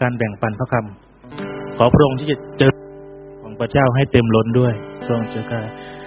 [0.00, 2.72] การแบ่งปันพระคำขอพระองค์ที่จะเจอ
[3.42, 4.72] ของพระเจ้าให้เต็มล้นด้วย
[5.04, 5.62] พระองค์เจ้าค่ะ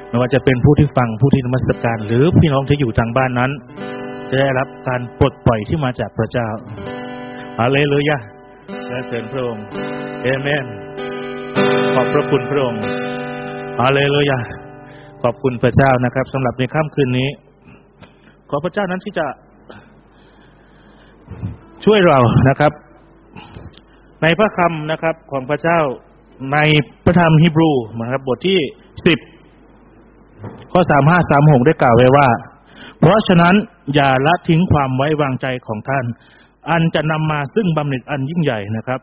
[0.07, 3.51] ไม่ว่าจะเป็นผู้ที่ฟังผู้ที่นมัสการ หรือพี่น้องที่อยู่ทางบ้านนั้น
[4.30, 6.48] จะได้รับการปลดปล่อยที่มาจากพระเจ้า
[7.60, 8.18] อาเลลูยา
[8.89, 9.66] และเสริญพระองค์
[10.24, 10.66] เอเมน
[11.94, 12.81] ขอบพระคุณพระองค์
[13.81, 14.39] อาเลลูยา
[15.24, 17.30] ขอบคุณพระเจ้านะครับสำหรับในค่ำคืนนี้
[18.50, 19.25] ขอพระเจ้านั้นที่จะ
[21.86, 22.19] ช่วยเรา
[22.50, 22.71] นะครับ
[24.21, 25.79] ในพระคำนะครับของพระเจ้า
[26.53, 26.57] ใน
[27.03, 28.59] พระธรรมฮีบรูนะครับบทที่
[29.06, 29.19] สิบ
[30.71, 32.27] ข้อสามห้าสามหกได้กล่าวไว้ว่า
[33.00, 33.56] เพราะฉะนั้น
[33.95, 36.06] อย่าละทิ้งความไว้วางใจของท่าน
[36.69, 39.00] อันจะนำมาซึ่งบำเหน็จอันยิ่งใหญ่นะครับ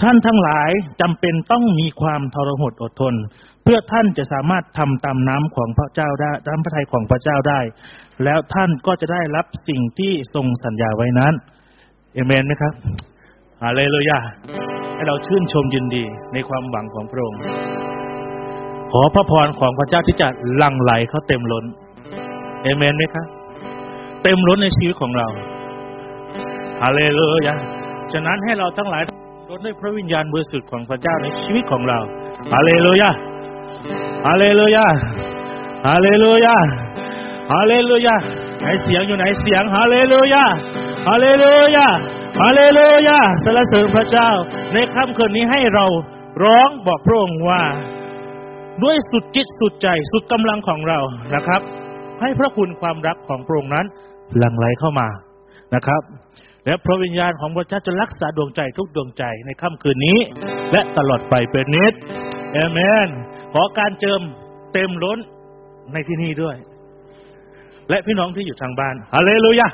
[0.00, 0.70] ท่านทั้งหลาย
[1.00, 3.14] จำเป็นต้องมีความทรหดอดทน
[3.62, 7.60] เพื่อท่านจะสามารถทำตามน้ำของพระเจ้าได้น้ำพระทัยของพระเจ้าได้
[8.24, 11.32] แล้วท่านก็จะได้รับสิ่งที่ทรงสัญญาไว้นั้น
[12.14, 12.72] เอเมนไหมครับ
[13.62, 14.18] ฮาเลลูยา
[14.94, 17.40] ให้เราชื่นชมยินดีในความหวังของพระองค์
[18.92, 20.28] ขอพระพรของพระเจ้าที่จะ
[20.62, 21.64] ลังไหลเขาเต็มล้น
[22.62, 23.26] เอเมนไหมครับ
[24.22, 25.26] เต็มล้นในชีวิตของเรา
[26.82, 27.54] ฮาเลลูยา
[28.12, 29.02] ฉะนั้นให้เราทั้งหลาย
[29.50, 31.98] ล้นด้วยพระวิญญาณบริสุทธิ์ของพระเจ้าในชีวิตของเรา
[32.52, 33.10] ฮาเลลูยา
[34.26, 34.86] ฮาเลลูยา
[35.86, 36.56] ฮาเลลูยา
[37.52, 38.14] ฮาเลลูยา
[38.60, 40.44] ไหนเสียงอยู่ไหนเสียง ฮาเลลูยา
[41.06, 41.86] ฮาเลลูยา
[42.40, 44.30] ฮาเลลูยาสรรเสริญพระเจ้า
[44.72, 45.86] ในค่ำคืนนี้ให้เรา
[46.44, 47.62] ร้องบอกพระองค์ว่า
[48.82, 51.00] ด้วยสุดจิตสุดใจสุดกำลังของเรา
[51.34, 51.60] นะครับ
[52.20, 53.86] ให้พระคุณความรักของพระองค์นั้น
[54.38, 55.08] หลั่งไหลเข้ามา
[55.74, 56.02] นะครับ
[56.66, 60.18] และพระวิญญาณของพระเจ้าจะรักษาดวงใจทุกดวงใจในค่ำคืนนี้
[60.72, 61.92] และตลอดไปเป็นนิด
[62.52, 63.08] เอเมน
[63.52, 64.20] ขอการเจิม
[64.72, 65.18] เต็มล้น
[65.92, 66.56] ในที่นี้ด้วย
[67.90, 69.68] และพี่น้องที่อยู่ทางบ้านฮาเลลูยา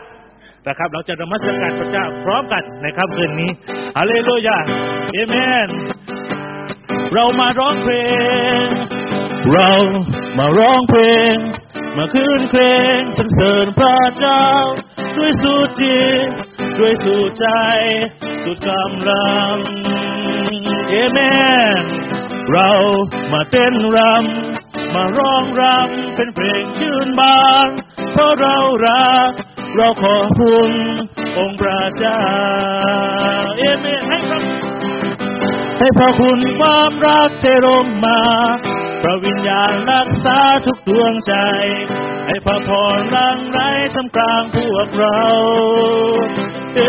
[0.66, 3.50] นะครับ เราจะนมัสการพระเจ้าพร้อมกันในค่ำคืนนี้
[3.96, 4.58] ฮาเลลูยา
[5.12, 5.34] เอเม
[5.66, 5.68] น
[7.14, 7.94] เรามาร้องเพล
[8.64, 8.66] ง
[9.52, 9.70] เรา
[10.38, 11.00] มาร้องเพล
[11.32, 11.34] ง
[11.96, 12.62] มาคืนเพล
[12.96, 14.44] งสรรเสริญพระเจ้า
[15.16, 16.28] ด้วยสุดจิต
[16.78, 17.46] ด้วยสุดใจ
[18.44, 19.56] สุดกำลัง
[20.88, 21.18] เอเม
[21.80, 21.82] น
[22.52, 22.70] เรา
[23.32, 27.68] มาเต้นรำมาร้องรำเป็นเพลงชื่นบาน
[28.12, 28.56] เพราะเรา
[28.86, 29.30] รัก
[29.76, 30.70] เราขอบคุณ
[31.38, 32.20] องค์พระเจ้า
[33.58, 34.42] เอเมนให้ครับ
[35.78, 38.20] ให้พระคุณความรักเทลงมา
[39.02, 41.34] พระวิญญาณรักษาทุกดวงใจ
[42.26, 43.60] ให้พระพรลังไร
[43.94, 45.22] ทำกลางพวกเรา
[46.74, 46.80] เอ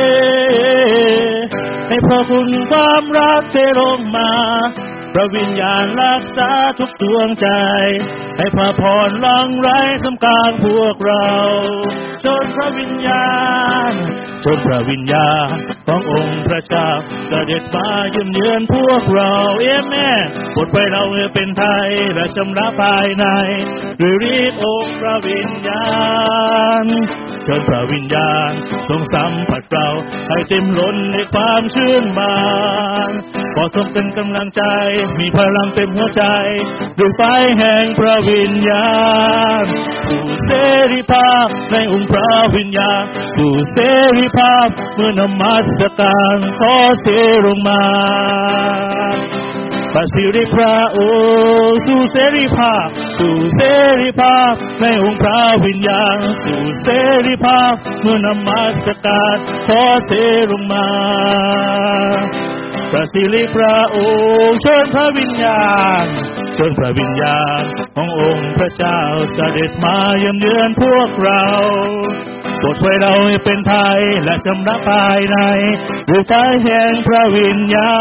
[1.88, 4.32] ให้พระคุณความรักเทลงมา
[5.14, 7.48] พระวิญญาณรักษาทุกดวงใจ
[8.38, 9.70] ให้พระพรลังไร
[10.04, 11.30] ทำกลางพวกเรา
[12.26, 13.30] จนพระวิญญา
[13.92, 13.94] ณ
[14.46, 15.48] จนพระวิญญาณ
[15.88, 16.90] ขององค์พระเจ้า
[17.30, 20.12] เสด็จมาเยี่ยมเยือนพวกเราเอ้แม่
[20.56, 21.04] บทไปเรา
[21.34, 23.26] เป็นไทยและชำระภายใน
[24.00, 25.88] ด้วยฤทธิ์องค์พระวิญญา
[26.84, 26.86] ณ
[27.48, 28.52] จนพระวิญญาณ
[28.90, 29.88] ทรงสัมผัสเรา
[30.30, 32.38] ให้เต็มล้นในความชื่นบา
[33.10, 33.12] น
[33.56, 34.64] ขอทรงเป็นกำลังใจ
[35.20, 36.24] มีพลังเต็มหัวใจ
[37.00, 37.22] ด้วยไฟ
[37.58, 38.90] แห่งพระวิญญา
[39.62, 39.64] ณ
[40.08, 40.52] สู่เส
[40.92, 43.04] รีภาพในองค์พระวิญญาณ
[43.38, 43.78] สู่เส
[44.18, 47.08] รีภาพเมื่อนมัสการขอเส
[47.46, 47.84] ลงมา
[49.94, 50.98] พระสิริพระโอ
[51.86, 52.88] สู่เสรีภาพ
[53.20, 53.62] สู่เส
[54.02, 56.88] รีภาพในองค์พระวิญญาณสู่เส
[57.28, 59.36] รีภาพเมื่อนมัสการ
[59.68, 60.12] ขอเส
[60.52, 60.88] ลงมา
[62.92, 63.98] พระสิริพระอ
[64.48, 65.64] งค์เชิญพระวิญญา
[66.04, 66.06] ณ
[66.56, 67.64] เชิญพระวิญญาณ
[67.96, 69.00] ขององค์พระเจ้า
[69.34, 71.46] เสด็จมาเยี่ยมเยือนพวกเรา
[72.58, 75.38] โปรดช่วยเราให้เป็นไทยและชำระภายใน
[76.10, 76.34] ด้วยไฟ
[76.64, 77.94] แห่งพระวิญญา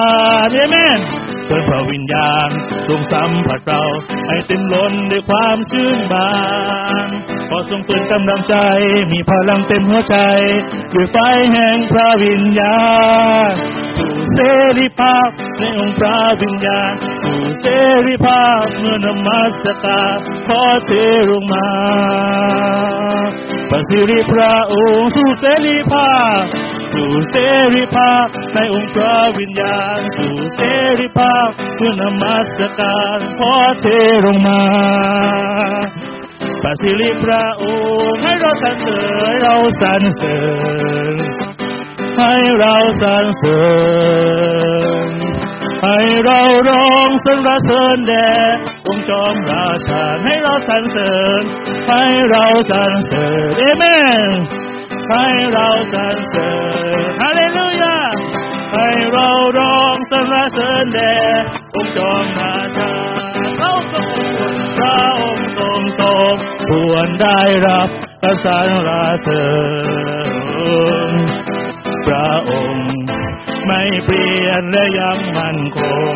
[0.46, 1.00] ณเอเมน
[1.48, 2.50] เชิญพระวิญญาณ
[2.88, 3.84] ทรงสัมผัสเรา
[4.28, 6.32] ให้เต็มล้นด้วยความชื่นบา
[7.06, 7.08] น
[7.48, 8.54] ขอทรงเตือนกำลังใจ
[9.12, 10.16] มีพลังเต็มหัวใจ
[10.94, 11.16] ด้วยไฟ
[11.52, 12.78] แห่งพระวิญญา
[13.50, 13.52] ณ
[13.98, 14.38] สู่เส
[14.78, 15.28] รีภาพ
[15.58, 16.92] ในองค์พระวิญญาณ
[17.22, 17.66] สู่เส
[18.06, 20.90] รีภาพเมื่อนมัสการขอเท
[21.30, 21.68] ลงมา
[23.70, 26.42] พระสิริพระองค์สู่เสรีภาพ
[26.92, 27.36] สู่เส
[27.74, 30.60] รีภาพในองค์พระวิญญาณ สู่เส
[31.00, 33.86] รีภาพเมื่อนมัสการขอเท
[34.26, 34.62] ลงมา
[36.62, 37.64] พระสิริพระอ
[38.10, 38.98] งค์ให้เราสรรเสริ
[39.30, 40.36] ญเราสรรเสริ
[41.12, 41.16] ญ
[42.18, 43.62] ให้เราสรรเสริ
[45.06, 45.08] ญ
[45.84, 48.30] ให้เราร้องสรรเสริญแด่
[48.86, 51.42] องค์จอมราชาให้เราสรรเสริญ
[51.88, 53.84] ให้เราสรรเสริญเอเม
[54.28, 54.30] น
[55.10, 56.48] ให้เราสรรเสริ
[57.00, 57.98] ญฮาเลลูยา
[58.74, 61.16] ให้เราร้องสรรเสริญแด่
[61.74, 62.92] องค์จอมราชา
[63.58, 64.00] เราก็
[64.76, 66.34] พระองค์ทรงทรง
[66.68, 67.88] ควรได้รับ
[68.22, 68.90] กสรร
[69.22, 69.44] เสริ
[71.10, 71.12] ญ
[72.06, 72.88] พระองค์
[73.66, 75.78] ไม่เปลี่ยนและยังมั่นค
[76.12, 76.14] ง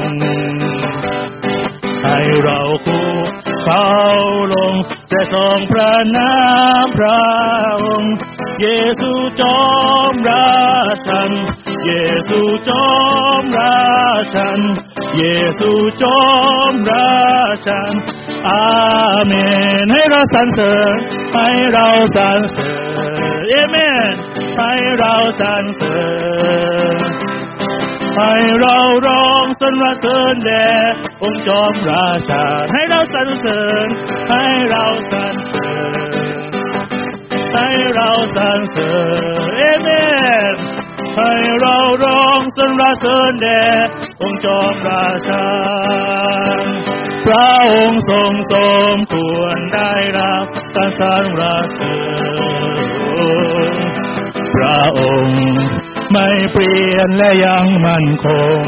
[2.02, 3.08] ให้เราคู่
[3.64, 3.86] เขา
[4.54, 4.74] ลง
[5.08, 6.32] แต่ทรงพระนา
[6.84, 7.22] มพระ
[7.84, 8.14] องค์
[8.60, 8.66] เย
[9.00, 9.58] ซูจอ
[10.12, 10.52] มรา
[11.06, 11.30] ชัน
[11.86, 11.92] เย
[12.28, 12.86] ซูจอ
[13.40, 13.80] มรา
[14.34, 14.60] ชัน
[15.16, 15.24] เย
[15.58, 15.70] ซู
[16.02, 16.20] จอ
[16.72, 17.12] มรา
[17.66, 17.92] ชัน
[18.48, 18.66] อา
[19.24, 19.32] เม
[19.82, 20.96] น ให้เราสรรเสริญ
[21.34, 23.76] ให้เราสรรเสริญเอเม
[24.12, 24.14] น
[24.58, 25.96] ให้เราสรรเสริ
[26.96, 27.31] ญ
[28.16, 30.68] ให้เราร้องสรรเสริญแด่
[31.22, 33.88] องค์จอมราชา ให้เราสรรเสริญ
[34.30, 36.10] ให้เราสรรเสริญ
[37.54, 38.92] ให้เราสรรเสริ
[39.48, 39.88] ญเอเม
[40.52, 40.56] น
[41.16, 43.64] ให้เราร้องสรรเสริญแด่
[44.22, 45.46] องค์จอมราชา
[47.24, 48.54] พระองค์ทรงส
[48.94, 51.94] มควรได้รับการสรรเสริ
[53.72, 53.74] ญ
[54.54, 55.42] พระองค์
[56.12, 58.26] ไม่เปลี่ยนและยังมั่นค
[58.64, 58.66] ง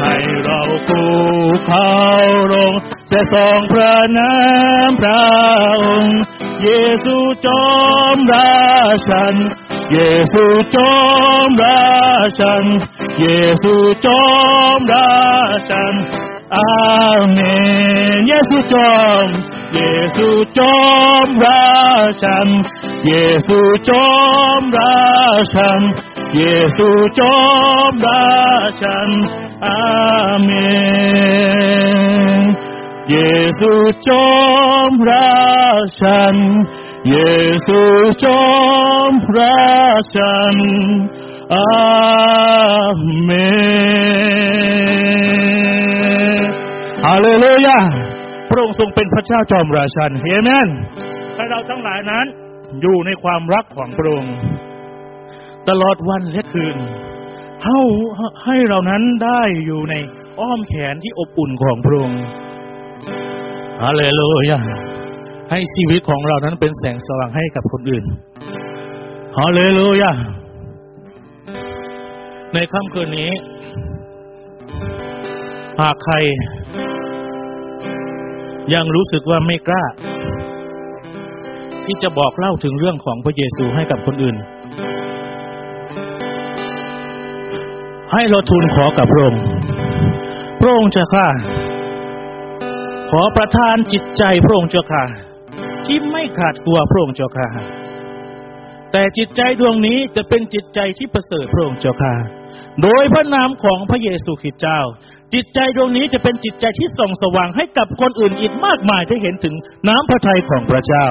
[0.00, 0.14] ให้
[0.44, 1.14] เราคู่
[1.66, 1.92] เขา
[2.52, 2.72] ลง
[3.10, 4.34] จะทรงพระนา
[4.88, 5.24] มพระ
[5.82, 6.20] องค์
[6.62, 6.68] เย
[7.04, 7.16] ซู
[7.46, 7.64] จอ
[8.14, 8.52] มรา
[9.08, 9.34] ชัน
[9.92, 9.98] เย
[10.32, 10.92] ซูจอ
[11.46, 11.82] มรา
[12.38, 12.64] ชัน
[13.20, 13.26] เย
[13.62, 13.74] ซู
[14.06, 14.22] จอ
[14.76, 15.12] มรา
[15.70, 15.94] ชัน
[16.56, 16.70] อา
[17.30, 17.38] เม
[18.16, 19.26] นเยซูจอม
[19.74, 19.80] เย
[20.16, 20.28] ซู
[20.58, 20.76] จอ
[21.24, 21.64] มรา
[22.22, 22.48] ชัน
[23.06, 23.12] เย
[23.46, 24.08] ซูจอ
[24.60, 25.00] มรา
[25.54, 25.80] ชัน
[26.34, 26.40] เย
[26.76, 26.88] ซู
[27.18, 27.36] จอ
[27.90, 28.24] มรา
[28.82, 29.10] ชัน
[29.66, 29.80] อา
[30.42, 30.50] เม
[32.36, 32.40] น
[33.10, 33.16] เย
[33.60, 33.70] ซู
[34.06, 34.26] จอ
[34.88, 35.30] มรา
[36.00, 36.36] ชัน
[37.08, 37.16] เย
[37.66, 37.80] ซู
[38.24, 38.42] จอ
[39.10, 39.70] มรา
[40.14, 40.56] ชัน
[41.54, 41.68] อา
[43.22, 43.30] เม
[46.40, 46.44] น
[47.04, 47.78] ฮาเลลูยา
[48.48, 50.68] พระองค์ทรงเป็นพระเจ้าจอมราชันเอเมน
[51.36, 52.26] ให้เราทั้งหลายนั้น
[52.80, 54.36] อยู่ในความรักของพระองค์
[55.68, 56.76] ตลอดวันและคืน
[57.62, 57.80] เท่า
[58.44, 59.94] ให้เรานั้นได้อยู่ใน
[60.40, 62.22] อ้อมแขนที่อบอุ่นของพระองค์
[63.82, 64.58] ฮาเลลูยา
[65.50, 68.04] ให้ชีวิตของเรานั้นเป็นแสงสว่างให้กับคนอื่น
[69.38, 70.12] ฮาเลลูยา
[72.54, 73.30] ในค่ำคืนนี้
[75.80, 76.14] หากใคร
[78.74, 79.84] ยังรู้สึกว่าไม่กล้า
[81.90, 84.36] ที่จะบอกเล่าถึงเรื่องของพระเยซูให้กับคนอื่น
[88.12, 89.42] ให้เราทูลขอกับพระองค์
[90.60, 91.28] พระองค์เจ้าค่ะ
[93.10, 95.04] ขอประทานจิตใจพระองค์เจ้าค่ะ
[95.86, 97.48] ที่ไม่ขาดกลัวพระองค์เจ้าค่ะ
[98.92, 102.14] แต่จิตใจดวงนี้จะเป็นจิตใจที่ประเสริฐพระองค์เจ้าค่ะ
[102.82, 104.80] โดยพระนามของพระเยซูคริสต์เจ้า
[105.34, 109.54] จิตใจดวงนี้จะเป็นจิตใจที่ส่องสว่างให้กับคนอื่นอีกมากมายที่เห็นถึง
[109.88, 111.06] น้ำพระทัยของพระเจ้า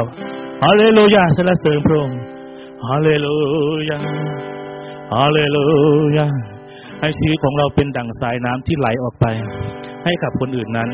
[0.64, 2.20] ฮาเลลูยาสรรเสริญพระองค์
[2.86, 3.38] ฮาเลลู
[3.90, 4.00] ยา
[5.14, 5.64] ฮาเลลู
[6.18, 6.28] ยา
[7.00, 9.26] ให้ชีวิตของเราเป็นดั่งสายน้ำที่ไหลออกไป
[10.06, 10.90] ให้กับคนอื่นนั้น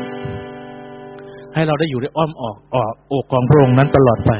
[1.54, 4.32] ให้เราได้อยู่ในอ้อมออกออกอกของพระองค์นั้นตลอดไป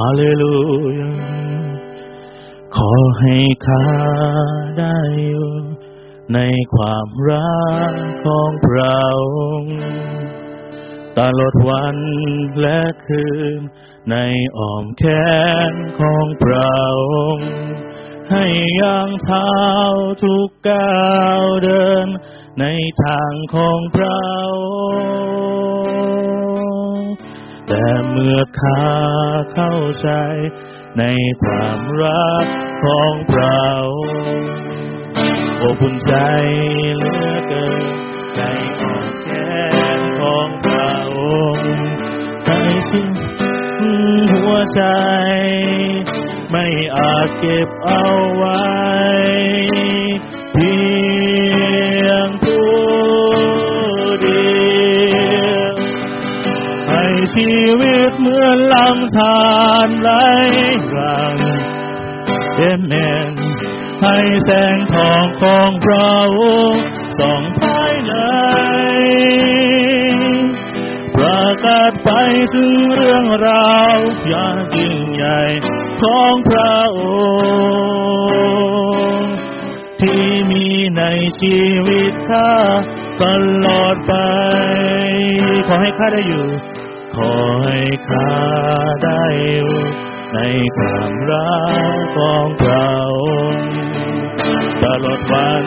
[0.00, 0.52] ฮาเลลู
[1.00, 1.10] ยา
[2.76, 2.90] ขอ
[3.20, 3.36] ให้
[3.66, 3.82] ข้า
[4.78, 5.50] ได้อยู่
[6.34, 6.38] ใน
[6.74, 7.58] ความรั
[7.92, 9.76] กของพระองค์
[11.18, 11.96] ตลอดวัน
[12.60, 13.26] และคื
[13.58, 13.60] น
[14.10, 14.16] ใน
[14.58, 15.04] อ้อมแข
[15.70, 16.72] นของพระ
[17.12, 17.50] องค์
[18.30, 18.44] ให้
[18.80, 19.52] ย่างเท้า
[20.22, 22.06] ทุกก้าวเดิน
[22.60, 22.64] ใน
[23.04, 24.20] ทางของพระ
[24.54, 24.58] อ
[26.56, 27.10] งค์
[27.68, 28.88] แต่เมื่อข้า
[29.54, 30.10] เข้าใจ
[30.98, 31.04] ใน
[31.42, 32.46] ความรัก
[32.84, 34.48] ของพระองค์
[35.60, 36.14] อ้คุณใจ
[44.78, 44.84] ใจ
[46.50, 46.66] ไม่
[46.96, 48.06] อาจเก็บเอา
[48.36, 48.62] ไว้
[50.52, 50.74] เพี
[52.06, 52.70] ยงผู้
[54.22, 54.48] เดี
[55.36, 55.38] ย
[55.70, 55.72] ว
[56.88, 57.04] ให้
[57.34, 59.47] ชีวิตเหมือนลำธาร
[86.12, 86.46] ได้อยู่
[87.16, 87.32] ขอ
[87.64, 88.30] ให้ข้า
[89.04, 89.22] ได้
[89.52, 89.74] อยู่
[90.34, 90.38] ใน
[90.76, 91.58] ความรั
[91.94, 92.92] กของเรา
[94.82, 95.64] ตลอดวัน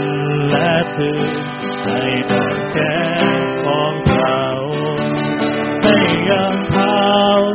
[0.49, 1.31] และคืน
[1.83, 1.89] ใน
[2.29, 4.41] ดวงแก้วของเรา
[5.83, 5.97] ให้
[6.29, 7.01] ยังเท้า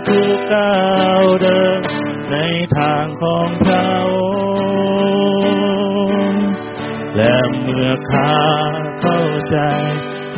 [0.09, 0.85] ทุกก้า
[1.21, 1.81] วเดิน
[2.31, 2.37] ใน
[2.77, 3.93] ทางของเรา
[7.17, 8.39] และเมื่อข้า
[9.03, 9.57] เข้าใจ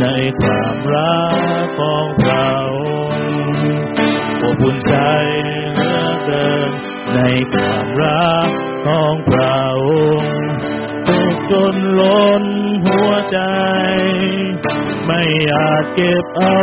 [0.00, 0.05] ใน
[0.40, 1.23] ความรั
[1.62, 2.28] กของเรา
[4.61, 4.95] อุ่นใจ
[5.75, 6.71] เหลือเกิน
[7.15, 7.19] ใน
[7.53, 8.50] ความรัก
[8.87, 9.87] ของพระอ
[10.21, 10.37] งค์
[11.09, 12.45] ตกจนล้น
[12.85, 13.38] หัวใจ
[15.07, 15.23] ไม่
[15.53, 16.59] อาจเก็บเอา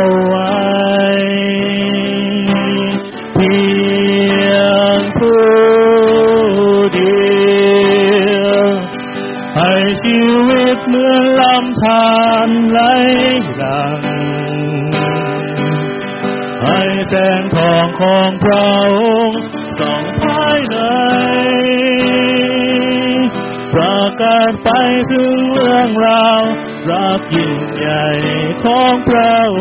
[28.66, 29.60] ของพระอ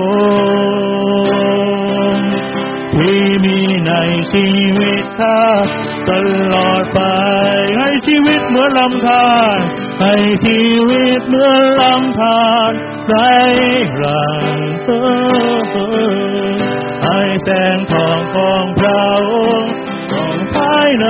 [2.13, 2.29] งค์
[2.95, 3.91] ที่มีใน
[4.31, 4.47] ชี
[4.77, 5.43] วิตข้า
[6.09, 6.11] ต
[6.53, 6.99] ลอดไป
[7.77, 9.57] ให้ชีวิตเหมือนลำธาร
[10.01, 10.13] ให้
[10.45, 12.71] ชีวิตเหมือนลำธาร
[13.07, 13.15] ไหล
[13.97, 15.03] หลังเอ่
[16.51, 16.53] ย
[17.03, 19.71] ให้แสงทองของพระองค์
[20.11, 21.07] ส่องภายใน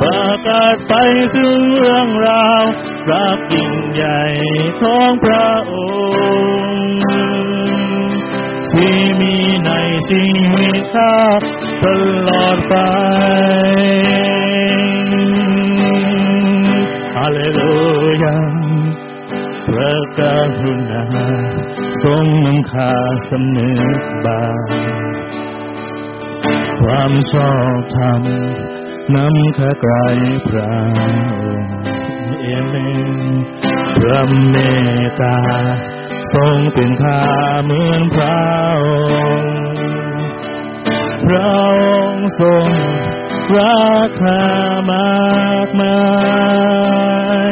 [0.00, 0.94] ประกาศไป
[1.36, 2.63] ถึงเรื่องราว
[4.80, 5.74] ของพระอ
[6.70, 6.94] งค์
[8.70, 9.70] ที่มีใน
[10.08, 11.16] ชีวิตข้า
[11.82, 11.84] ต
[12.28, 12.74] ลอดไป
[17.16, 17.74] ฮาเลลู
[18.22, 18.38] ยา
[19.66, 20.20] พระก
[20.60, 21.04] รุณา
[22.04, 22.92] ทรงนำข้า
[23.28, 24.70] สำนึกบาป
[26.80, 28.22] ความชอบธรรม
[29.14, 29.94] นำข้าไกล
[30.46, 30.74] พระ
[31.40, 31.74] องค์
[32.40, 32.74] เอเม
[33.22, 33.23] น
[33.96, 34.56] พระเม
[35.00, 35.38] ตตา
[36.32, 37.22] ทรงเป็นข้า
[37.64, 38.38] เหมือนพระ
[38.84, 38.86] อ
[39.40, 39.52] งค์
[41.26, 41.48] พระ
[41.82, 42.66] องค์ทรง
[43.56, 44.44] รักข้า
[44.90, 46.00] มากมา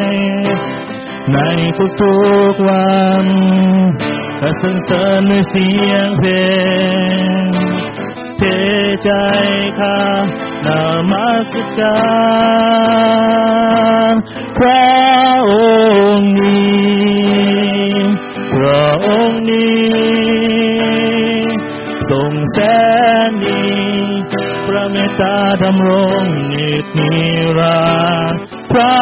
[0.05, 0.09] ย
[1.33, 1.39] ใน
[2.03, 2.19] ทุ
[2.53, 3.27] กๆวัน
[4.41, 6.31] ข้าสรรเสริญด้วยเสียงเพล
[7.43, 7.47] ง
[8.39, 8.43] เท
[9.03, 9.11] ใจ
[9.79, 10.01] ข้า
[10.67, 10.69] น
[11.11, 12.01] มัสกา
[14.13, 14.15] ร
[14.65, 14.85] ระ
[15.51, 15.53] อ
[16.19, 16.83] งค์นี้
[18.53, 19.83] พระองค์นี้
[22.11, 22.59] ทรงแส
[23.29, 23.65] นดี
[24.67, 25.91] พระเมตตาดำร
[26.21, 27.15] งนิจนิ
[27.59, 27.83] รั
[28.33, 28.43] นดร์
[28.73, 28.97] พระ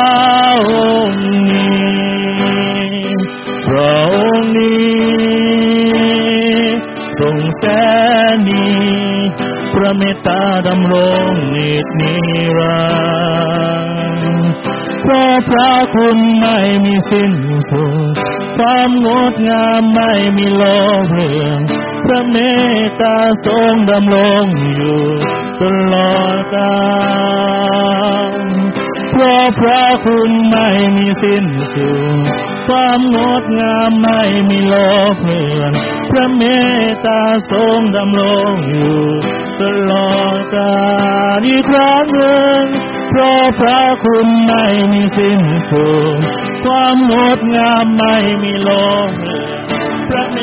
[0.70, 0.72] อ
[1.08, 2.00] งค์นี้
[3.66, 5.40] พระองค์นี้
[7.20, 7.64] ทรงแส
[8.34, 8.68] นดี
[9.72, 10.94] พระเมตตาดำร
[11.28, 12.14] งนิจนิ
[12.58, 12.82] รั
[13.84, 14.19] นดร์
[15.00, 17.32] เพราะพระคุณไม่มีสิ้น
[17.70, 18.14] สุด
[18.56, 20.62] ความงดงามไม่มีโล
[21.04, 21.60] ภเรื่อง
[22.04, 22.36] พระเม
[22.82, 24.44] ตตาทรงดำรง
[24.76, 25.02] อยู่
[25.60, 26.78] ตลอดกา
[28.30, 28.46] ล
[29.10, 31.88] เพราะพระคุณไม่มีสิ้นสุ
[32.22, 32.24] ด
[32.66, 34.74] ความงดงามไม่มีโล
[35.14, 35.72] ภเรื่อง
[36.10, 36.42] พระเม
[36.84, 38.98] ตตาทรงดำรงอยู่
[39.60, 40.78] ตลอดกา
[41.38, 42.62] ลอีกครั้งหนึ่ง
[43.10, 45.86] เพราะพระคุณไม่มีสิ้นสุ
[46.18, 46.20] ด
[46.64, 48.70] ความงดงามไม่มีล
[49.08, 50.38] ภเลือพระเม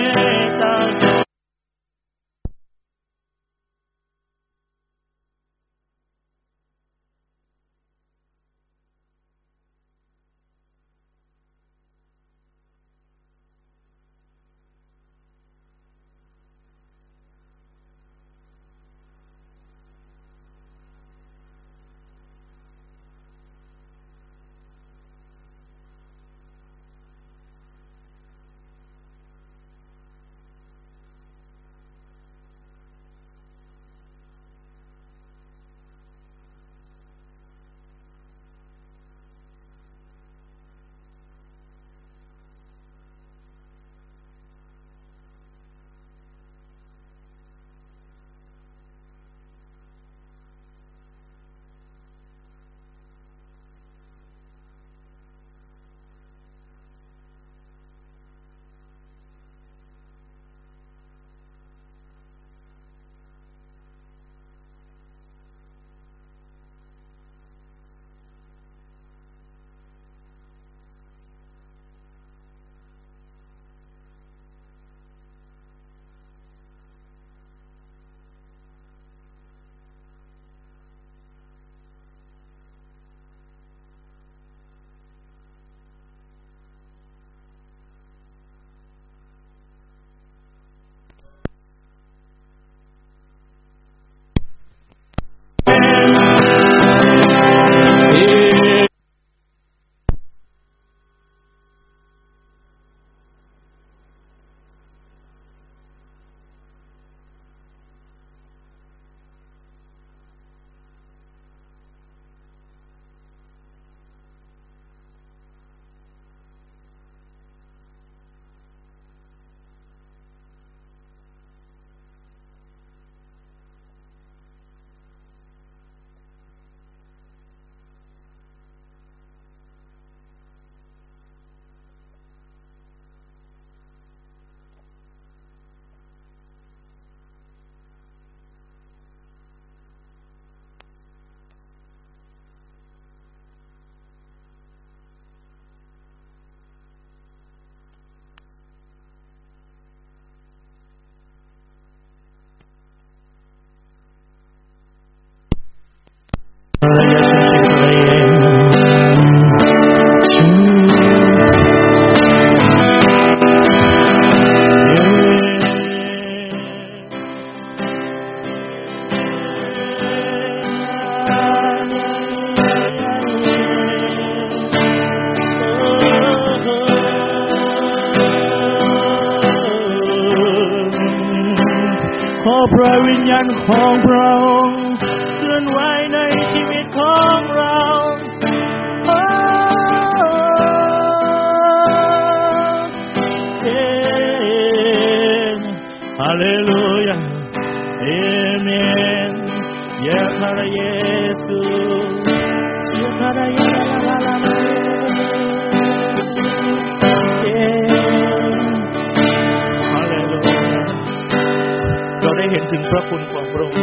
[212.72, 213.82] ถึงพระคุณของพระองค์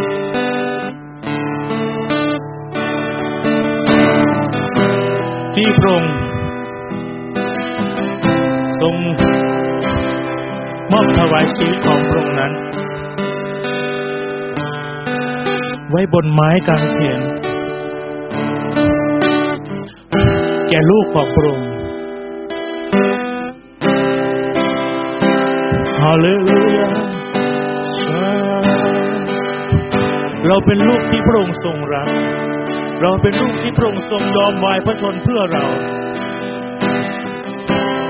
[5.55, 6.15] ที่พระองค์
[8.81, 8.95] ทรง
[10.93, 12.53] มอบถวายชีวิตของพระองค์นั้น
[15.91, 17.21] ไว้บนไม้กางเขน
[20.69, 21.69] แก่ลูกของพระองค์
[26.03, 26.44] ฮาเลลู
[30.55, 32.09] เราเป็นลูกที่พระองค์ทรงรัก
[33.01, 35.65] เราเป็นลูกที่พระองค์ทรงยอมวายพระชนเพื่อเรา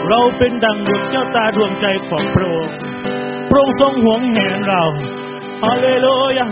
[0.09, 2.75] เราเป็นดังดวงเจ้าตาดวงใจของพระองค์
[3.49, 4.83] พระองค์ทรงหวงแหนเรา
[5.65, 6.47] ฮาเลลูยา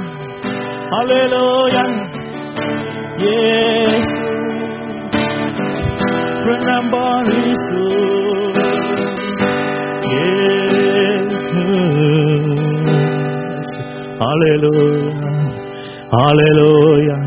[0.93, 1.85] ฮาเลลูยา
[3.21, 3.27] เย
[4.11, 4.23] ซู
[6.43, 6.97] พระนามบ
[7.29, 7.85] ริสุ
[8.55, 8.81] ทธิ์
[10.09, 10.15] เย
[11.51, 11.63] ซู
[14.23, 15.12] ฮาเลลู
[16.17, 16.75] ฮาเลลู
[17.09, 17.19] ยา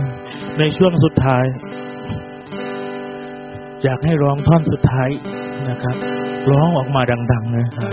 [0.58, 1.45] ในช่วงสุดท้าย
[3.84, 5.10] อยากให้ร้องท่อนสุดท้าย
[5.69, 5.95] นะครับ
[6.52, 7.91] ร้องออกมาดัง ๆ นะครับ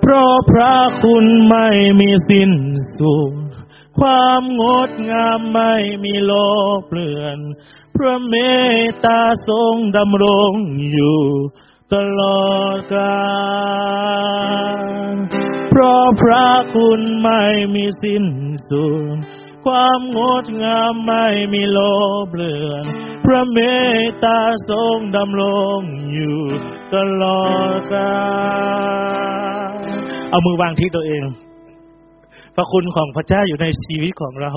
[0.00, 1.68] เพราะพระคุณไม่
[2.00, 2.52] มีสิ้น
[3.00, 3.32] สุด
[3.98, 6.34] ความงดงามไม่มีโล
[6.76, 7.38] กเปลือน
[7.96, 8.34] พระเม
[8.82, 10.52] ตตาทรงดำรง
[10.92, 11.20] อยู่
[11.94, 13.18] ตลอดกา
[14.74, 15.14] ล
[15.70, 17.42] เพราะพระคุณไม่
[17.74, 18.24] มีสิ้น
[18.70, 19.18] สุด
[19.66, 21.80] ความงดงามไม่มีโล
[22.24, 22.84] ภเลือน
[23.24, 23.58] พระเม
[24.02, 24.38] ตตา
[24.70, 25.42] ทรงดำร
[25.78, 25.80] ง
[26.14, 26.38] อยู่
[26.94, 28.16] ตลอดกา
[29.70, 29.74] ล
[30.30, 31.22] เอามือวางที่ตัวเอง
[32.54, 34.52] พระคุณของพระเจ้าอยู่ในชีวิตของเรา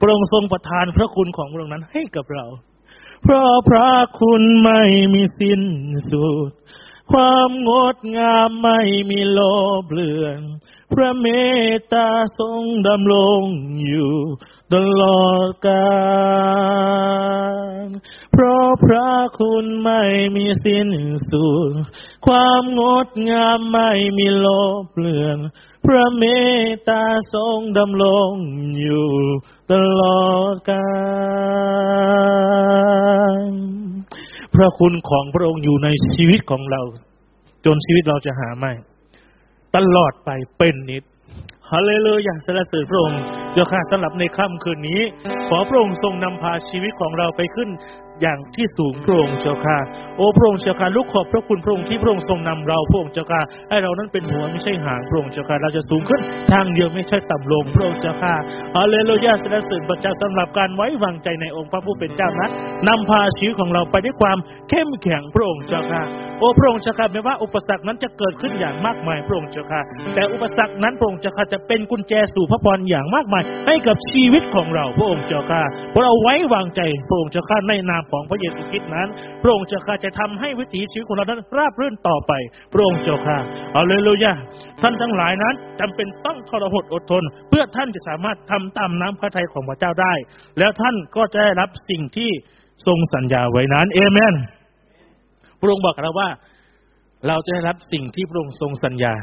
[0.00, 2.46] พระองค์ทรงประทานพระคุณของพระองค์นั้นให้กับเรา
[3.22, 4.82] เพราะพระคุณไม่
[5.14, 5.62] มีสิ้น
[6.10, 6.50] สุด
[7.12, 9.40] ความงดงามไม่มีโล
[9.82, 10.40] ภเลือน
[10.92, 11.26] พระเม
[11.72, 13.42] ตตาทรงดำรง
[13.86, 14.14] อยู่
[14.74, 15.96] ตลอดกา
[17.84, 17.86] ล
[18.32, 20.02] เพราะพระคุณไม่
[20.36, 20.88] มีสิ้น
[21.30, 21.72] สุด
[22.26, 24.48] ความงดงามไม่มีโล
[24.82, 25.38] ภเลือน
[25.86, 26.24] พระเม
[26.64, 28.32] ตตาทรงดำรง
[28.80, 29.10] อยู่
[29.72, 30.88] ตลอดกา
[33.40, 33.42] ล
[34.54, 36.82] พระคุณของพระองค์อยู่ในชีวิตของเรา
[37.64, 38.72] จนชีวิตเราจะหาไม่
[39.76, 41.04] ตลอดไปเป็นนิด
[41.70, 45.00] ฮาเลลูยาสรรเสริญพระองค์เจ้าค่ะสำหรับในค่ำคืนนี้
[45.48, 47.68] ขอพระองค์ทรงนำพาชีวิตของเราไปขึ้น
[48.22, 49.78] อย่างที่สูงพระองค์เจ้าค่ะ
[50.16, 56.20] โอ้พระองค์เจ้าค่ะลูกขอบพระคุณพระองค์ที่พระองค์ทรงนำเราพระองค์เจ้าค่ะให้เรานั้นเป็นหัวไม่ใช่หางพระองค์เจ้าค่ะเราจะสูงขึ้น
[56.52, 58.34] ทางเดียวไม่ใช่ต่ำลงพระองค์เจ้าค่ะ
[58.76, 62.48] ฮาเลลูยาสรรเสริญพระเจ้าสำหรับการไว้วางใจในองค์พระผู้เป็นเจ้านั้
[62.88, 64.38] นำพาชีวิตของเราไปด้วยความ
[64.70, 66.02] เข้มแข็งพระองค์เจ้าค่ะ
[66.38, 69.80] โอ้พระองค์เจ้าค่ะไม่ว่าอุปสรรคนั้นจะเกิดขึ้นอย่างมากมายพระองค์เจ้าค่ะ
[70.14, 79.08] แต่อุปสรรคนั้นพระองค์เจ้าค่ะจะเป็นกุญแจสู่พระพรอย่างมากมายให้กับชีวิตของเราพระองค์เจ้าค่ะเพราะเราไว้วางใจพระองค์เจ้าค่ะในนามของพระเยซูคริสต์นั้น
[79.42, 82.32] พระองค์เจ้าค่ะจะทำให้วิถีชีวิตของเรานั้นราบรื่นต่อไป
[82.72, 83.38] พระองค์เจ้าค่ะ
[83.72, 84.34] เอาเลยลูยา
[84.82, 90.14] ท่านทั้งหลายนั้นจำเป็นต้องทรหดอดทน เพื่อท่านจะสามารถทำตามน้ำพระทัยของพระเจ้าได้
[90.58, 92.30] แล้วท่านก็จะได้รับสิ่งที่
[92.86, 94.34] ทรงสัญญาไว้นั้นเอเมน
[95.60, 96.28] พระองค์บอกเราว่า
[97.28, 99.14] เราจะได้รับสิ่งที่พระองค์ทรงสัญญา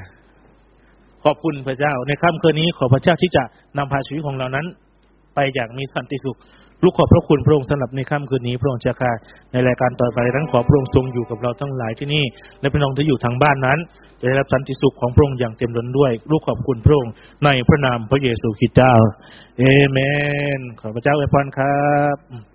[1.23, 3.43] ขอบคุณพระเจ้า ในค่ำคืนนี้ขอพระเจ้าที่จะ
[3.77, 4.65] นำพาชีวิตของเรานั้น
[5.35, 6.37] ไปอย่างมีสันติสุข
[6.83, 9.11] ลูกขอบพระคุณพระองค์สำหรับในค่ำคืนนี้พระองค์เจ้าค่ะ
[9.51, 12.23] ในรายการต่อไปนั้นขอพระองค์ทรงอยู่กับเราทั้งหลายที่นี่
[12.59, 13.79] และพี่น้องที่อยู่ทางบ้านนั้น
[14.19, 17.11] จะได้รับสันติสุขของพระองค์อย่างเต็มล้นด้วย ลูกขอบคุณพระองค์
[17.45, 18.93] ในพระนามพระเยซูคริสต์เจ้า
[19.59, 19.97] เอเม
[20.57, 21.83] น ขอพระเจ้าอวยพรครั
[22.15, 22.52] บ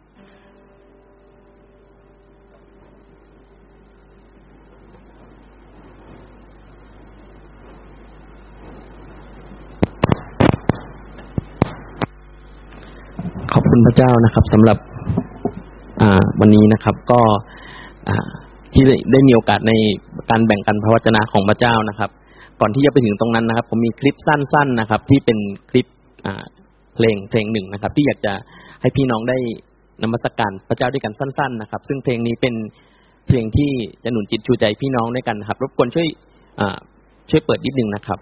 [13.70, 14.78] คุณพระเจ้านะครับสำหรับ
[16.00, 17.20] อ่าวันนี้นะครับ ก็
[18.72, 19.72] ที่ได้มีโอกาสใน
[20.31, 22.11] การแบ่งกันพระวจนะของพระเจ้านะครับ
[22.61, 25.38] ก่อนที่จะไปถึงตรงนั้นนะครับ ผมมีคลิปสั้นๆนะครับ ที่เป็น
[25.70, 25.87] คลิป
[26.26, 26.44] อ่า
[26.94, 28.33] เพลงเพลงหนึ่งนะครับ ที่อยากจะ
[28.81, 29.38] ให้พี่น้องได้
[30.02, 32.54] นมัสกการพระเจ้าด้วยกันสั้น ๆ นะครับ ซึ่งเพลงนี้เป็น
[33.26, 33.70] เพลงที่
[34.04, 36.09] จะหนุนจิตชูใจพี่น้องด้วยกันครับ รบกวนช่วย
[36.61, 36.78] อ่า
[37.31, 38.18] ช่วยเปิดนิดนึงนะครับ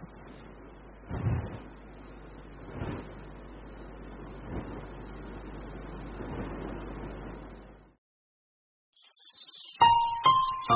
[10.67, 10.71] อย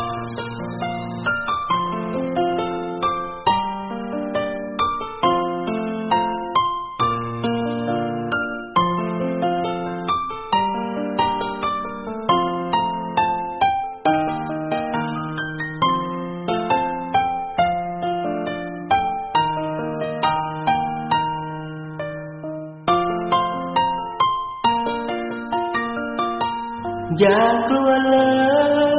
[27.29, 28.89] ่ากลัว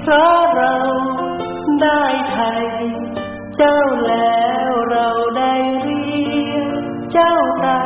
[0.00, 0.76] เพราะเรา
[1.82, 2.64] ได้ไทย
[3.56, 6.02] เจ้าแล้วเราได้เรี
[6.52, 7.82] ยกเจ้าตา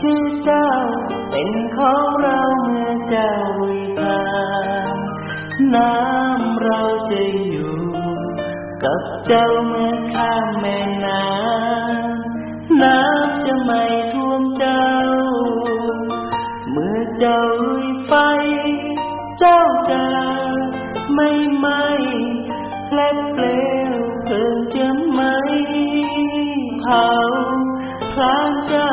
[0.00, 0.68] ชื่อเจ้า
[1.30, 4.26] เป็นของเราเมื่อเจ้าลุยทา
[4.92, 4.94] ง
[5.74, 7.76] น้ำเราจะอยู่
[8.82, 14.86] กับเจ้าเมื่อข้ามแม่น้ำน้ำจะไม่ท่วมเจ้า
[16.70, 17.40] เมื่อเจ้า
[21.20, 21.68] ไม่ไหม
[22.94, 23.44] และเปล
[23.90, 25.36] วเพลิงจะไม่
[26.80, 27.08] เผา
[28.12, 28.92] พลานเจ้า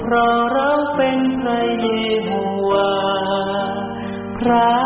[0.00, 1.50] เพราะเราเป็นพร
[1.80, 1.88] เย
[2.24, 2.30] โฮ
[2.70, 2.92] วา
[4.38, 4.77] พระ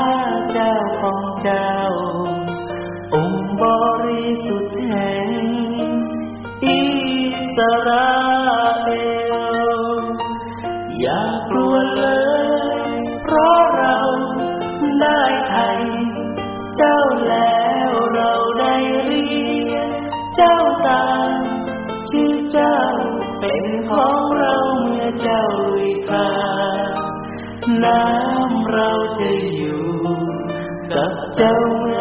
[31.32, 31.96] กับเจ้าเมื่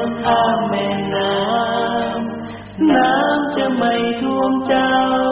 [5.27, 5.30] อ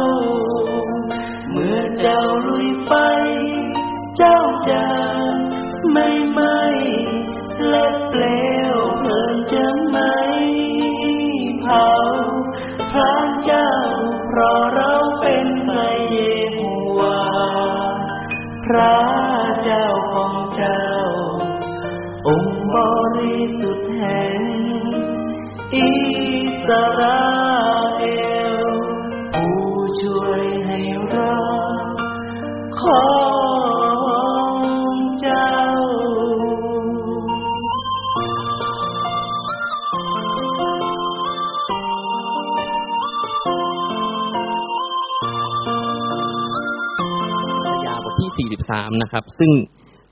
[48.89, 49.52] 43นะครับ ซึ่ง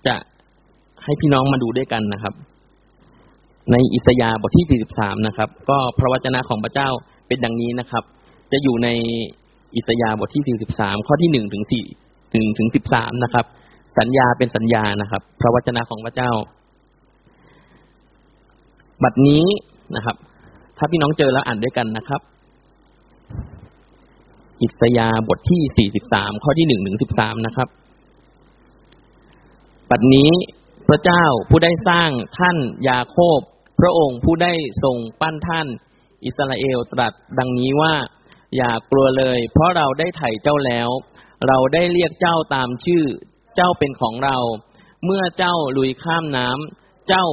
[0.07, 0.15] จะ
[1.03, 2.33] ให้พี่น้องมาดูด้วยกันนะครับ
[3.71, 6.89] ในอิสยาห์บทที่ 43 นะครับ ก็พระวจนะของพระเจ้า
[7.27, 8.03] เป็นดังนี้นะครับ
[8.51, 8.89] จะอยู่ใน
[9.75, 11.63] อิสยาห์บทที่ 43 ข้อที่1ถึง
[11.99, 13.45] 4ถึงถึง 13 นะครับ
[13.97, 16.31] สัญญาเป็นสัญญานะครับ พระวจนะของพระเจ้า
[19.03, 19.43] บัดนี้
[19.95, 20.15] นะครับ
[20.77, 22.21] ถ้าพี่น้องเจอแล้วอ่านด้วยกันนะครับ
[24.61, 27.67] อิสยาห์บทที่ 43 ข้อที่ 1 ถึง 13 นะครับ
[29.89, 30.31] ปัดนี้
[30.87, 32.57] พระเจ้าผู้ได้สร้างท่าน
[32.89, 33.39] ยาโคบ
[33.79, 35.67] พระองค์ผู้ได้ทรงปั้นท่าน
[36.25, 37.93] อิสราเอลตรัสดังนี้ว่า
[38.55, 40.89] อย่ากลัวเลย เพราะเราได้ไถ่เจ้าแล้ว
[41.47, 43.03] เราได้เรียกเจ้าตามชื่อ
[43.55, 44.37] เจ้าเป็นของเรา
[45.05, 47.25] เมื่อเจ้าลุยข้ามน้ำเจ้า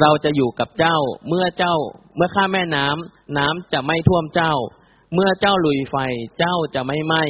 [0.00, 1.76] เราจะอยู่กับเจ้า เมื่อเจ้า
[2.16, 4.54] เมื่อข้ามแม่น้ำน้ำจะไม่ท่วมเจ้า
[5.14, 5.96] เมื่อเจ้าลุยไฟ
[6.38, 7.24] เจ้าจะไม่ไหม้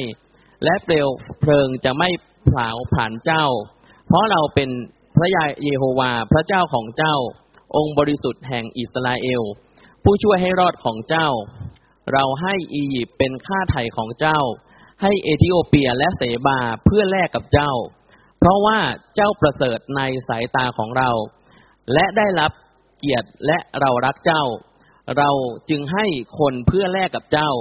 [0.63, 1.07] และเปลว
[1.39, 2.09] เพลิงจะไม่
[2.47, 3.45] เผาผ่านเจ้า
[4.07, 4.69] เพราะเราเป็น
[5.15, 7.15] พระยาเยโฮวา พระเจ้าของเจ้า
[7.75, 9.43] องค์บริสุทธิ์แห่งอิสราเอล
[10.03, 11.29] ผู้ช่วยให้รอดของเจ้า
[12.13, 14.39] เราให้อียิปต์เป็นค่าไถ่ของเจ้า
[15.01, 17.71] ให้เอธิโอเปียและเสบาเพื่อแลกกับเจ้า
[18.39, 18.79] เพราะว่า
[19.15, 21.09] เจ้าประเสริฐในสายตาของเรา
[21.93, 22.51] และได้รับ
[22.99, 24.43] เกียรติและเรารักเจ้า
[25.17, 25.29] เรา
[25.69, 26.05] จึงให้
[26.39, 27.51] คนเพื่อแลกกับเจ้า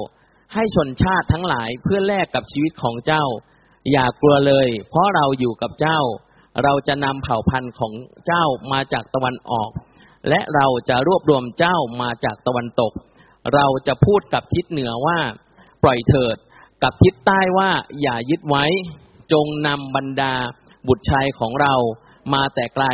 [0.55, 3.25] ให้ชนชาติทั้งหลายเพื่อแลกกับชีวิตของเจ้า
[3.93, 6.01] อย่ากลัวเลย เพราะเราอยู่กับเจ้า
[6.65, 7.93] เราจะนำเผ่าพันธุ์ของ
[8.27, 9.71] เจ้ามาจากตะวันออก
[10.29, 12.93] และเราจะรวบรวมเจ้ามาจากตะวันตก
[13.55, 15.19] เราจะพูดกับทิศเหนือว่า
[15.83, 16.37] ปล่อยเถิด
[16.83, 17.71] กับทิศใต้ว่า
[18.03, 18.65] อย่ายึดไว้
[19.33, 20.35] จงนำบรรดา
[20.89, 21.75] บุตรชายของเรา
[22.35, 22.87] มาแต่ไกล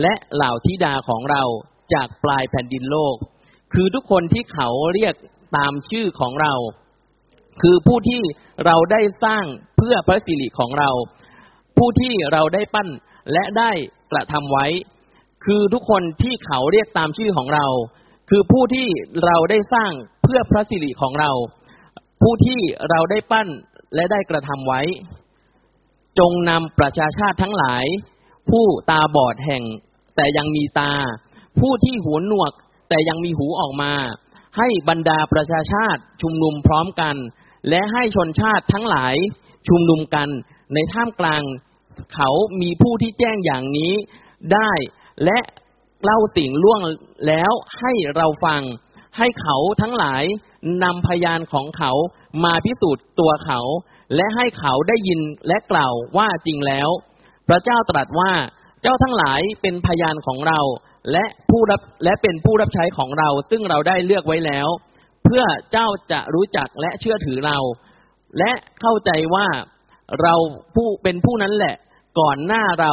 [0.00, 1.42] และเหล่าธิดาของเรา
[1.94, 3.16] จากปลายแผ่นดินโลก
[3.72, 5.14] คือทุกคนที่เขาเรียก
[5.56, 6.54] ตามชื่อของเรา
[7.62, 8.20] คือผู้ที่
[8.66, 9.44] เราได้สร้าง
[9.76, 10.90] เพื่อพระสิริของเรา
[11.78, 12.88] ผู้ที่เราได้ปั้น
[13.32, 13.70] และได้
[14.12, 14.66] กระทำไว้
[15.44, 17.66] คือทุกคนที่เขาเรียกตามชื่อของเรา
[18.30, 18.88] คือผู้ที่
[19.24, 21.30] เราได้สร้างเพื่อพระสิริของเรา
[22.22, 22.60] ผู้ที่
[22.90, 23.48] เราได้ปั้น
[23.94, 24.82] และได้กระทำไว้
[26.18, 27.84] จงนำประชาชาติทั้งหลาย
[28.50, 29.62] ผู้ตาบอดแห่ง
[30.16, 30.92] แต่ยังมีตา
[31.60, 32.52] ผู้ที่หูหนวก
[32.88, 33.92] แต่ยังมีหูออกมา
[34.56, 37.16] ให้บรรดาประชาชาติชุมนุมพร้อมกัน
[37.68, 39.14] และให้ชนชาติทั้งหลาย
[39.68, 40.28] ชุมนุมกัน
[40.72, 41.42] ในท่ามกลาง
[42.14, 43.92] เขามีผู้ที่แจ้งอย่างนี้
[44.52, 44.72] ได้
[45.24, 45.38] และ
[46.04, 46.80] เล่าสิ่งล่วง
[47.26, 48.62] แล้วให้เราฟัง
[49.18, 50.24] ให้เขาทั้งหลาย
[50.84, 51.92] นำพยานของเขา
[52.44, 53.60] มาพิสูจน์ตัวเขา
[54.16, 56.88] และให้เขาได้ยินและกล่าวว่าจริงแล้ว
[57.48, 58.32] พระเจ้าตรัสว่า
[58.82, 60.60] เจ้าทั้งหลายเป็นพยานของเรา
[61.12, 64.68] และผู้รับและเป็นผู้รับใช้ของเรา ซึ่งเราได้เลือกไว้แล้ว
[65.24, 67.58] เพื่อเจ้าจะรู้จักและเชื่อถือเรา
[68.38, 69.46] และเข้าใจว่า
[70.22, 70.34] เรา
[70.74, 71.74] ผู้เป็นผู้นั้นแหละ
[72.20, 72.92] ก่อนหน้าเรา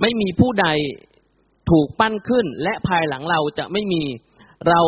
[0.00, 0.66] ไม่มีผู้ใด
[1.70, 4.02] ถูกปั้นขึ้น และภายหลังเราจะไม่มี
[4.68, 4.80] เรา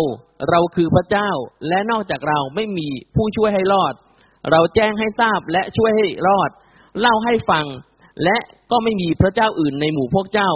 [0.51, 1.31] เราคือพระเจ้า
[1.69, 3.95] และนอกจากเราไม่มีผู้ช่วยให้รอด
[4.51, 6.51] เราแจ้งให้ทราบและช่วยให้รอด
[7.01, 7.67] เล่าให้ฟัง
[8.25, 8.37] และ
[8.71, 10.51] ก็ไม่มีพระเจ้าอื่นในหมู่พวกเจ้า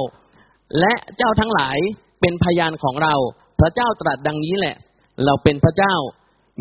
[0.81, 1.79] และเจ้าทั้งหลาย
[2.21, 3.15] เป็นพยานของเรา
[3.61, 4.77] พระเจ้าตรัสดังนี้แหละ
[5.25, 5.95] เราเป็นพระเจ้า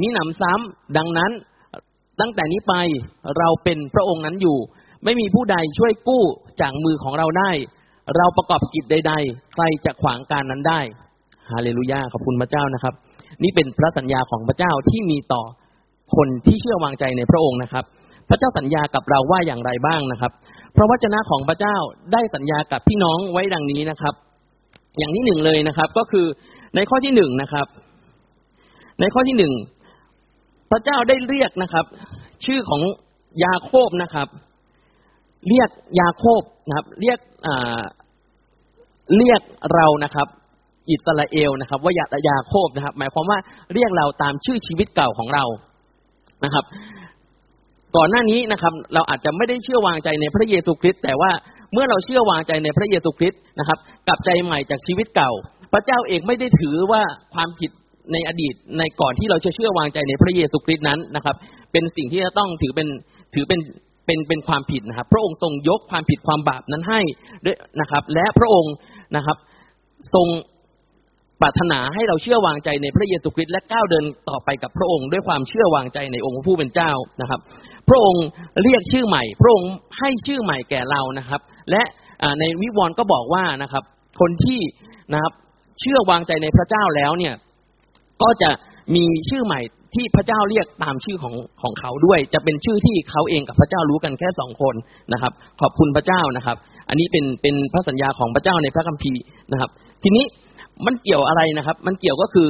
[0.02, 1.32] มีหนำซ้ำดังนั้น
[2.20, 2.74] ตั้งแต่นี้ไป
[3.38, 4.58] เราเป็นพระองค์นั้นอยู่
[5.04, 6.24] ไม่มีผู้ใดช่วยกู้
[6.62, 7.52] จากมือของเราได้
[8.18, 10.80] เราประกอบกิจใด ๆ ใครจะขวางการนั้นได้
[11.52, 12.94] ฮาเลลูยาขอบคุณพระเจ้านะครับ
[13.44, 15.44] นี่เป็นพระสัญญาของพระเจ้าที่มีต่อ
[16.16, 17.86] คนที่เชื่อวางใจในพระองค์นะครับ
[18.30, 20.32] พระเจ้าสัญญากับเราว่าอย่างไรบ้างนะครับ
[20.76, 21.76] พระวจนะของพระเจ้า
[22.14, 24.14] ได้สัญญากับพี่น้องไว้ดังนี้นะครับ
[24.98, 26.26] อย่างที่หนึ่งเลยนะครับก็คือ
[26.76, 27.68] ในข้อที่หนึ่งนะครับ
[29.00, 29.54] ในข้อที่หนึ่ง
[30.74, 31.86] ระเจ้าได้เรียกนะครับ
[32.46, 32.82] ชื่อของ
[33.46, 34.28] ยาโคบนะครับ
[35.50, 35.70] เรียก
[36.02, 37.20] ยาโคบนะครับ เรียก
[39.18, 39.42] เรียก
[39.74, 40.28] เรานะครับ
[40.92, 43.40] อิสราเอลนะครับ ว่ายายาโคบนะครับ หมายความว่า
[43.74, 45.46] เรียกเราตามชื่อชีวิตเก่าของเรา
[46.46, 46.66] นะครับ
[47.96, 51.32] ก่อนหน้านี้นะครับ เราอาจจะไม่ได้เชื่อวางใจในพระเยซูคริสต์แต่ว่า
[51.74, 55.32] เมื่อเราเชื่อวางใจในพระเยซูคริสต์นะครับ กลับใจใหม่จากชีวิตเก่า
[55.74, 57.02] พระเจ้าเองไม่ได้ถือว่า
[57.34, 57.72] ความผิด
[58.12, 61.36] ในอดีตในก่อนที่เราจะเชื่อวางใจในพระเยซูคริสต์นั้นนะครับ
[61.72, 62.88] เป็นสิ่งที่จะต้องถือเป็น
[63.36, 63.60] ถือเป็น
[64.06, 67.02] เป็นเป็นความผิดนะครับ พระองค์ทรงยกความผิดความบาปนั้นให้
[67.46, 68.74] ด้วยนะครับ และพระองค์
[69.16, 69.38] นะครับ
[70.14, 70.28] ทรง
[71.42, 77.40] ปรารถนาให้เราเชื่อวางใจในพระเยซูคริสต์และก้าวเดินต่อไปกับพระองค์ด้วยความเชื่อวางใจในองค์ผู้เป็นเจ้านะครับ
[77.90, 78.26] พระองค์
[78.64, 81.84] เรียกชื่อใหม่ พระองค์ให้ชื่อใหม่แก่เรานะครับ และ
[82.40, 83.84] ในวิวรณ์ก็บอกว่านะครับ
[84.20, 84.60] คนที่
[85.14, 85.34] นะครับ
[85.80, 87.34] เชื่อวางใจในพระเจ้าแล้วเนี่ย
[88.24, 88.50] ก็จะ
[88.96, 89.60] มีชื่อใหม่
[89.96, 94.76] ที่พระเจ้าเรียกตามชื่อของของเขาด้วย จะเป็นชื่อที่เขาเองกับพระเจ้ารู้กันแค่สองคน
[95.14, 95.32] นะครับ
[95.62, 96.58] ขอบคุณพระเจ้านะครับ
[96.90, 99.70] อันนี้เป็นเป็นพระสัญญาของพระเจ้าในพระคัมภีร์นะครับ
[100.04, 100.26] ทีนี้
[100.86, 102.48] มันเกี่ยวอะไรนะครับ มันเกี่ยวก็คือ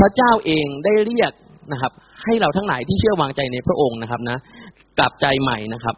[0.00, 1.32] พระเจ้าเองได้เรียก
[1.72, 1.92] นะครับ
[2.24, 4.38] ให้เราทั้งหลายที่เชื่อวางใจในพระองค์นะครับนะ
[4.98, 5.94] กลับใจใหม่นะครับ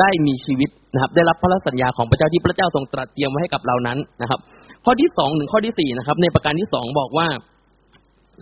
[0.00, 4.40] ได้มีชีวิตนะครับ ได้รับพระสัญญาของพระเจ้าที่พระเจ้าทรงตรัสเตรียมไว้ให้กับเรานั้นนะครับ
[4.84, 7.26] ข้อที่สองถึงข้อที่สี่นะครับ ในประการที่สองบอกว่า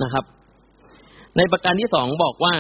[0.05, 0.25] นะครับ
[1.37, 2.55] ในประการที่สองบอกว่า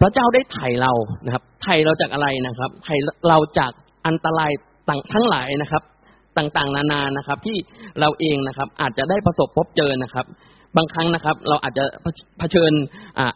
[0.00, 0.92] พระเจ้าได้ไถ่เรา
[1.24, 2.94] นะครับ ไถ่เราจากอะไรนะครับ ไถ่
[3.28, 3.72] เราจาก
[4.06, 4.50] อันตราย
[4.88, 5.82] ต่างทั้งหลายนะครับ
[6.38, 7.56] ต่างๆ นานานะครับ ที่
[8.00, 10.26] เราเองนะครับ อาจจะได้ประสบพบเจอนะครับ
[10.76, 11.84] บางครั้งนะครับ เราอาจจะ
[12.38, 12.72] เผชิญ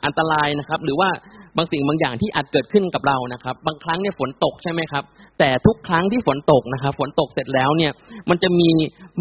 [0.04, 1.10] อันตรายนะครับ หรือว่า
[1.56, 5.04] บางสิ่งบางอย่างที่อาจเกิดขึ้นกับเรานะครับ บางครั้งเนี่ยฝนตกใช่ไหมครับ
[5.38, 7.92] แต่ทุกครั้งที่ฝนตกนะครับ ฝนตกเสร็จแล้วเนี่ย
[8.30, 8.70] มันจะมี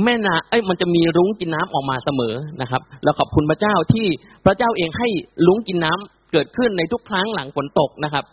[0.03, 4.07] แม่นาเอ้ยมันจะมีรุ้งกินน้ำออกมาเสมอนะครับ เราขอบคุณพระเจ้าที่
[4.45, 5.07] พระเจ้าเองให้
[5.47, 8.23] รุ้งกินน้ำเกิดขึ้นในทุกครั้งหลังฝนตกนะครับ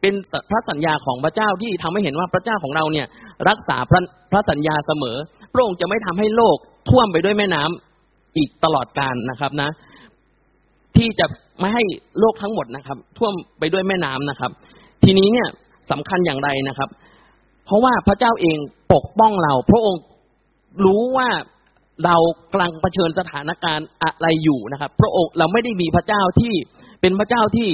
[0.00, 0.14] เป็น
[0.50, 3.06] พระสัญญาของพระเจ้าที่ทำให้เห็นว่าพระเจ้าของเราเนี่ย
[3.48, 4.00] รักษาพระ
[4.32, 5.16] พระสัญญาเสมอ
[5.54, 6.56] พระองค์จะไม่ทำให้โลก
[6.88, 9.70] ท่วมไปด้วยแม่น้ำอีกตลอดกาลนะครับนะ
[10.96, 11.26] ที่จะ
[11.60, 11.82] ไม่ให้
[12.18, 14.50] โลกทั้งหมดนะครับ ท่วมไปด้วยแม่น้ำนะครับ
[15.04, 15.48] ทีนี้เนี่ย
[15.90, 16.88] สำคัญอย่างไรนะครับ
[17.64, 18.58] เพราะว่าพระเจ้าเอง
[18.94, 20.02] ปกป้องเรา พระองค์
[20.84, 21.28] รู้ว่า
[22.04, 22.16] เรา
[22.52, 26.52] กำลังเผชิญสถานการณ์อะไรอยู่นะครับ พระองค์เราไม่ได้มีพระเจ้าที่
[27.00, 27.68] เป็นพระเจ้าที่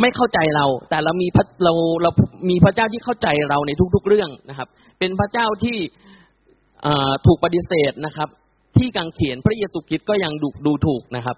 [0.00, 2.10] ไม่เข้าใจเรา แต่เรามีพระเราเรา
[2.50, 4.68] มีพระเจ้าที่เข้าใจเราในทุก ๆ เรื่องนะครับ
[4.98, 5.78] เป็นพระเจ้าที่
[7.26, 8.28] ถูกปฏิเสธนะครับ
[8.78, 11.36] ที่กังเขนพระเยซูคริสต์ก็ยังดูดูถูกนะครับ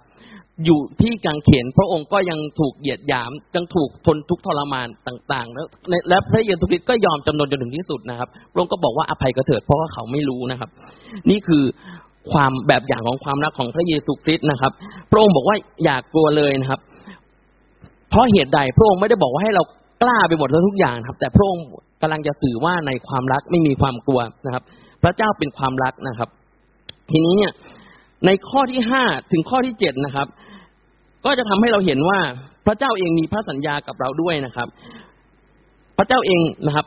[0.64, 5.66] อยู่ที่กังเขนพระองค์ก็ยังถูกเหยียดหยามยังถูกทนทุกทรมานต่างๆ แล้ว
[6.08, 10.70] และพระเยซูคริสต์ก็ยอมจำนนจนถึงที่สุดนะครับพระองค์ก็บอกว่าอภัยกระเถิดเพราะว่าเขาไม่รู้นะครับ
[11.30, 11.64] นี่คือ
[12.32, 14.72] ความแบบอย่างของความรักของพระเยซูคริสต์นะครับ
[15.10, 16.80] พระองค์บอกว่าอย่ากกลัวเลยนะครับ
[18.10, 19.62] เพราะเหตุใดพระองค์ไม่ได้บอกว่าให้เรา
[20.02, 21.64] กล้าไปหมดทุกอย่างครับ แต่พระองค์
[22.02, 24.62] กำลังจะสื่อว่าในความรักไม่มีความกลัวนะครับ
[25.02, 26.28] พระเจ้าเป็นความรักนะครับ
[27.10, 27.52] ทีนี้เนี่ย
[28.26, 30.26] ในข้อที่ห้าถึงข้อที่เจ็ดนะครับ
[31.24, 32.18] ก็จะทำให้เราเห็นว่า
[32.66, 34.68] พระเจ้าเองมีพระสัญญากับเราด้วยนะครับ
[35.98, 36.86] พระเจ้าเองนะครับ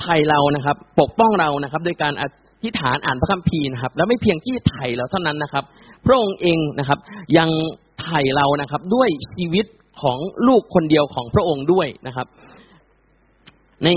[0.00, 2.24] ไถ่เรานะครับ ปกป้องเรานะครับ โดยการอ
[2.64, 5.64] ธิษฐานอ่านพระคัมภีร์นะครับ แล้วไม่เพียงที่ไถ่เราเท่านั้นนะครับ
[6.04, 6.98] พระองค์เองนะครับ
[7.38, 7.50] ยัง
[8.02, 9.66] ไถ่เรานะครับ ด้วยชีวิต
[10.02, 12.26] ของลูกคนเดียวของพระองค์ด้วยนะครับ
[13.84, 13.88] ใน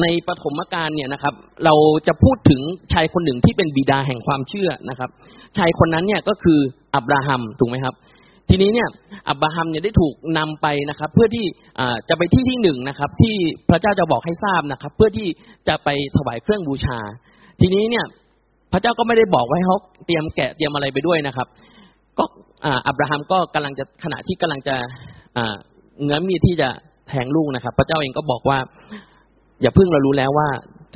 [0.00, 1.34] ในปฐมกาลเนี่ยนะครับ
[1.64, 1.74] เรา
[2.06, 2.60] จะพูดถึง
[2.92, 5.10] ชายคนหนึ่งที่เป็นบิดาแห่งความเชื่อนะครับ
[5.58, 6.58] ชายคนนั้นเนี่ยก็คือ
[6.94, 7.94] อับราฮัมถูกไหมครับ
[8.48, 8.88] ทีนี้เนี่ย
[9.28, 11.46] อับราฮัมเนี่ยได้ถูกนำไปนะครับ เพื่อที่
[12.08, 13.34] จะไปที่ที่หนึ่งนะครับ ที่
[13.70, 15.28] พระเจ้าจะบอกให้ทราบนะครับ เพื่อที่
[15.68, 16.98] จะไปถวายเครื่องบูชา
[17.60, 18.04] ทีนี้เนี่ย
[18.72, 21.46] พระเจ้าก็ไม่ได้บอกไว้ให้เขาเตรียมแกะเตรียมอะไรไปด้วยนะครับ
[22.18, 22.24] ก็
[22.86, 24.76] อับราฮัมก็กำลังจะขณะที่กำลังจะ
[26.02, 26.68] เงื้อมีดที่จะ
[27.08, 28.58] แทงลูกนะครับ พระเจ้าเองก็บอกว่า
[29.62, 30.48] อย่าเพิ่งเรารู้แล้วว่า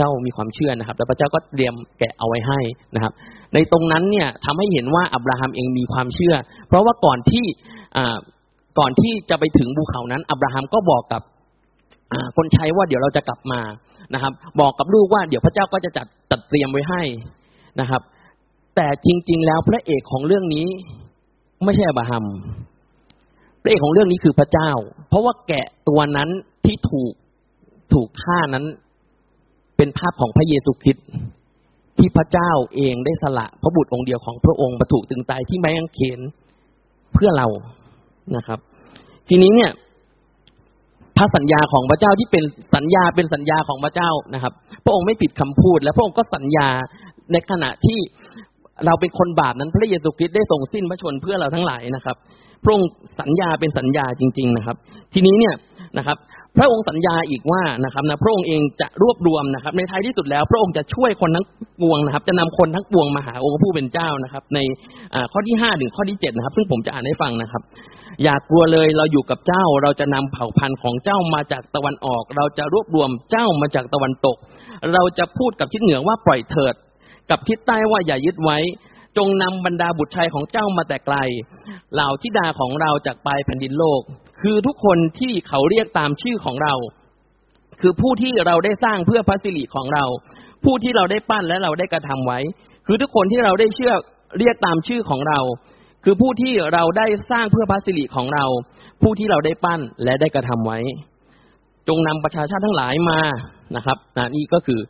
[0.03, 2.61] จ้ามีความเชื่อนะครับ แล้วพระเจ้าก็เตรียมแกะเอาไว้ให้
[2.95, 3.13] นะครับ
[3.55, 6.35] ในตรงนั้นเนี่ยทำให้เห็นว่าอับราฮัมเองมีความเชื่อ
[6.69, 7.45] เพราะว่าก่อนที่
[7.97, 8.17] อ่า
[8.79, 11.23] ก่อนที่จะไปถึงภูเขานั้น อับราฮัมก็บอกกับ
[12.37, 13.61] คนใช้ว่าเดี๋ยวเราจะกลับมา
[14.15, 17.03] นะครับ บอกกับลูกว่าเดี๋ยวพระเจ้าก็จะจัดจัดเตรียมไว้ให้
[17.81, 18.03] นะครับ
[18.77, 20.67] แต่จริง ๆ แล้วพระเอกของเรื่องนี้
[21.65, 22.25] ไม่ใช่อับราฮัม
[23.63, 24.71] พระเอกของเรื่องนี้คือพระเจ้า
[25.09, 26.29] เพราะว่าแกะตัวนั้น
[26.65, 27.13] ที่ถูก
[27.93, 28.65] ถูกฆ่านั้น
[29.83, 31.07] เป็นภาพของพระเยซูคริสต์
[31.99, 36.21] ที่พระเจ้าเองได้สละพระบุตรองค์เดียวของพระองค์มาถูกตึงตายที่ไม้กางเขน
[37.15, 37.47] เพื่อเรา
[38.37, 38.59] นะครับ
[39.29, 39.71] ทีนี้เนี่ย
[41.17, 44.53] พระสัญญาของพระเจ้าที่เป็นสัญญาเป็นสัญญาของพระเจ้านะครับ
[44.85, 46.69] พระองค์ไม่ผิดคำพูด และพระองค์ก็สัญญา
[47.33, 47.99] ในขณะที่
[48.87, 52.17] เราเป็นคนบาปนั้น พระเยซูคริสต์ได้ทรงสิ้นพระชนเพื่อเราทั้งหลายนะครับ
[52.63, 52.89] พระองค์
[53.21, 54.77] สัญญาเป็นสัญญาจริง ๆนะครับ
[55.15, 55.55] ทีนี้เนี่ย
[55.99, 56.19] นะครับ
[56.59, 61.47] พระองค์สัญญาอีกว่านะครับนะพระองค์เองจะรวบรวมนะครับ ในท้ายที่สุดแล้ว พระองค์จะช่วยคนทั้ง
[61.81, 64.59] ปวงนะครับ จะนำคนทั้งปวงมาหาองค์ผู้เป็นเจ้านะครับ ใน
[65.33, 67.63] ข้อที่ห้าถึงข้อที่เจ็ดนะครับ ซึ่งผมจะอ่านให้ฟังนะครับ
[68.23, 74.37] อย่ากลัวเลยเราอยู่กับเจ้า เราจะนำเผ่าพันธุ์ของเจ้ามาจากตะวันออก เราจะรวบรวมเจ้ามาจากตะวันตก
[74.93, 76.75] เราจะพูดกับทิศเหนือว่าปล่อยเถิด
[77.31, 78.59] กับทิศใต้ว่าอย่ายึดไว้
[79.17, 81.17] จงนำบรรดาบุตรชายของเจ้ามาแต่ไกล
[81.95, 84.03] เหล่าธิดาของเราจากปลายแผ่นดินโลก
[84.43, 86.75] คือทุกคนที่เขาเรียกตามชื่อของเรา
[87.81, 90.05] คือผู้ที่เราได้สร้างเพื่อพระสิริของเรา
[90.65, 92.41] ผู้ที่เราได้ปั้นและเราได้กระทำไว้
[92.87, 93.93] คือทุกคนที่เราได้เชื่อ
[94.39, 95.41] เรียกตามชื่อของเรา
[96.05, 98.45] คือผู้ที่เราได้สร้างเพื่อพระสิริของเรา
[99.03, 100.79] ผู้ที่เราได้ปั้นและได้กระทำไว้
[101.89, 103.21] จงนำประชาชาติทั้งหลายมา
[103.77, 104.81] นะครับนะนี่ก็คือ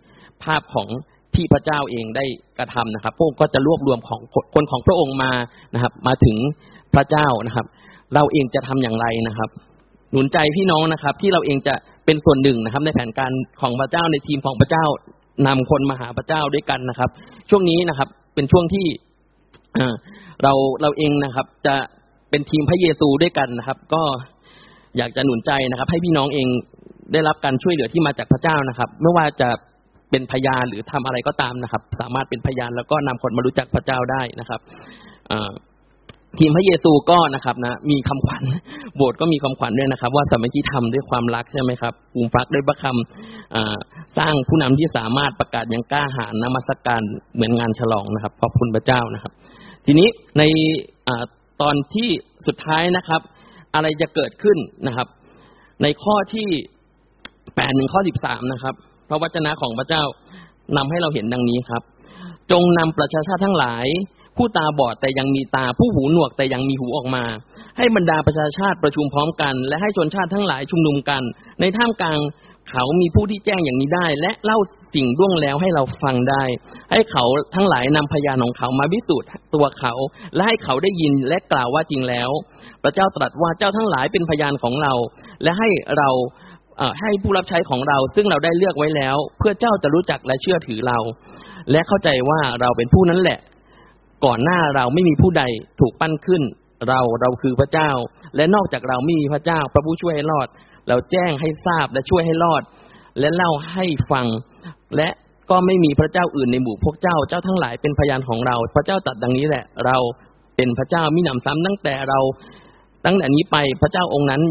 [0.45, 0.89] ภาพของ
[1.35, 2.25] ที่พระเจ้าเองได้
[2.59, 4.21] กระทำนะครับพระองค์ก็จะรวบรวมของ
[4.55, 5.33] คนของพระองค์มา
[5.75, 6.37] นะครับ มาถึง
[6.95, 7.67] พระเจ้านะครับ
[8.15, 9.49] เราเองจะทำอย่างไรนะครับ
[10.13, 14.85] หนุนใจพี่น้องนะครับ ที่เราเองจะเป็นส่วนหนึ่งนะครับ ในแผนการของพระเจ้าในทีมของพระเจ้า
[15.47, 17.11] นำคนมาหาพระเจ้าด้วยกันนะครับ
[17.51, 18.87] ช่วงนี้นะครับ เป็นช่วงที่
[20.43, 20.53] เรา
[20.83, 21.75] เราเองนะครับ จะ
[22.31, 24.03] เป็นทีมพระเยซูด้วยกันนะครับ ก็
[24.97, 26.49] อยากจะหนุนใจนะครับ ให้พี่น้องเอง
[27.13, 29.49] ได้รับการช่วยเหลือที่มาจากพระเจ้านะครับ ไม่ว่าจะ
[30.11, 34.61] เป็นพยานหรือทำอะไรก็ตามนะครับ สามารถเป็นพยานแล้วก็นำคนมารู้จักพระเจ้าได้นะครับ
[35.31, 35.51] อ่อ
[36.39, 38.43] ทีมพระเยซูก็นะครับนะมีคำขวัญ
[38.97, 47.03] โบสถ์ก็มีคำขวัญด้วยนะครับ ว่าสามัคคีธรรมด้วยความรักใช่ไหมครับปูมฟักด้วยพระคำสร้างผู้นำที่สามารถประกาศอย่างกล้าหาญนมัสการ
[47.35, 49.33] เหมือนงานฉลองนะครับขอบคุณพระเจ้านะครับ
[49.87, 50.09] ทีนี้
[50.39, 50.43] ใน
[51.09, 51.11] อ
[51.63, 52.09] ตอนที่
[52.47, 53.21] สุดท้ายนะครับ
[53.75, 55.09] อะไรจะเกิดขึ้นนะครับ
[55.83, 56.49] ในข้อที่
[57.57, 58.75] แปดหนึ่งข้อสิบสามนะครับ
[59.09, 60.03] พระวจนะของพระเจ้า
[60.77, 61.83] นำให้เราเห็นดังนี้ครับ
[62.51, 63.87] จงนำประชาชาติทั้งหลาย
[64.37, 67.25] ผู้ตาบอดแต่ยังมีตาผู้หูหนวกแต่ยังมีหูออกมา
[67.79, 71.23] ให้บรรดาประชาชาติประชุมพร้อมกัน และให้ชนชาติทั้งหลายชุมนุมกัน
[71.61, 72.19] ในท่ามกลาง
[72.71, 74.59] เขามีผู้ที่แจ้งอย่างนี้ได้ และเล่า
[74.95, 76.45] สิ่งล่วงแล้วให้เราฟังได้
[76.91, 77.25] ให้เขา
[77.55, 79.93] ทั้งหลายนำพยานของเขามาพิสูจน์ตัวเขา
[80.35, 82.31] และให้เขาได้ยินและกล่าวว่าจริงแล้ว
[82.83, 84.95] พระเจ้าตรัสว่าเจ้าทั้งหลายเป็นพยานของเรา
[85.43, 85.69] และให้
[85.99, 86.11] เรา
[87.01, 90.99] ให้ผู้รับใช้ของเราซึ่งเราได้เลือกไว้แล้ว เพื่อเจ้าจะรู้จักและเชื่อถือเรา
[91.71, 93.39] และเข้าใจว่าเราเป็นผู้นั้นแหละ
[94.25, 95.45] ก่อนหน้าเราไม่มีผู้ใด
[95.81, 96.43] ถูกปั้นขึ้น
[96.89, 97.91] เราเราคือพระเจ้า
[98.37, 100.49] และนอกจากเราไม่มีพระเจ้า พระผู้ช่วยให้รอด
[100.89, 102.63] เราแจ้งให้ทราบและช่วยให้รอด
[103.21, 104.27] และเล่าให้ฟัง
[104.97, 105.09] และ
[105.51, 109.97] ก็ไม่มีพระเจ้าอื่นในหมู่พวกเจ้าเจ้าทั้งหลายเป็นพยานของเรา พระเจ้าตรัสดังนี้แหละ เรา
[110.57, 112.19] เป็นพระเจ้ามิหนำซ้ำตั้งแต่เรา
[113.05, 114.43] ตั้งแต่นี้ไปพระเจ้าองค์นั้น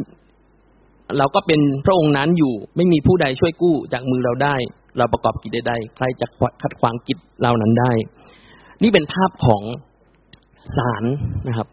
[1.17, 4.55] เราก็เป็นพระองค์นั้นอยู่ไม่มีผู้ใดช่วยกู้จากมือเราได้
[4.97, 6.27] เราประกอบกิจใดๆใครจะ
[6.61, 7.91] ขัดขวางกิจเรานั้นได้
[8.83, 9.63] นี่เป็นภาพของ
[10.77, 11.03] ศาล
[11.47, 11.67] นะครับ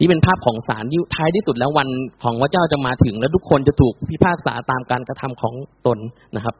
[0.00, 1.88] นี่เป็นภาพของศาลที่ท้ายที่สุดแล้ววัน
[2.22, 5.54] ของพระเจ้าจะมาถึง และทุกคนจะถูกพิพากษาตามการกระทำของ
[5.86, 5.98] ตน
[6.36, 6.54] นะครับ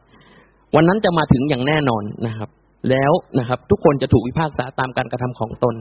[0.75, 2.49] วันนั้นจะมาถึงอย่างแน่นอนนะครับ
[2.89, 5.75] แล้วนะครับ ทุกคนจะถูกพิพากษาตามการกระทำของตน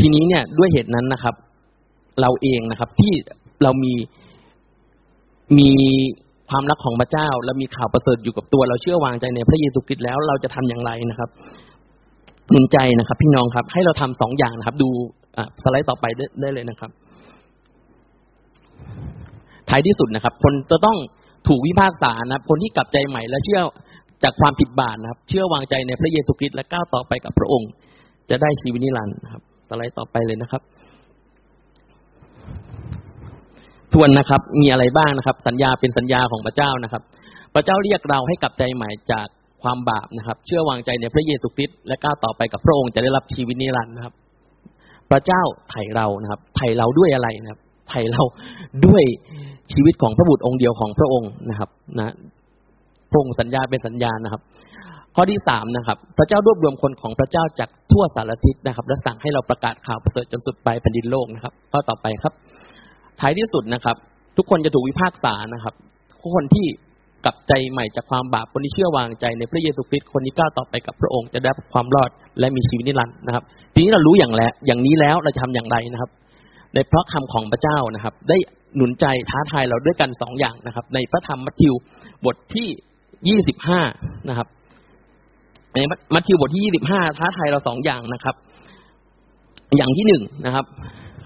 [0.00, 1.34] ทีนี้เนี่ยด้วยเหตุนั้นนะครับ
[2.20, 3.12] เราเองนะครับที่
[3.62, 3.94] เรามี
[5.58, 5.70] มี
[6.50, 11.30] ความรักของพระเจ้า และมีข่าวประเสริฐอยู่กับตัว เราเชื่อวางใจในพระเยซูคริสต์แล้วเราจะทำอย่างไรนะครับ
[12.50, 14.88] หนุนใจนะครับ พี่น้องครับ ให้เราทำสองอย่างนะครับ ดู
[15.36, 16.90] อะสไลด์ต่อไปได้ได้เลยนะครับ
[19.68, 20.96] ท้ายที่สุดนะครับ คนจะต้อง
[21.48, 23.60] ถูกพิพากษานะครับคนที่กลับใจใหม่และเชื่อ
[24.22, 27.70] จากความผิดบาปนะครับ เชื่อวางใจในพระเยซูคริสต์และก้าวต่อไปกับพระองค์
[28.30, 30.62] จะได้ชีวิตนิรันดร์นะครับสไลด์ต่อไปเลยนะครับ
[33.92, 37.02] ทวนนะครับ มีอะไรบ้างนะครับ สัญญาเป็นสัญญาของพระเจ้านะครับ
[37.54, 39.28] พระเจ้าเรียกเราให้กลับใจใหม่จาก
[39.66, 44.14] ความบาปนะครับ เชื่อวางใจในพระเยซูคริสต์และก้าวต่อไปกับพระองค์จะได้รับชีวิตนิรันดร์นะครับ
[45.10, 47.60] พระเจ้าไถ่เรานะครับไถ่เราด้วยอะไรนะครับ
[47.90, 48.22] ไถ่เรา
[48.86, 49.04] ด้วย
[49.72, 52.14] ชีวิตของพระบุตรองค์เดียวของพระองค์นะครับนะ
[53.10, 54.42] พระองค์สัญญาเป็นสัญญานะครับ
[55.14, 62.32] ข้อที่สามนะครับ พระเจ้ารวบรวมคนของพระเจ้าจากทั่วสารทิศนะครับ และสั่งให้เราประกาศข่าวประเสริฐจนสุดปลายแผ่นดินโลกนะครับ ข้อต่อไปครับ
[63.20, 63.96] ท้ายที่สุดนะครับ
[64.36, 65.74] ทุกคนจะถูกวิพากษานะครับ
[66.34, 66.66] คนที่
[67.26, 72.10] กลับใจใหม่จากความบาปคนที่เชื่อวางใจในพระเยซูคริสต์คนที่ก้าวต่อไปกับพระองค์จะได้ความรอด
[72.40, 76.10] และมีชีวิตนิรันดร์นะครับ ทีนี้เรารู้อย่างแล้วอย่างนี้แล้วเราจะทำอย่างไรนะครับ
[76.74, 78.36] ในพระคำของพระเจ้านะครับ ได้
[78.76, 81.74] หนุนใจท้าทายเราด้วยกันสองอย่างนะครับ ในพระธรรมมัทธิว
[82.24, 82.68] บทที่
[83.28, 83.80] ยี่สิบห้า
[84.28, 84.48] นะครับ
[85.74, 85.78] ใน
[86.14, 88.34] มัทธิวบทที่ยี่สิบห้าท้าทายเราสองอย่างนะครับ
[89.76, 90.64] อย่างที่หนึ่งนะครับ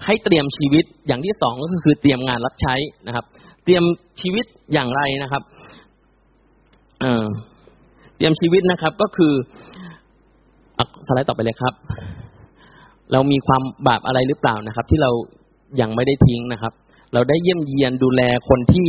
[0.05, 2.75] ให้เตรียมชีวิตอย่างที่สองก็คือเตรียมงานรับใช้
[3.07, 3.25] นะครับ
[3.63, 3.83] เตรียม
[4.21, 5.43] ชีวิตอย่างไรนะครับ
[8.15, 9.33] เตรียมชีวิตนะครับ ก็คือ
[10.77, 11.73] อสไลด์ต่อไปเลยครับ
[13.11, 15.11] เรามีความบาปอะไรหรือเปล่านะครับ ที่เรา
[15.81, 16.73] ยังไม่ได้ทิ้งนะครับ
[17.13, 18.87] เราได้เยี่ยมเยียนดูแลคนที่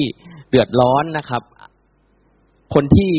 [0.51, 1.43] เดือดร้อนนะครับ
[2.75, 3.11] คนที่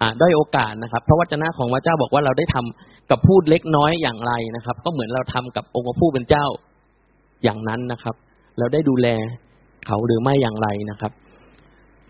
[0.00, 6.46] อ่าด้อยโอกาสนะครับเพราะวจนะของพระเจ้าบอกว่าเราได้ทำกับพูดเล็กน้อยอย่างไรนะครับ ก็เหมือนเราทำกับองค์พระผู้เป็นเจ้า
[7.44, 8.14] อย่างนั้นนะครับ
[8.58, 9.08] เราได้ดูแล
[9.86, 11.12] เขาหรือไม่อย่างไรนะครับ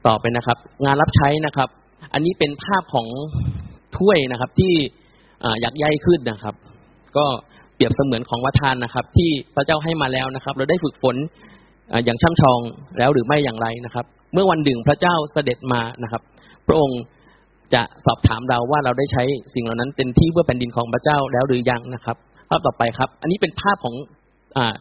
[0.07, 1.69] ต่อไปนะครับ งานรับใช้นะครับ
[2.13, 3.07] อันนี้เป็นภาพของ
[3.97, 4.73] ถ้วยนะครับที่
[5.45, 6.55] อ่ายักใหญ่ขึ้นนะครับ
[7.17, 7.25] ก็
[7.75, 11.17] เปรียบเสมือนของวัฒานนะครับ ที่พระเจ้าให้มาแล้วนะครับ เราได้ฝึกฝน
[11.93, 12.61] ออย่างช่ำชอง
[12.99, 16.23] แล้วหรือไม่อย่างไรนะครับ เมื่อวันหนึ่งพระเจ้าเสด็จมานะครับ
[16.67, 17.01] พระองค์
[17.75, 19.25] จะสอบถามเราว่าเราได้ใช้
[19.55, 22.17] สิ่งเหล่านั้นเป็นที่เพื่อแผ่นดินของพระเจ้าแล้วหรือยังนะครับ
[22.49, 23.95] ภาพต่อไปครับ อันนี้เป็นภาพของ
[24.57, 24.75] อ่า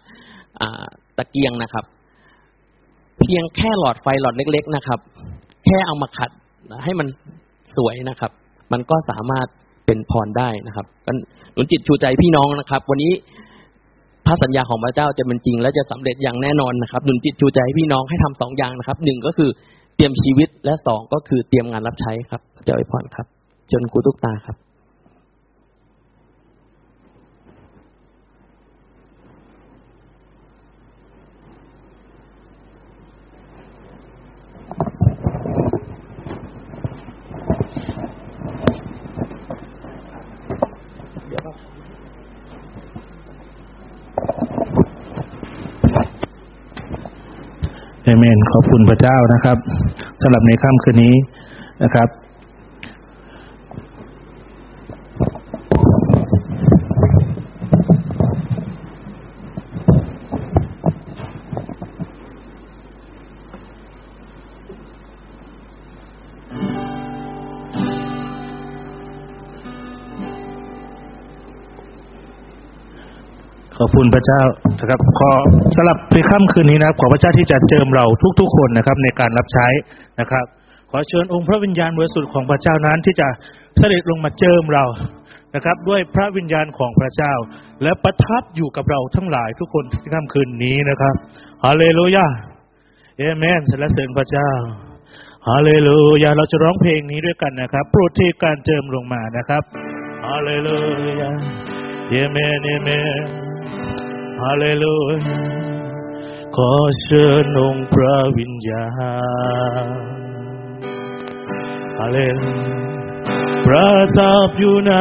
[0.61, 0.86] อ่า
[1.18, 1.86] ตะเกียงนะครับ
[3.20, 4.99] เพียงแค่หลอดไฟหลอดเล็ก ๆ นะครับ
[5.66, 6.32] แค่เอามาขัด
[6.84, 7.07] ให้มัน
[7.76, 8.32] สวยนะครับ
[8.72, 9.47] มันก็สามารถ
[9.86, 11.16] เป็นพรได้นะครับกัน
[11.53, 13.13] หนุนจิตชูใจพี่น้องนะครับ วันนี้
[14.26, 19.49] พระสัญญาของพระเจ้าจะเป็นจริง และจะสำเร็จอย่างแน่นอนนะครับหนุนจิตชูใจพี่น้องให้ทำสองอย่างนะครับหนึ่งก็คือ
[19.95, 23.28] เตรียมชีวิตและสองก็คือเตรียมงานรับใช้ครับเจ้าไอพรครับ
[23.72, 24.55] จนกูตุกตาครับ
[48.06, 49.58] เอเมนขอบคุณพระเจ้านะครับ
[50.22, 51.16] สำหรับในค่ำคืนนี้
[51.84, 52.08] นะครับ
[74.06, 74.43] คุณพระเจ้า
[74.80, 75.32] นะครับ ขอ
[75.76, 78.06] สำหรับในค่ำคืนนี้นะครับ ขอพระเจ้าที่จะเจิมเรา
[78.39, 79.68] ทุกๆคนนะครับ ในการรับใช้
[80.20, 80.45] นะครับ
[80.91, 83.28] ขอเชิญองค์พระวิญญาณบริสุทธิ์ของพระเจ้านั้นที่จะ
[83.78, 84.86] เสด็จลงมาเจิมเรา
[85.56, 87.34] นะครับ ด้วยพระวิญญาณของพระเจ้า
[87.84, 91.16] และประทับอยู่กับเราทั้งหลายทุกคนในค่ำคืนนี้นะครับ
[91.64, 92.28] ฮาเลลูยา
[93.18, 94.49] เอเมนสรรเสริญพระเจ้า
[95.47, 99.64] ฮาเลลูยาเราจะร้องเพลงนี้ด้วยกันนะครับ โปรดเทการเจิมลงมานะครับ
[100.26, 100.78] ฮาเลลู
[101.22, 101.32] ยา
[102.10, 102.89] เอเมนเอเม
[103.24, 103.45] น
[104.41, 105.41] ฮาเลลูยา
[106.55, 106.71] ขอ
[107.03, 108.88] เชิญองค์พระวิญญา
[109.86, 109.88] ณ
[111.99, 112.86] ฮาเลลูยา
[113.65, 114.93] ประทับอยู่ใน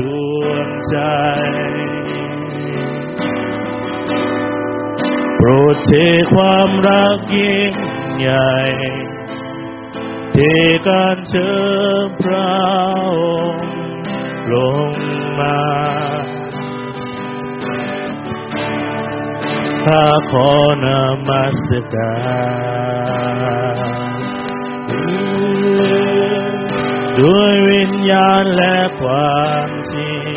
[0.00, 0.02] ด
[0.40, 0.96] วงใจ
[5.36, 5.92] โปรดเท
[6.32, 7.74] ความรักยิ่ง
[8.18, 8.54] ใหญ่
[10.32, 10.36] เท
[10.86, 11.52] การเชิ
[12.06, 12.52] ญพระ
[13.10, 13.20] อ
[13.52, 13.68] งค์
[14.52, 14.54] ล
[14.88, 14.90] ง
[15.40, 15.60] มา
[19.86, 20.50] ข้าขอ
[20.84, 20.86] น
[21.28, 22.14] มัสกา
[23.76, 23.78] ร
[27.20, 30.34] ด้วยวิญญาณและความจริง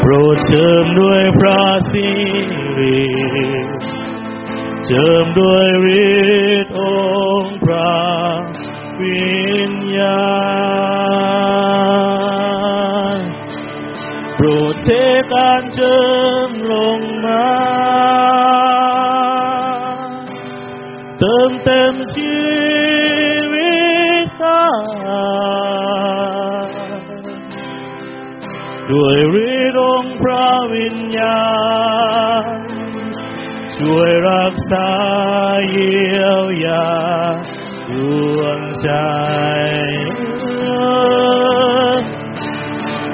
[0.00, 2.08] โปรดเจิมด้วยพระสิ
[2.78, 3.02] ริ
[4.86, 5.66] เจิมด้วย
[6.02, 6.14] ฤ
[6.64, 6.80] ทธิ์อ
[7.42, 8.02] งค์พระ
[9.00, 9.24] วิ
[9.70, 10.22] ญญา
[11.22, 11.23] ณ
[15.78, 15.98] จิ
[16.48, 17.46] มลงมา
[21.18, 22.36] เติมเต็มชี
[23.52, 23.74] วิ
[24.24, 24.66] ตข้า
[28.90, 31.44] ด้วยฤทธิ์องค์พระวิญญา
[32.42, 32.44] ณ
[33.78, 34.90] ช่วยรักษา
[35.70, 36.90] เยียวยา
[37.90, 37.92] ด
[38.38, 38.90] วงใจ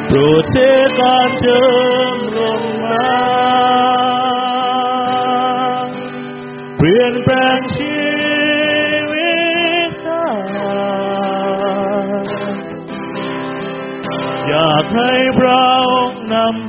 [0.07, 0.57] โปรดเท
[0.99, 1.61] การเจิ
[2.09, 2.10] ม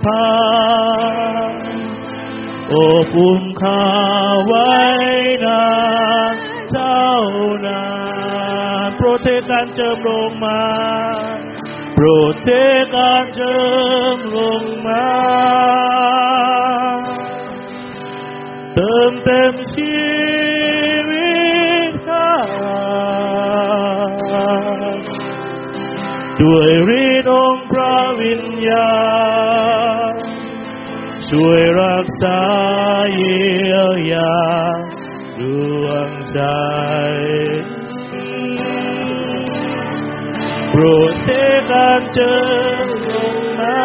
[0.05, 0.25] พา
[2.69, 3.83] โอบอุ้มข้า
[4.45, 4.73] ไว้
[5.45, 5.65] นา
[6.33, 6.35] น
[6.71, 7.05] เท่า
[7.65, 7.83] นา
[8.87, 10.61] นโปรเทการเจิมลงมา
[11.93, 12.07] โปร
[12.41, 12.47] เท
[12.95, 13.55] การเจิ
[14.15, 15.07] มลงมา
[18.75, 19.95] เติมเต็มชี
[21.09, 21.31] วิ
[21.89, 22.33] ตข้า
[26.41, 26.69] ด้วย
[27.03, 28.91] ฤทธิ์องค์พระวิญญา
[29.29, 29.30] ณ
[31.35, 32.41] ช่วยรักษา
[33.15, 33.39] เยี
[33.73, 34.35] ยวยา
[35.39, 35.41] ด
[35.83, 36.39] วงใจ
[40.69, 41.27] โปรดเท
[41.71, 42.37] การเจอ
[43.07, 43.81] ลงมา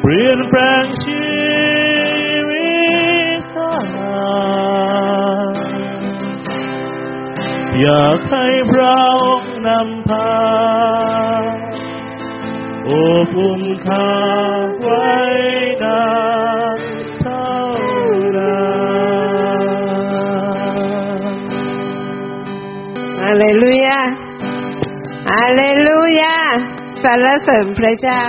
[0.00, 1.26] เปลี่ยนแปลงชี
[2.50, 2.74] วิ
[3.38, 3.76] ตข้า
[7.80, 10.30] อยากให้พระองค์นำพา
[12.88, 12.92] โอ
[13.26, 14.10] บอุ้มข้า
[14.82, 15.12] ไว้
[15.82, 16.02] นา
[16.76, 16.78] น
[17.20, 17.50] เท่า
[18.36, 18.56] นา
[21.20, 21.22] น
[23.20, 24.00] ฮาเลลูยา
[25.30, 26.36] ฮาเลลูยา
[27.02, 28.22] สรรเสริญพระเจ้า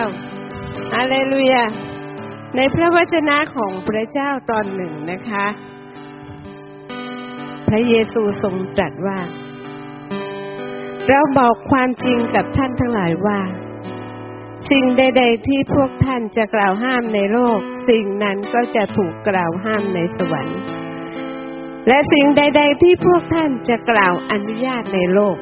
[0.93, 1.63] ฮาเลลูยา
[2.55, 5.45] ในพระวจนะของพระเจ้าตอนหนึ่งนะคะ
[7.67, 9.19] พระเยซูทรงตรัสว่า
[11.09, 13.39] เราบอกความจริงกับท่านทั้งหลายว่า
[14.69, 17.59] สิ่งใด ๆ ที่พวกท่านจะกล่าวห้ามในโลก
[17.89, 20.59] สิ่งนั้นก็จะถูกกล่าวห้ามในสวรรค์
[21.87, 25.37] และสิ่งใด ๆ ที่พวกท่านจะกล่าวอนุญาตในโลก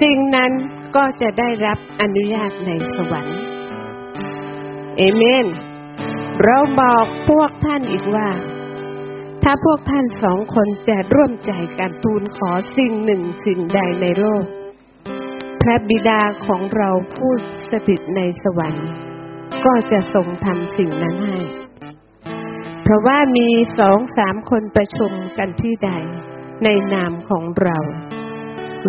[0.00, 0.52] สิ่งนั้น
[0.96, 3.38] ก็จะได้รับอนุญาตในสวรรค์
[4.96, 5.46] เอเมน
[6.44, 8.30] เราบอกพวกท่านอีกว่า
[9.42, 14.44] ถ้าพวกท่านสองคนจะร่วมใจกันทูลขอสิ่งหนึ่งสิ่งใดในโลก
[15.62, 17.32] พระบิดาของเราผู้
[17.70, 18.88] สถิตในสวรรค์
[19.64, 21.40] ก็จะทรงทำสิ่งนั้นให้
[22.82, 23.48] เพราะว่ามี
[23.78, 25.90] สองสามคนประชุมกันที่ใด
[26.64, 27.78] ในนามของเรา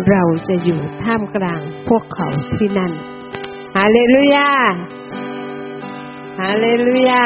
[0.08, 2.92] เราจะอยู่ท่ามกลางพวกเขาที่นั่น
[3.76, 4.50] ฮาเลลูยา
[6.40, 7.24] ฮาเลลูยา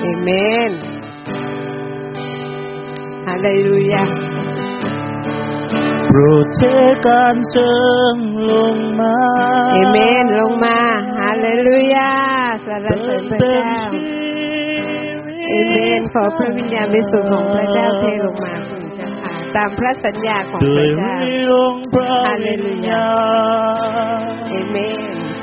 [0.00, 0.28] เอเม
[0.70, 0.72] น
[3.26, 4.04] ฮาเลลูยา
[6.12, 6.62] โปรดเท
[7.06, 7.72] การเจิ
[8.14, 8.16] ม
[8.50, 9.16] ลงมา
[9.72, 10.78] เอเมนลงมา
[11.18, 12.12] ฮาเลลูยา
[12.66, 13.72] สรรเสริญพระเจ้า
[15.48, 23.06] เอเมนขอพระวิญญาณบริสุทธิ์ของพระเจ้าเทลงมาคุณเจ้าค่ะตามพระสัญญาของด้พวยระเจ้าฤทธิ์องค์พระฮาเลวิลูญยาญา
[24.20, 25.00] ณเอเมน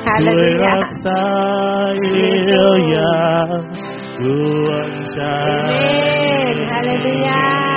[0.07, 1.21] ฮาเลช่วยลูยารักษา
[1.99, 3.15] เยียวยา
[4.19, 4.23] ด
[4.65, 5.19] วงใจ
[5.79, 6.07] เอเม
[6.53, 7.41] นฮาเลลูยา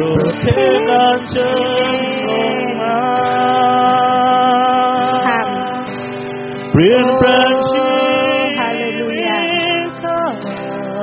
[0.00, 0.46] รดเท
[0.88, 1.50] การเจิ
[1.94, 1.96] ม
[2.28, 2.98] ลงมา
[5.26, 5.40] ค่ะ
[6.70, 7.88] เปลี่ยนแปลงชี
[8.58, 10.20] ฮาเลลูยาวิตข้า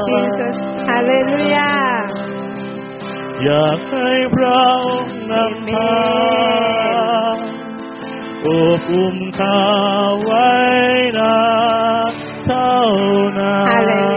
[0.08, 0.56] Jesus
[0.88, 1.74] ฮาเลลูยา
[3.44, 5.94] อยากให้พระองค์นำพา
[8.42, 9.62] โอบอุ้มข้า
[10.24, 10.50] ไว้
[11.18, 11.38] นา
[12.12, 12.14] น
[12.46, 12.74] เท่า
[13.38, 14.17] นาน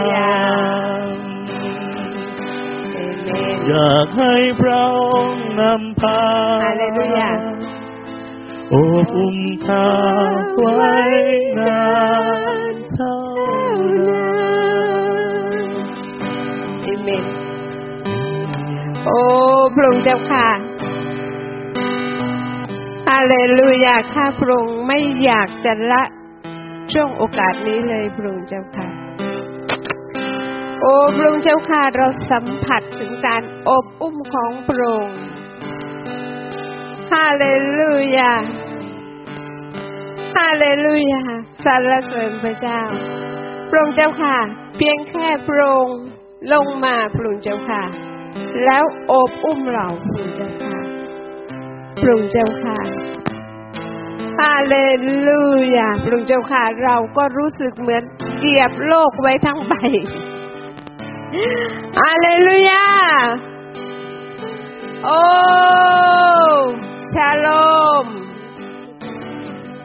[3.71, 6.21] อยากให้พระองค์นำพา
[6.63, 7.31] ฮาเลลูยา
[8.69, 9.87] โอบอุ้มข้า
[10.55, 10.95] ไว้
[11.59, 11.83] นา
[12.71, 13.17] นเท่า
[14.07, 14.33] นั้
[15.65, 15.69] น
[16.81, 17.25] เอเมน
[19.05, 19.19] โอ้
[19.73, 20.47] พระองค์เจ้าค่ะ
[23.07, 26.03] ฮาเลลูยาข้าพระองค์ไม่อยากจะละ
[26.91, 28.89] ช่วงโอกาสนี้เลยพระองค์เจ้าค่ะ
[30.83, 35.19] โอ้พระองค์เจ้าค่ะเราสัมผัสถึงการอบอุ้มของพระองค์
[37.11, 37.45] ฮาเล
[37.79, 38.33] ลูยา
[40.37, 41.23] ฮาเลลูยา
[41.65, 42.81] สรรเสริญพระเจ้า
[43.69, 44.37] พระองค์เจ้าค่ะ
[44.77, 45.97] เพียงแค่พระองค์
[46.53, 47.83] ลงมาพระองค์เจ้าค่ะ
[48.65, 50.77] แล้วอบอุ้มเราพระองค์เจ้าค่ะ
[51.99, 52.77] พระองค์เจ้าค่ะ
[54.39, 54.77] ฮาเล
[55.27, 55.43] ลู
[55.75, 58.03] ยาพระองค์เจ้าค่ะ เราก็รู้สึกเหมือน
[58.39, 59.73] เกียบโลกไว้ทั้งใบ
[61.99, 62.85] ฮาเลลูยา
[65.05, 65.19] โอ้
[67.11, 67.47] ชาโล
[68.03, 68.05] ม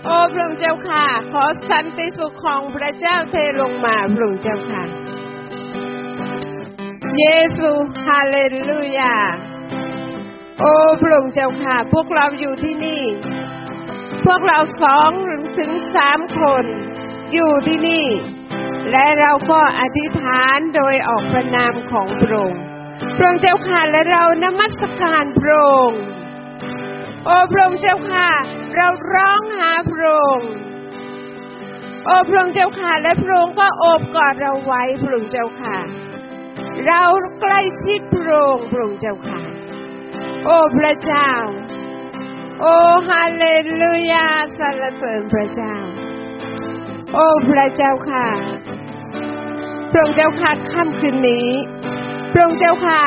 [0.05, 4.83] โอ้พระองค์เจ้าค่ะ ขอสันติสุขของพระเจ้าเทลงมาพระองค์เจ้าค่ะ
[7.19, 7.25] เย
[7.57, 7.71] ซู
[8.07, 8.39] ฮาเล
[8.69, 9.15] ลูยา
[10.61, 13.03] โอ้พระองค์เจ้าค่ะ พวกเราอยู่ที่นี่
[14.27, 15.11] พวกเราสอง
[15.59, 16.65] ถึงสามคน
[17.33, 18.07] อยู่ที่นี่
[18.91, 22.61] และเราก็อธิษฐานโดยออกประนามของพระองค์
[23.17, 26.01] พระองค์เจ้าค่ะและเรานมัสการพระองค์
[27.25, 28.29] โอ้พระองค์เจ้าค่ะ
[28.77, 30.51] เราร้องหาพระองค์
[32.05, 35.79] โอ้พระองค์เจ้าค่ะ และพระองค์ก็โอบกอดเราไว้พระองค์เจ้าค่ะ
[36.87, 37.03] เรา
[37.41, 39.43] ใกล้ชิดพระองค์พระองค์เจ้าค่ะ
[40.45, 41.31] โอ้พระเจ้า
[42.61, 42.75] โอ้
[43.09, 43.47] ฮาเล
[43.81, 44.27] ลูยา
[44.59, 45.75] สรรเสริญพระเจ้า
[47.13, 48.27] โอ้พระเจ้าค่ะ
[49.91, 51.49] พระองค์เจ้าค่ะค่ำคืนนี้
[52.33, 53.03] พระองค์เจ้าค่ะ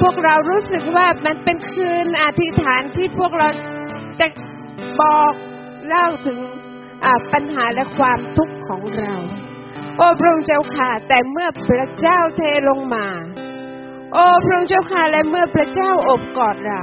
[0.00, 3.48] พวกเรารู้สึกว่ามันเป็นคืนอธิษฐานที่พวกเรา
[4.20, 4.26] จะ
[5.00, 5.32] บอก
[5.86, 6.38] เล่าถึง
[7.32, 9.14] ปัญหาและความทุกข์ของเรา
[9.96, 13.06] โอ้พระองค์เจ้าค่ะ แต่เมื่อพระเจ้าเทลงมา
[14.12, 16.82] โอ้พระองค์เจ้าค่ะและเมื่อพระเจ้าอบกอดเรา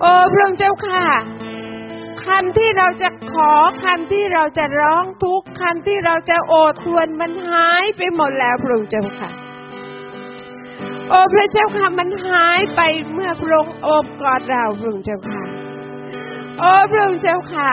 [0.00, 1.06] โอ้พระองค์เจ้าค่ะ
[2.28, 3.52] คำที่เราจะขอ
[3.84, 9.30] คำที่เราจะร้องทุกข์คำที่เราจะโอดควรมันหายไปหมดแล้วพระองค์เจ้าค่ะ
[11.08, 12.80] โอ้พระเจ้าค่ะมันหายไป
[13.12, 15.42] เมื่อพระองค์โอบกอดเราพระองค์เจ้าค่ะ
[16.58, 17.70] โอ้พระองค์เจ้าค่ะ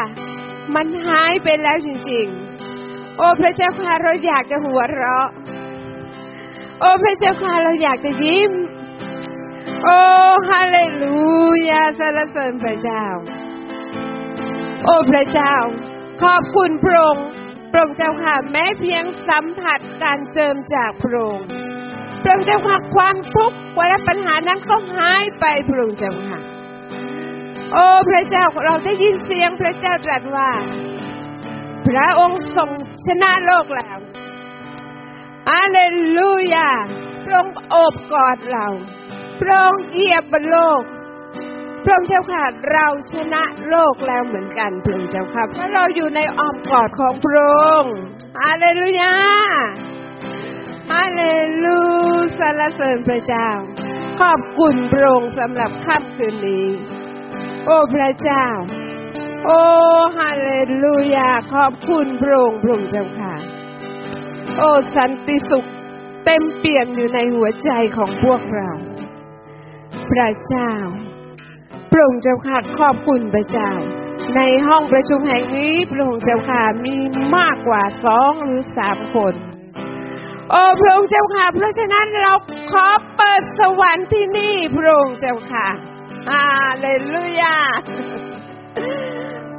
[0.76, 2.26] มันหายไปแล้วจริง
[2.72, 5.28] ๆ โอ้พระเจ้าค่ะเราอยากจะหัวเราะ
[6.80, 8.52] โอ้พระเจ้าค่ะเราอยากจะยิ้ม
[9.84, 10.00] โอ้
[10.50, 11.22] ฮาเลลู
[11.70, 13.06] ยาสรรเสริญพระเจ้า
[14.84, 15.56] โอ้พระเจ้า
[16.24, 17.26] ขอบคุณพระองค์
[17.72, 21.46] พระองค์เจ้าค่ะแม้เพียงสัมผัสการเจิมจากพระองค์
[22.22, 23.58] พระองค์เจ้าค่ะความทุกข์
[23.90, 26.40] และปัญหานั้นก็หายไปพระองค์เจ้าค่ะ
[27.74, 30.52] โอ้พระเจ้าเราได้ยินเสียงพระเจ้าตรัสว่า
[31.88, 32.70] พระองค์ทรง
[33.06, 33.98] ชนะโลกแล้ว
[35.50, 35.80] อาเล
[36.18, 36.72] ลูยา
[37.24, 38.68] พระองค์โอบกอดเรา
[39.42, 40.82] พระองค์เยียบบนโลก
[41.84, 47.96] พระองค์เจ้าค่ะเราชนะโลกแล้วเหมือนกันพระองค์เจ้าค่ะเพราะเราอยู่ในอ้อมกอดของพระองค์
[48.42, 49.14] ฮาเลลูยา
[50.92, 51.24] ฮาเล
[51.64, 51.80] ลู
[52.40, 53.48] สรรเสริญพระเจ้า
[54.22, 56.68] ขอบคุณพระองค์สำหรับค่ำคืนนี้
[57.66, 58.46] โอ้พระเจ้า
[59.46, 59.62] โอ้
[60.18, 60.52] ฮาเล
[60.84, 63.34] ลูยาขอบคุณพระองค์พระองค์เจ้าค่ะ
[64.58, 65.66] โอ้สันติสุข
[66.26, 68.70] เต็มเปี่ยมอยู่ในหัวใจของพวกเรา
[70.12, 70.72] พระเจ้า
[71.94, 73.72] พระองค์เจ้าค่ะขอบคุณพระเจ้า
[74.36, 76.96] ในห้องประชุมแห่งนี้พระองค์เจ้าค่ะมี
[77.38, 79.34] มากกว่าสองหรือสามคน
[80.52, 82.34] โอ้พระองค์เจ้าค่ะ เพราะฉะนั้นเรา
[82.72, 82.88] ขอ
[83.18, 85.68] เปิดสวรรค์ที่นี่พระองค์เจ้าค่ะ
[86.30, 86.48] ฮา
[86.80, 87.58] เลลูยา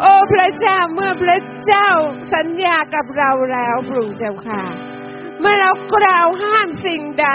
[0.01, 1.89] โอ้พระเจ้าเมื่อพระเจ้า
[2.35, 4.63] สัญญากับเราแล้วพระองค์เจ้าค่ะ
[5.41, 7.29] เมื่อเรากล่าวห้ามสิ่งใด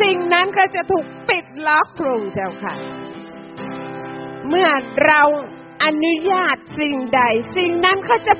[0.00, 2.74] สิ่งนั้นก็จะถูกปิดล็อกพระองค์เจ้าค่ะ
[4.50, 4.68] เมื่อ
[5.06, 5.22] เรา
[5.84, 7.20] อนุญาตสิ่งใด
[7.56, 8.34] สิ่งนั้นก็จะ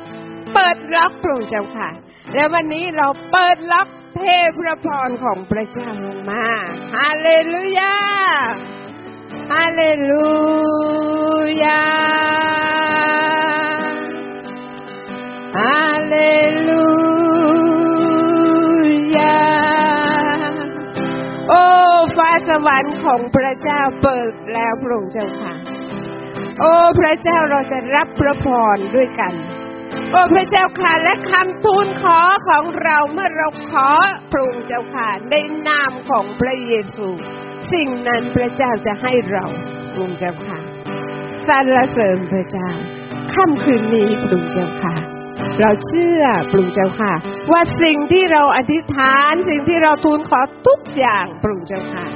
[0.55, 1.91] เปิดล็อกพระองค์เจ้าค่ะ
[2.35, 4.23] และวันนี้เราเปิดล็อกเท
[4.59, 6.45] พระพรของพระเจ้าลงมา
[6.95, 7.97] ฮาเลลูยา
[9.53, 10.29] ฮาเลลู
[11.65, 11.81] ยา
[15.59, 16.17] ฮาเล
[16.69, 16.87] ลู
[19.17, 19.39] ยา
[21.49, 21.63] โอ้
[22.17, 25.55] ฟ้าสวรรค์ของพระเจ้าเปิดแล้วพระองค์เจ้าค่ะ
[26.61, 29.35] โอ้พระเจ้าเราจะรับพระพรด้วยกัน
[30.11, 33.89] โอ้พระเจ้าค่ะและคำทูลขอของเราเมื่อเราขอ
[34.33, 35.35] พระองค์เจ้าค่ะใน
[35.69, 37.09] นามของพระเยซู
[37.73, 39.45] สิ่งนั้นพระเจ้าจะให้เรา
[39.93, 40.59] พระองค์เจ้าค่ะ
[41.47, 42.71] สรรเสริญพระเจ้า
[43.35, 44.95] ค่ำคืนนี้พระองค์เจ้าค่ะ
[45.61, 47.13] เราเชื่อพระองค์เจ้าค่ะ
[47.53, 52.07] ว่าสิ่งที่เราอธิษฐานสิ่งที่เราทูลขอทุกอย่างพระองค์เจ้าค่ะ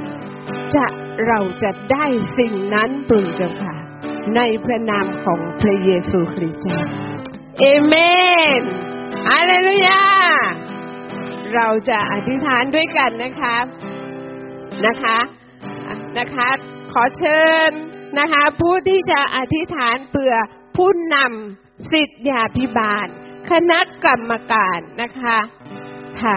[0.74, 0.86] จะ
[1.26, 2.06] เราจะได้
[2.38, 3.73] สิ่งนั้นพระองค์เจ้าค่ะ
[4.36, 6.78] ในพระนามของพระเยซูคริสต์เจ้า
[7.58, 7.94] เอเม
[8.60, 8.62] น
[9.28, 10.02] ฮาเลลูยา
[11.54, 13.56] เราจะอธิษฐานด้วยกันนะคะ
[14.86, 15.18] นะคะ
[16.18, 16.48] นะคะ
[16.92, 17.70] ขอเชิญ
[18.18, 20.32] นะคะ ผู้ที่จะอธิษฐานเพื่อ
[20.76, 23.06] ผู้นำสิทธยาพิบาล
[23.50, 25.38] คณะกรรมการนะคะ
[26.22, 26.36] ค่ะ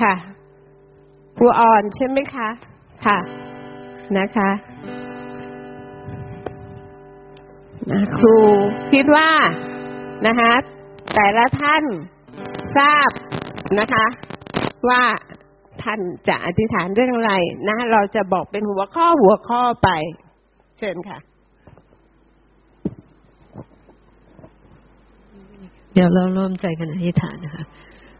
[0.00, 0.14] ค่ะ
[1.38, 2.48] ครูอ่อนใช่ไหมคะ
[3.04, 3.18] ค่ะ
[4.18, 4.50] นะคะ
[8.18, 8.36] ครู
[8.92, 9.30] คิดว่า
[10.26, 10.52] นะคะ
[11.14, 11.84] แต่ละท่าน
[12.76, 13.10] ทราบ
[13.78, 14.06] นะคะ
[14.88, 15.02] ว่า
[15.82, 17.32] ท่านจะอธิษฐานเรื่องอะไร
[17.68, 19.88] นะ เราจะบอกเป็นหัวข้อหัวข้อไป
[20.78, 21.18] เชิญค่ะ
[25.94, 27.64] เดี๋ยวเราร่วมใจกันอธิษฐานนะคะ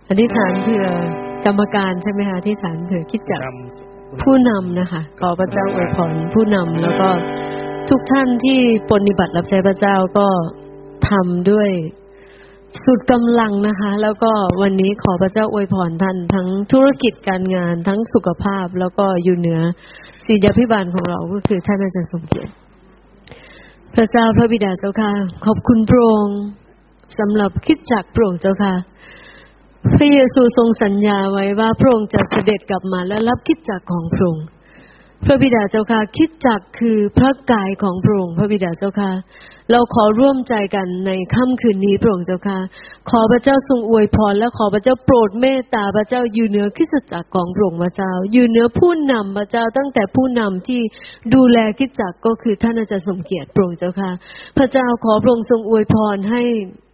[0.08, 0.82] อธิษฐานเพื่อ
[1.46, 7.08] กรรมการใช่ไหมคะอธิษฐานเผื่อคิดจักนำผู้นำนะคะขอพระเจ้าอวยพรผู้นำแล้วก็
[7.90, 8.60] ทุกท่านที่
[8.90, 10.28] ปฏิบัติรับใช้พระเจ้าก็
[11.10, 11.70] ทำด้วย
[12.84, 14.32] สุดกำลังนะคะ แล้วก็
[14.62, 19.60] วันนี้ขอพระเจ้าอวยพรท่านทั้งธุรกิจการงานทั้งสุขภาพแล้วก็อยู่เหนือ
[20.26, 22.52] ศิยาพิบาลของเราก็คือท่านอาจารย์สมเกียรติ
[23.94, 25.12] พระเจ้าพระบิดาเจ้าค่ะ
[25.46, 26.38] ขอบคุณพระองค์
[27.18, 28.74] สำหรับคิดจักพระองค์เจ้าค่ะ
[29.96, 34.46] พระเยซูทรงสัญญาไว้ว่าพระองค์จะเสด็จกลับมาและรับคิดจักของพระองค์
[35.24, 39.10] พระบิดาเจ้าค่ะคิดจักคือพระกายของพระองค์พระบิดาเจ้าค่ะ
[39.72, 42.58] เราขอร่วมใจกันในค่ำคืนนี้พระองค์เจ้าค่ะ
[43.10, 50.80] ขอพระเจ้าทรงอวยพร และขอพระเจ้าโปรดเมตตาพระเจ้าอยู่เหนือคิสจักรของพระองค์พระเจ้า อยู่เหนือผู้นำพระเจ้าตั้งแต่ผู้นำที่
[51.34, 54.10] ดูแลคิสจักรก็คือท่านอาจารย์สมเกียรติพระองค์เจ้าค่ะ
[54.58, 56.42] พระเจ้าขอพระองค์ทรงอวยพรให้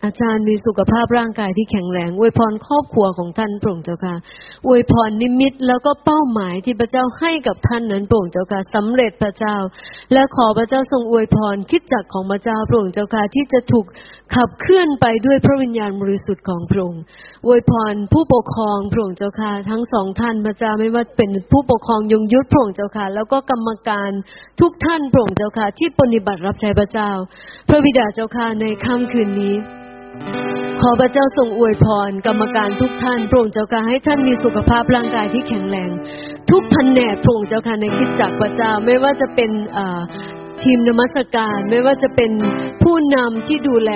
[0.05, 4.17] อาจารย์มีสุขภาพร่างกายที่แข็งแรงอวยพรครอบครัวของท่านพระองค์เจ้าค่ะ
[4.67, 9.57] อวยพรนิมิตแล้วก็เป้าหมายที่พระเจ้าให้กับท่านนั้นพระองค์เจ้าค่ะสำเร็จพระเจ้า
[10.13, 13.87] และขอพระเจ้าทรงอวยพรคิดจักรของพระเจ้าพระองค์เจ้าค่ะที่จะถูก
[14.35, 17.03] ขับเคลื่อนไปด้วยพระวิญญาณบริสุทธิ์ของพระองค์
[17.47, 24.11] อวยพรผู้ปกครองพระองค์เจ้าค่ะทั้งสองท่านพระเจ้าไม่ว่าเป็นผู้ปกครองยงยุทธพระองค์เจ้าค่ะแล้วก็กรรมการ
[24.61, 27.11] ทุกท่านพระองค์เจ้าค่ะที่ปฏิบัติรับใช้พระเจ้า
[27.69, 29.55] พระบิดาเจ้าค่ะในค่ำคืนนี้
[30.83, 35.91] ขอพระเจ้าทรงอวยพร กรรมการทุกท่านพระองค์เจ้าค่ะให้ท่านมีสุขภาพร่างกายที่แข็งแรง
[36.51, 39.51] ทุกแผนกพระองค์เจ้าค่ะในคิดจักพระเจ้าไม่ว่าจะเป็น
[40.63, 42.31] ทีมนมัสการไม่ว่าจะเป็น
[42.83, 43.91] ผู้นำที่ดูแล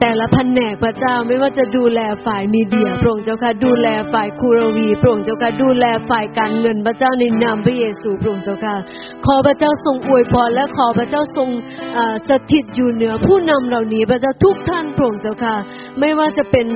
[0.00, 8.76] แต่ละแผนกพระเจ้าไม่ว่าจะดูแลฝ่ายมีเดียพระองค์เจ้าค่ะดูแลฝ่ายคูรวีพระองค์เจ้าค่ะดูแลฝ่ายการเงินพระเจ้าในนามพระเยซูพระองค์เจ้าค่ะ
[9.26, 11.48] ขอพระเจ้าทรงอวยพรและขอพระเจ้าทรง
[12.28, 15.56] สถิตอยู่เหนือผู้นำเหล่านี้พระเจ้าทุกท่านพระองค์เจ้าค่ะ
[16.00, 16.66] ไม่ว่าจะเป็น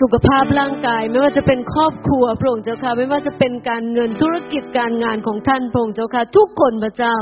[0.00, 7.14] สุขภาพร่างกาย ไม่ว่าจะเป็นครอบครัวพระองค์เจ้าค่ะไม่ว่าจะเป็นการเงินธุรกิจการงานของท่านพระองค์เจ้าค่ะทุกคนพระเจ้า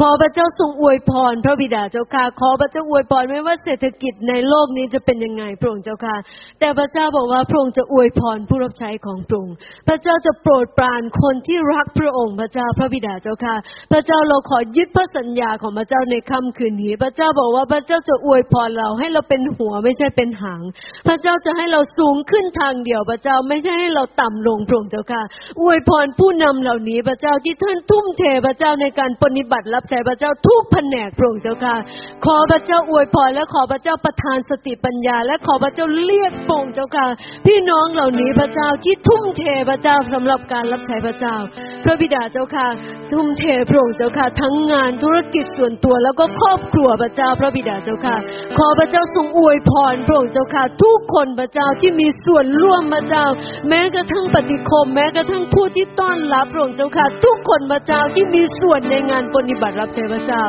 [0.00, 6.16] ขอพระเจ้าทรงอวยพร พระบิดาเจ้าค่ะขอพระเจ้าอวยพรไม่ว่าเศรษฐกิจในโลกนี้จะเป็นยังไงพระองค์เจ้าค่ะ
[6.60, 9.56] แต่พระเจ้าบอกว่าพระองค์จะอวยพรผู้รับใช้ของพระองค์
[9.88, 13.56] พระเจ้าจะโปรดปรานคนที่รักพระองค์ พระเจ้าพระบิดาเจ้าค่ะ
[13.92, 20.62] พระเจ้าเราขอยึดพระสัญญาของพระเจ้าในค่ำคืนนี้ พระเจ้าบอกว่าพระเจ้าจะอวยพรเราให้เราเป็นหัวไม่ใช่เป็นหาง
[21.06, 25.22] พระเจ้าจะให้เราสูงขึ้นทางเดียวพระเจ้าไม่ให้เราต่ำลงพระองค์เจ้าค่ะ
[25.60, 31.76] อวยพรผู้นำเหล่านี้พระเจ้าที่ท่านทุ่มเทพระเจ้าในการปฏิบัติรับใช้พระเจ้าทุกแผนกพระองค์เจ้าค่ะ
[32.24, 37.06] ขอพระเจ้าอวยพรและขอพระเจ้าประทานสติปัญญา และขอพระเจ้าเรียกพระองค์เจ้าค่ะ
[37.46, 41.36] พี่น้องเหล่านี้พระเจ้าที่ทุ่มเทพระเจ้าสำหรับการรับใช้พระเจ้า
[41.84, 42.66] พระบิดาเจ้าค่ะ
[43.12, 48.16] ทุ่มเทพระองค์เจ้าค่ะ ทั้งงานธุรกิจส่วนตัวแล้วก็ครอบครัวพระเจ้าพระบิดาเจ้าค่ะ
[48.58, 53.24] ขอพระเจ้าทรงอวยพรพระองค์เจ้าค่ะ ทุกคนพระเจ้าที่มีส่วนร่วมพระเจ้า
[53.68, 60.42] แม้กระทั่งปฏิคม แม้กระทั่งผู้ที่ต้อนรับพระองค์เจ้าค่ะ ทุกคนพระเจ้าที่มีส่วนในงานปฏิบัติรับใช้พระเจ้า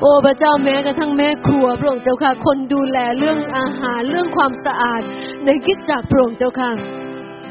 [0.00, 5.02] โอ้พระเจ้าแม้กระทั่งแม่ครัวพระองค์เจ้าค่ะ คนดูแลเรื่องอาหารเรื่องความสะอาด
[5.44, 6.72] ในคิดจากพระองค์เจ้าค่ะ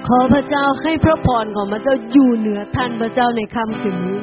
[0.07, 4.17] ขอพระเจ้าให้พระพรของพระเจ้าอยู่เหนือท่านพระเจ้าในค่ำคืนนี้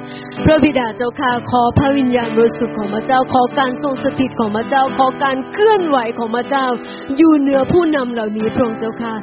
[0.45, 6.67] พระบิดาเจ้าค่ะขอพระวิญญาณบริสุทธิ์ของพระเจ้า ขอการทรงสถิตของพระเจ้า ขอการเคลื่อนไหวของพระเจ้า
[7.17, 9.15] อยู่เหนือผู้นำเหล่านี้พระองค์เจ้าค่ะ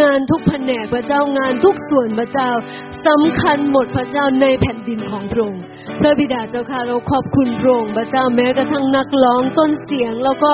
[0.00, 2.50] งานทุกแผนกพระเจ้างานทุกส่วนพระเจ้า
[3.06, 5.62] สำคัญหมดพระเจ้าในแผ่นดินของพระองค์
[6.00, 10.52] พระบิดาเจ้าค่ะเราขอบคุณพระองค์พระเจ้าแม้กระทั่งนักร้องต้นเสียง แล้วก็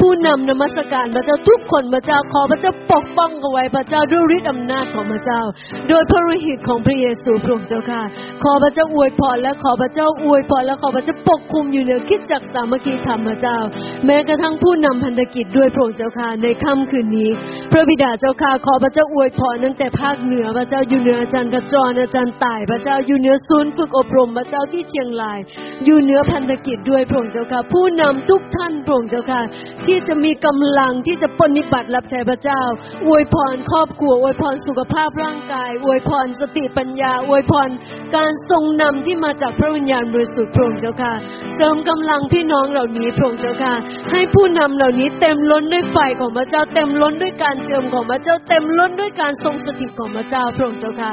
[0.00, 5.40] ผู้นำนมัสการพระเจ้าทุกคนพระเจ้าขอพระเจ้าปกป้องเอาไว้พระเจ้าด้วยฤทธิ์อำนาจของพระเจ้า
[5.88, 8.02] โดยพระฤทธิ์ของพระเยซูพระองค์เจ้าค่ะ
[8.44, 13.58] ขอพระเจ้าอวยพรและขอพระเจ้าอวยพรและขอพระเจ้าปกคุมอยู่เหนือคิดจักสามัคคีธรรมพระเจ้า
[14.06, 17.30] แม้กระทั่งผู้นำพันธกิจด้วยพระองค์เจ้าค่ะในค่ำคืนนี้
[17.72, 25.38] พระบิดาเจ้าค่ะขอพระเจ้าอวยพรตั้งแต่ภาคเหนือพระเจ้าอยู่เหนืออาจารย์กระจรอาจารย์ต่ายพระเจ้าอยู่เหนือศูนย์ฝึกอบรมพระเจ้าที่เชียงราย
[25.84, 29.40] อยู่เหนือพันธกิจด้วยพระองค์เจ้าค่ะ ผู้นำทุกท่านพระองค์เจ้าค่ะ
[29.86, 32.62] ที่จะมีกำลังที่จะปฏิบัติรับใช้พระเจ้า
[33.06, 37.68] อวยพรครอบครัวอวยพรสุขภาพร่างกาย อวยพรสติปัญญา อวยพร
[38.16, 41.12] การทรงนำที่มาจากพระวิญญาณบริสุทธิ์พระองค์เจ้าค่ะ
[41.56, 43.74] เสริมกำลังพี่น้องเหล่านี้พระองค์เจ้าค่ะ
[44.12, 51.12] ให้ผู้นำเหล่านี้เต็มล้นด้วยไฟของพระเจ้า เต็มล้นด้วยการเจิมของพระเจ้า เต็มล้นด้วยการทรงสถิตของพระเจ้าพระองค์เจ้าค่ะ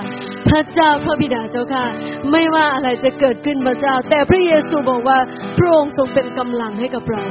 [0.50, 1.86] พระเจ้าพระบิดาเจ้าค่ะ
[2.32, 5.20] ไม่ว่าอะไรจะเกิดขึ้นพระเจ้า แต่พระเยซูบอกว่า
[5.58, 7.24] พระองค์ทรงเป็นกำลังให้กับเรา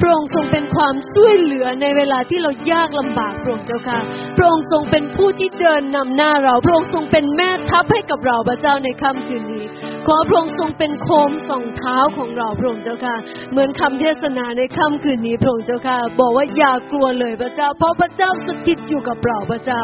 [0.00, 4.00] พระองค์ทรงเป็นความช่วยเหลือในเวลาที่เรายากลำบากพระองค์เจ้าค่ะ
[4.36, 9.64] พระองค์ทรงเป็นผู้ที่เดินนำหน้าเรา พระองค์ทรงเป็นแม่ทัพให้กับเราพระเจ้าในค่ำคืนนี้
[10.08, 13.16] ขอพระองค์ทรงเป็นโคมส่องเท้าของเราพระองค์เจ้าค่ะ
[13.50, 19.82] เหมือนคำเทศนาในค่ำคืนนี้พระองค์เจ้าค่ะ บอกว่าอย่ากลัวเลยพระเจ้า เพราะพระเจ้าสถิตอยู่กับเราพระเจ้า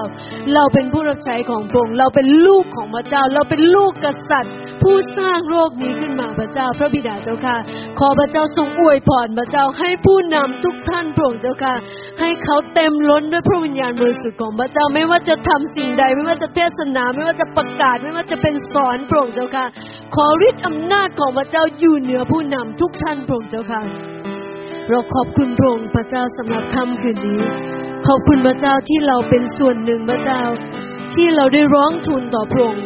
[0.54, 7.56] เราเป็นผู้รับใช้ของพระองค์เราเป็นลูกของพระเจ้า เราเป็นลูกกษัตริย์ผู้สร้างโลกนี้ขึ้นมาพระเจ้า พระบิดาเจ้าค่ะ
[7.98, 11.74] ขอพระเจ้าทรงอวยพรพระเจ้าให้ผู้นำทุกท่านพระองค์เจ้าค่ะ
[12.20, 19.66] ให้เขาเต็มล้นด้วยพระวิญญาณบริสุทธิ์ของพระเจ้าไม่ว่าจะทำสิ่งใด ไม่ว่าจะเทศนาไม่ว่าจะประกาศไม่ว่าจะเป็นสอนพระองค์เจ้าค่ะ
[20.14, 23.82] ขอฤทธิ์อำนาจของพระเจ้าอยู่เหนือผู้นำทุกท่านพระองค์เจ้าค่ะ
[24.90, 27.40] เราขอบคุณพระองค์พระเจ้าสำหรับค่ำคืนนี้
[28.06, 30.42] ขอบคุณพระเจ้าที่เราเป็นส่วนหนึ่งพระเจ้า
[31.14, 32.84] ที่เราได้ร้องทูลต่อพระองค์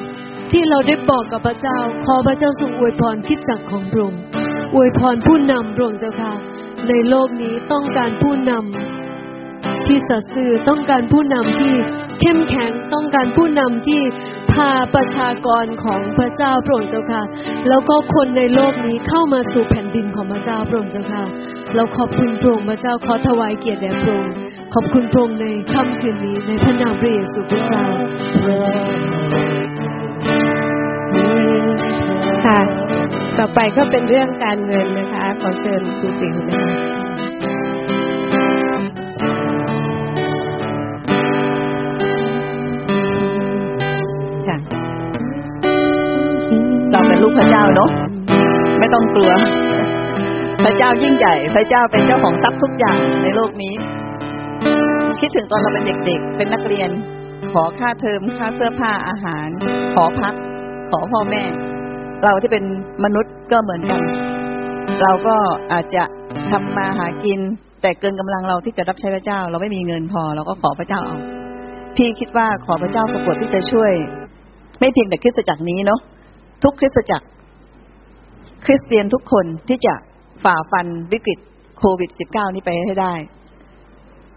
[0.53, 4.21] ที่เราได้บอกกับพระเจ้า ขอพระเจ้าทรงอวยพรคิดจักของพระองค์
[4.75, 6.33] อวยพรผู้นำพระองค์เจ้าค่ะ
[6.89, 9.00] ในโลกนี้ต้องการผู้นำ
[9.87, 11.75] ที่สัตย์ซื่อต้องการผู้นำที่
[12.21, 14.03] เข้มแข็งต้องการผู้นำที่
[14.53, 17.23] พาประชากรของพระเจ้าพระองค์เจ้าค่ะ
[17.69, 21.25] แล้วก็คนในโลกนี้เข้ามาสู่แผ่นดินของพระเจ้าพระองค์เจ้าค่ะ
[21.75, 24.35] เราขอบคุณพระองค์พระเจ้าขอถวายเกียรติแด่พระองค์
[24.75, 27.85] ขอบคุณพระองค์ในค่ำคืนนี้ในพระนามพระเยซูพระเจ้า
[32.45, 32.61] ค่ะ
[33.39, 36.75] ต่อไปก็เป็นเรื่องการเงินนะคะ ขอเชิญครูติ๋วนะคะ
[37.17, 37.30] ค่ะ
[47.21, 47.91] ลูกพระเจ้าเนาะ
[48.79, 49.33] ไม่ต้องกลัว
[50.65, 53.75] พระเจ้ายิ่งใหญ่ พระเจ้าเป็นเจ้าของทรัพย์ทุกอย่างในโลกนี้
[55.21, 56.91] คิดถึงตอนเราเป็นเด็กๆ เป็นนักเรียน
[57.53, 59.49] ขอค่าเทอมค่าเสื้อผ้าอาหาร
[59.95, 60.35] ขอพัก
[60.91, 61.43] ขอพ่อแม่
[62.25, 62.65] เราที่เป็น
[63.05, 64.01] มนุษย์ก็เหมือนกัน
[65.03, 65.37] เราก็
[65.73, 66.05] อาจจะ
[66.51, 67.41] ทำมาหากิน
[67.83, 71.17] แต่เกินกำลังเราที่จะรับใช้พระเจ้า เราไม่มีเงินพอ เราก็ขอพระเจ้าเอา
[71.97, 73.93] พี่คิดว่าขอพระเจ้าสะกดที่จะช่วย
[74.81, 76.01] ไม่เพียงแต่คริสตจักนี้เนาะ
[76.65, 77.27] ทุกคริสตจักร
[78.65, 79.95] คริสเตียนทุกคนที่จะ
[80.45, 81.39] ฝ่าฟันวิกฤต
[81.79, 83.15] โควิด -19 นี้ไปให้ได้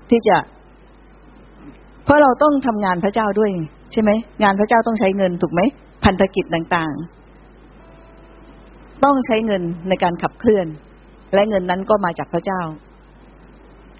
[0.09, 0.37] ที่จะ
[2.03, 3.51] เพราะเราต้องทำงานพระเจ้าด้วย
[3.91, 4.11] ใช่ไหม
[4.43, 5.61] งานพระเจ้าต้องใช้เงินถูกไหม
[6.03, 10.67] พันธกิจต่างๆ ต้องใช้เงินในการขับเคลื่อน
[11.33, 12.61] และเงินนั้นก็มาจากพระเจ้า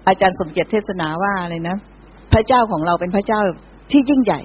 [0.08, 1.76] อาจารย์สมเกียรติเทศนาว่าอะไรนะ
[2.32, 3.40] พระเจ้าของเราเป็นพระเจ้า
[3.90, 4.40] ที่ยิ่งใหญ่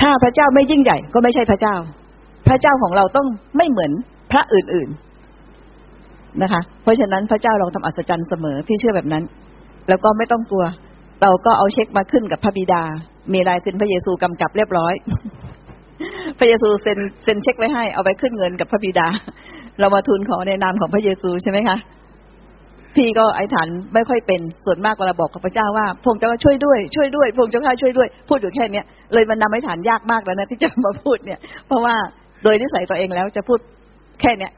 [0.00, 1.76] ถ้าพระเจ้าไม่ยิ่งใหญ่ ก็ไม่ใช่พระเจ้า
[2.50, 3.26] พระเจ้าของเราต้อง
[3.56, 3.92] ไม่เหมือน
[4.30, 9.24] พระอื่นๆนะคะ เพราะฉะนั้นพระเจ้าเราทำอัศจรรย์เสมอพี่เชื่อแบบนั้น
[9.88, 10.64] แล้วก็ไม่ต้องกลัว
[11.22, 12.82] เราก็เอาเช็คมาขึ้นกับพระบิดา
[13.32, 14.94] มีลายเซ็นพระเยซูกำกับเรียบร้อย
[16.38, 19.08] พระเยซูเซ็นเซ็นเช็คไว้ให้เอาไปขึ้นเงินกับพระบิดา
[19.80, 21.76] เรามาทูลขอในนามของพระเยซูใช่ไหมคะ
[22.96, 28.84] พี่ก็ไอ้ฐานไม่ค่อยเป็นส่วนมากเวลาบอกกับพระเจ้าว่าพระองค์เจ้าช่วยด้วยช่วยด้วยพระองค์เจ้าข้าช่วยด้วย พูดอยู่แค่เนี้ย
[29.14, 31.94] เลยมันนำไอ้ฐานยากมากแล้วนะที่จะมาพูดเนี่ย เพราะว่า
[32.42, 33.58] โดยนิสัยตัวเองแล้วจะพูด
[34.20, 34.52] แค่เนี้ย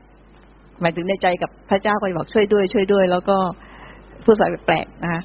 [0.80, 3.37] หมายถึงในใจกับพระเจ้าก็จะบอกช่วยด้วยช่วยด้วย แล้วก็
[4.24, 5.22] พูดสายแปลกๆนะคะ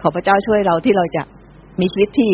[0.00, 1.22] ขอพระเจ้าช่วยเราที่เราจะ
[1.80, 2.32] มีชีวิตที่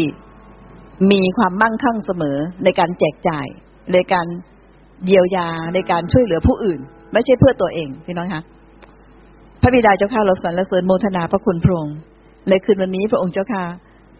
[1.13, 3.47] มีความมั่งคั่งเสมอในการแจกจ่าย
[3.93, 4.27] ในการ
[5.07, 6.81] เยียวยาในการช่วยเหลือผู้อื่น
[7.13, 8.43] ไม่ใช่เพื่อตัวเองพี่น้องคะ
[9.63, 11.97] พระบิดาเจ้าข้าเราสรรเสริญโมทนาพระคุณพระองค์
[12.49, 13.63] ในคืนวันนี้พระองค์เจ้าข้า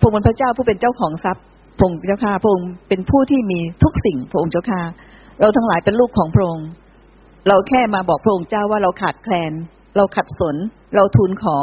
[0.01, 1.45] พระองค์พระเจ้าผู้เป็นเจ้าของทรัพย์
[1.81, 4.81] พระองค์เจ้าข้าพระองค์เป็นผู้ที่มีทุกสิ่งพระองค์เจ้าข้า
[5.41, 6.67] เราทั้งหลายเป็นลูกของพระองค์
[7.49, 9.53] เราแค่มาบอกพระองค์เจ้าว่าเราขาดแคลน
[9.97, 10.57] เราขัดสน
[10.97, 11.59] เราทูลขอ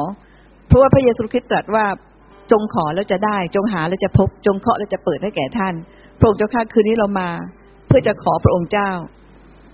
[0.68, 1.86] เพราะว่าพระเยซูคริสต์ตรัสว่า
[2.52, 5.74] จงขอแล้วจะได้ จงหาแล้วจะพบ จงเคาะแล้วจะเปิดให้แก่ท่าน
[6.20, 7.30] พระองค์เจ้าข้าคืนนี้เรามา
[7.88, 8.90] เพื่อจะขอพระองค์เจ้า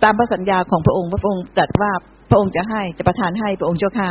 [0.03, 1.91] ตามพระสัญญาของพระองค์พระองค์ตรัสว่า
[2.29, 4.09] พระองค์จะให้จะประทานให้พระองค์เจ้าข้า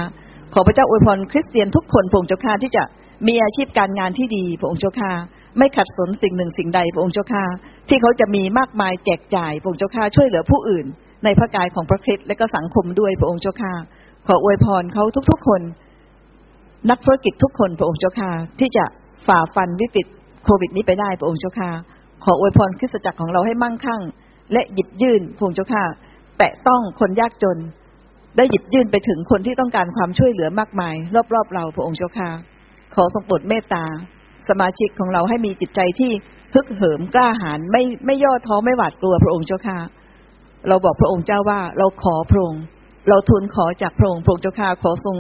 [0.55, 2.85] ขอพระเจ้าอวยพรคริสเตียนทุกคนพระองค์เจ้าข้าที่จะ
[3.27, 5.13] มีอาชีพการงานที่ดีพระองค์เจ้าข้า
[5.59, 7.45] ไม่ขัดสนสิ่งหนึ่งสิ่งใดพระองค์เจ้าข้า
[7.89, 10.87] ที่เขาจะมีมากมายแจกจ่ายพระองค์เจ้าข้าช่วยเหลือผู้อื่น
[11.25, 13.73] ในพระกายของพระคริสต์และก็สังคมด้วยพระองค์เจ้าข้า
[14.27, 15.63] ขออวยพรเขาทุกๆคน
[16.91, 18.31] นักธุรกิจทุกคนพระองค์เจ้าข้า
[18.61, 18.85] ที่จะ
[19.27, 20.07] ฝ่าฟันวิกฤต
[20.45, 21.71] โควิดนี้ไปได้พระองค์เจ้าข้า
[22.25, 24.03] ขออวยพรคริสตจักรของเราให้มั่งคั่ง
[24.53, 25.85] และหยิบยื่นพระองค์เจ้าข้า
[26.39, 27.59] แตะต้องคนยากจน
[28.37, 30.95] ได้หยิบยื่นไปถึงคนที่ต้องการความช่วยเหลือมากมาย
[31.35, 32.31] รอบๆเราพระองค์เจ้าค่ะ
[32.95, 33.85] ขอทรงโปรดเมตตา
[34.49, 36.13] สมาชิกของเราให้มีจิตใจที่
[36.55, 39.79] ฮึกเหิมกล้าหาญไม่ไม่ย่อท้อไม่หวาดกลัวพระองค์เจ้าค่ะ
[40.69, 42.63] เราบอกพระองค์เจ้าว่าเราขอพระองค์
[43.09, 45.17] เราทูลขอจากพระองค์พระองค์เจ้าค่ะขอทรง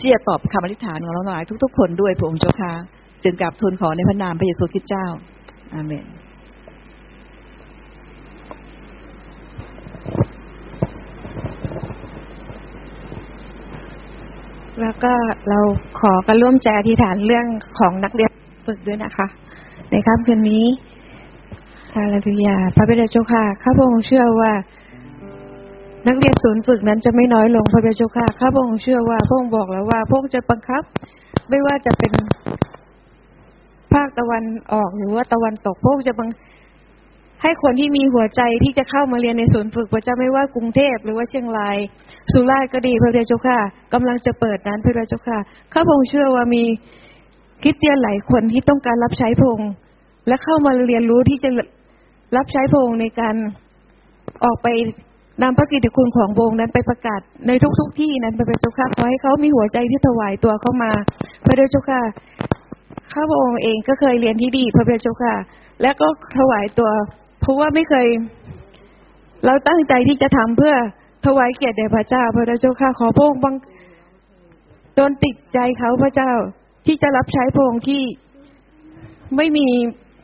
[0.00, 2.72] ที่จะตอบคำอธิษฐานของเราหลายทุก ๆ คนด้วยพระองค์เจ้าค่ะ
[3.24, 5.06] จึงกราบทูลขอในพระนามพระเยซูคริสต์เจ้า
[5.74, 6.06] อาเมน
[14.80, 15.12] แล้วก็
[15.50, 15.60] เรา
[16.00, 17.46] ขอกันร่วมใจอธิษฐานเรื่อง
[17.78, 18.30] ของนักเรียน
[18.66, 19.26] ฝึกด้วยนะคะ
[19.90, 20.64] ในค่ำคืนนี้
[21.94, 24.52] ฮาเลลูยา พระบิดาเจ้าค่ะ ข้าพระองค์เชื่อว่า
[26.06, 30.82] นักเรียนศูนย์ฝึกนั้นจะไม่น้อยลงพระบิดาเจ้าค่ะ ข้าพระองค์เชื่อว่าพระองค์บอกแล้วว่าพระองค์จะบังคับ
[31.48, 32.12] ไม่ว่าจะเป็น
[33.92, 36.28] ภาคตะวันออกหรือว่าตะวันตกพระองค์จะบัง
[37.42, 41.76] ให้คนที่มีหัวใจที่จะเข้ามาเรียนในศูนย์ฝึกพระเจ้าไม่ว่ากรุงเทพหรือว่าเชียงราย
[42.32, 43.58] สุราษฎร์ก็ดีพระเดชเจ้าค่ะ
[43.92, 45.38] กำลังจะเปิดนั้นพระเดชเจ้าค่ะ
[45.72, 46.64] ข้าพงค์เชื่อว่ามี
[47.62, 49.72] คริสเตียนหลายคนที่ต้องการรับใช้พระองค์
[50.28, 51.50] และเข้ามาเรียนรู้ที่จะ
[52.36, 53.34] รับใช้พระองค์ในการ
[54.44, 54.68] ออกไป
[55.42, 60.90] นำพระกิตติคุณของพระองค์นั้นไปประกาศในทุกๆทที่นั้นพระเดชเจ้าค่ะขอให้เขามีหัวใจที่ถวายตัวเข้ามา
[61.44, 62.00] พระเดชเจ้าค่ะ
[63.12, 65.34] ข้าพระองค์เองก็เคยเรียนที่ดีพระเดชเจ้าค่ะ
[65.82, 66.08] และก็
[66.38, 66.90] ถวายตัว
[67.40, 68.06] เพราะว่าไม่เคย
[69.46, 70.74] เราตั้งใจที่จะทำเพื่อ
[71.26, 73.54] ถวายเกียรติแด่พระเจ้า พระเจ้าค่ะ ขอพระองค์บัง
[74.94, 76.32] โดนติดใจเขาพระเจ้า
[76.90, 78.02] ที่จะรับใช้พระองค์ที่
[79.36, 79.66] ไม่มี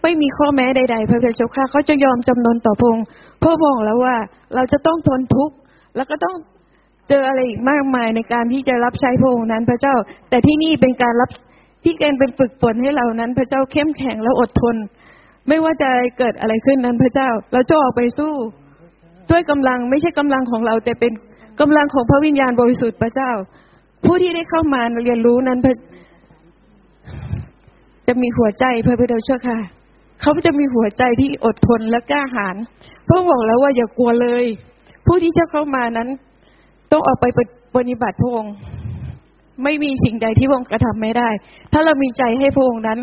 [0.02, 3.06] ไม่มีข้อแม้ใด ๆ พระเจ้าค่ะเขาจะยอมจำนนต่อพระองค์
[3.42, 4.16] พระบอกแล้วว่า
[4.54, 5.54] เราจะต้องทนทุกข์
[5.96, 6.36] แล้วก็ต้อง
[7.08, 9.94] เจออะไรอีกมากมายในการที่จะรับใช้พระองค์นั้นพระเจ้า
[10.28, 11.30] แต่ที่นี่เป็นการรับ
[11.84, 14.76] ที่เกณฑ์เป็นฝึกฝนให้เรานั้น พระเจ้าเข้มแข็งและอดทน
[15.48, 18.32] ไม่ว่าจะเกิดอะไรขึ้นนั้นพระเจ้า เราจะออกไปสู้
[19.30, 21.12] ด้วยกำลังไม่ใช่กำลังของเรา แต่เป็น
[21.60, 23.30] กำลังของพระวิญญาณบริสุทธิ์พระเจ้า
[24.04, 25.74] ผู้ที่ได้เข้ามาเรียนรู้นั้นพระ
[28.06, 29.58] จะมีหัวใจพระพุทธเจ้าค่ะ
[30.22, 32.56] เขาจะมีหัวใจที่อดทนและกล้าหาญ
[33.06, 34.44] พระองค์บอกแล้วว่าอย่ากลัวเลย
[35.06, 36.08] ผู้ที่จะเข้ามานั้น
[36.92, 37.26] ต้องออกไป
[37.76, 38.54] ปฏิบัติพระองค์
[39.64, 41.28] ไม่มีสิ่งใดที่พระองค์กระทำไม่ได้
[41.72, 42.98] ถ้าเรามีใจให้พระองค์นั้น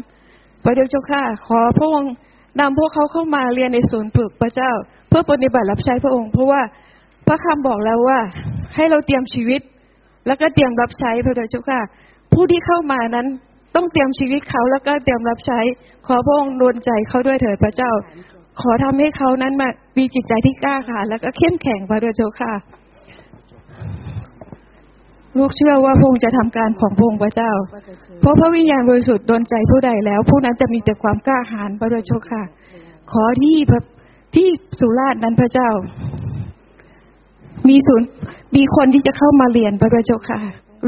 [0.64, 2.12] พระเดชเจ้าค่ะขอพระองค์
[2.60, 4.72] นำพวกเขาเข้ามาเรียนในศูนย์ฝึกพระเจ้า
[5.10, 6.62] เพื่อปฏิบัติรับใช้พระองค์ เพราะว่า
[7.28, 8.20] พระคำบอกแล้วว่า
[8.76, 9.62] ให้เราเตรียมชีวิต
[10.28, 11.82] แล้วก็เตรียมรับใช้พระเดชเจ้าค่ะ
[12.34, 13.28] ผู้ที่เข้ามานั้น
[13.76, 15.60] ต้องเตรียมชีวิตเขาแล้วก็เตรียมรับใช้
[16.08, 17.92] ขอพระองค์ดลใจเขาด้วยเถิดพระเจ้า
[18.62, 22.54] ขอทำให้เขานั้นมามีจิตใจที่กล้าหาญแล้วก็เข้มแข็งพระเดชเจ้าค่ะ
[25.38, 27.52] ลูกเชื่อว่าพระองค์จะทำการของพระองค์พระเจ้า
[28.22, 32.44] เพราะพระวิญญาณบริสุทธิ์ดลใจผู้ใดแล้ว ผู้นั้นจะมีแต่ความกล้าหาญพระเจ้าค่ะ
[33.12, 33.82] ขอที่พระ
[34.36, 34.48] ที่
[34.80, 35.70] สุราษฎร์นั้นพระเจ้า
[37.70, 38.08] มีศูนย์
[38.56, 40.40] มีคนที่จะเข้ามาเรียนพระเจ้าค่ะ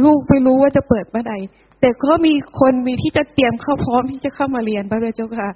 [0.04, 1.34] ลูกไม่รู้ว่าจะเปิดเมื่อใด
[1.82, 5.50] แต่ก็มีคนมีที่จะเตรียมเข้าพร้อมที่จะเข้ามาเรียนพระเจ้าค่ะ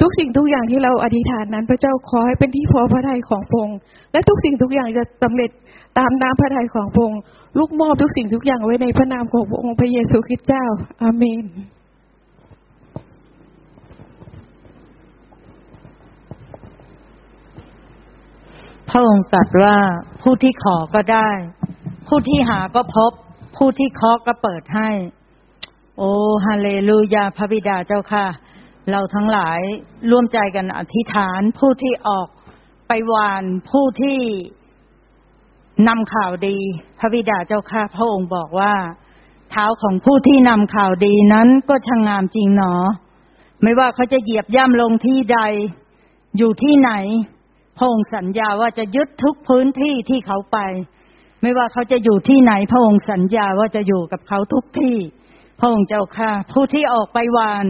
[0.00, 3.78] ทุกสิ่งทุกอย่างที่เราอธิษฐานนั้น พระเจ้าขอให้เป็นที่พอพระทัยของพระองค์
[4.12, 5.50] และทุกสิ่งทุกอย่างจะสำเร็จ
[5.98, 7.20] ตามน้ำพระทัยของพระองค์
[7.58, 10.64] ลูกมอบทุกสิ่งทุกอย่างไว้ในพระนามของพระองค์พระเยซูคริสต์เจ้า
[11.02, 11.46] อาเมน
[18.90, 19.76] พระองค์ตรัสว่า
[20.22, 21.30] ผู้ที่ขอก็ได้
[22.08, 23.12] ผู้ที่หาก็พบ
[23.56, 24.90] ผู้ที่เคาะก็เปิดให้
[25.98, 26.12] โอ้
[26.46, 28.26] ฮาเลลูยาพระบิดาเจ้าค่ะ
[28.90, 29.60] เราทั้งหลาย
[30.10, 32.28] ร่วมใจกันอธิษฐานผู้ที่ออก
[32.88, 34.20] ไปวานผู้ที่
[35.88, 36.58] นำข่าวดี
[36.98, 38.74] พระบิดาเจ้าค่ะ พระองค์บอกว่า
[39.50, 42.74] เท้าของผู้ที่นำข่าวดีนั้นก็ชะงงามจริงหนอ
[43.62, 45.38] ไม่ว่าเขาจะเหยียบย่ำลงที่ใด
[46.36, 46.92] อยู่ที่ไหน
[47.76, 50.58] พระองค์สัญญาว่าจะยึดทุกพื้นที่ที่เขาไป
[51.42, 54.96] ไม่ว่าเขาจะอยู่ที่ไหน พระองค์สัญญาว่าจะอยู่กับเขาทุกที่
[55.58, 57.66] พระองค์เจ้าค่ะ ผู้ที่ออกไปวาน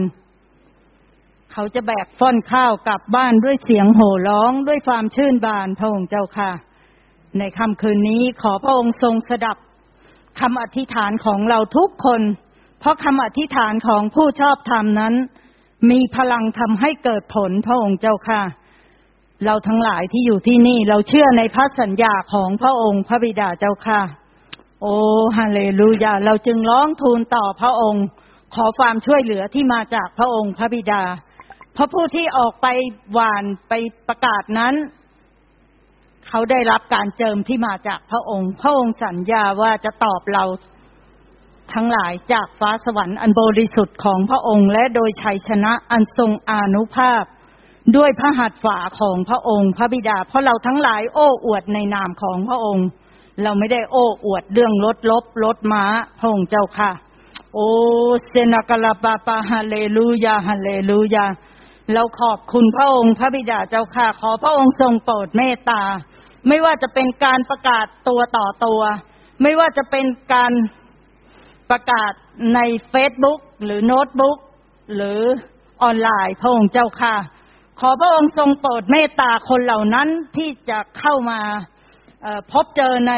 [1.51, 6.51] เขาจะแบกฟ้อนข้าวกลับบ้านด้วยเสียงโห่ร้องด้วยความชื่นบาน พระองค์เจ้าค่ะ
[7.37, 9.57] ในค่ำคืนนี้ขอพระองค์ทรงสดับ
[10.39, 12.21] คำอธิษฐานของเราทุกคน
[12.79, 15.13] เพราะคำอธิษฐานของผู้ชอบธรรมนั้น
[15.91, 18.41] มีพลังทำให้เกิดผลพระองค์เจ้าค่ะ
[19.45, 24.01] เราทั้งหลายที่อยู่ที่นี่เราเชื่อในพระสัญญาของพระองค์พระบิดาเจ้าค่ะ
[24.81, 24.95] โอ้
[25.37, 28.05] ฮาเลลูยา เราจึงร้องทูลต่อพระองค์
[28.55, 31.03] ขอความช่วยเหลือที่มาจากพระองค์พระบิดา
[31.73, 32.67] เพราะผู้ที่ออกไป
[33.13, 33.73] หวานไป
[34.07, 34.73] ประกาศนั้น
[36.27, 40.43] เขาได้รับการเจิมที่มาจากพระองค์ พระองค์สัญญาว่าจะตอบเรา
[41.73, 47.23] ทั้งหลายจากฟ้าสวรรค์อันบริสุทธิ์ของพระองค์ และโดยชัยชนะอันทรงอานุภาพ
[47.95, 52.87] ด้วยพระหัตถ์ฝาของพระองค์ พระบิดา เพราะเราทั้งหลายโอ้อวดในนามของพระองค์
[53.43, 55.83] เราไม่ได้โอ้อวดเรื่องรถลบรถม้า
[56.19, 56.91] พระองค์เจ้าค่ะ
[57.53, 57.59] โอ
[58.29, 61.25] เซนากลาปาปาฮาเลลูยาฮาเลลูยา
[61.93, 65.81] เราขอบคุณพระองค์พระบิดาเจ้าค่ะ ขอพระองค์ทรงโปรดเมตตา
[66.47, 68.81] ไม่ว่าจะเป็นการประกาศตัวต่อตัว
[69.41, 70.51] ไม่ว่าจะเป็นการ
[71.69, 72.11] ประกาศ
[72.55, 72.59] ใน
[72.89, 74.37] เฟซบุ๊กหรือโน้ตบุ๊ก
[74.95, 75.21] หรือ
[75.83, 77.15] ออนไลน์พระองค์เจ้าค่ะ
[77.79, 80.07] ขอพระองค์ทรงโปรดเมตตาคนเหล่านั้น
[80.37, 81.39] ที่จะเข้ามา
[82.51, 83.13] พบเจอใน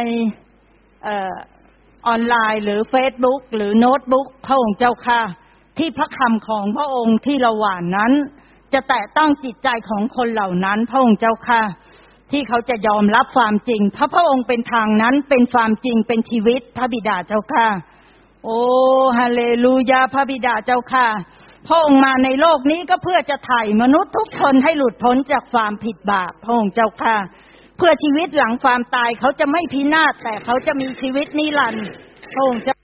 [2.07, 5.21] ออนไลน์หรือเฟซบุ๊กหรือโน้ตบุ๊กพระองค์เจ้าค่ะ
[5.77, 8.11] ที่พระคำของพระองค์ที่เราหวานนั้น
[8.73, 11.61] จะแตะต้องจิตใจของคนเหล่านั้น พระองค์เจ้าค่ะ
[12.31, 17.67] ที่เขาจะยอมรับความจริง พระพระองค์เป็นทางนั้นเป็นความจริงเป็นชีวิตพระบิดาเจ้าค่ะ
[18.45, 18.59] โอ้
[19.17, 21.07] ฮาเลลูยาพระบิดาเจ้าค่ะ
[21.67, 27.17] พระองค์มาในโลกนี้ก็เพื่อจะไถ่มนุษย์ทุกคนให้หลุดพ้นจากความผิดบาปพระองค์เจ้าค่ะ
[27.79, 31.87] เพื่อชีวิตหลังความตายเขาจะไม่พินาศแต่เขาจะมีชีวิตนิรันดร์
[32.33, 32.75] พระองค์จ้า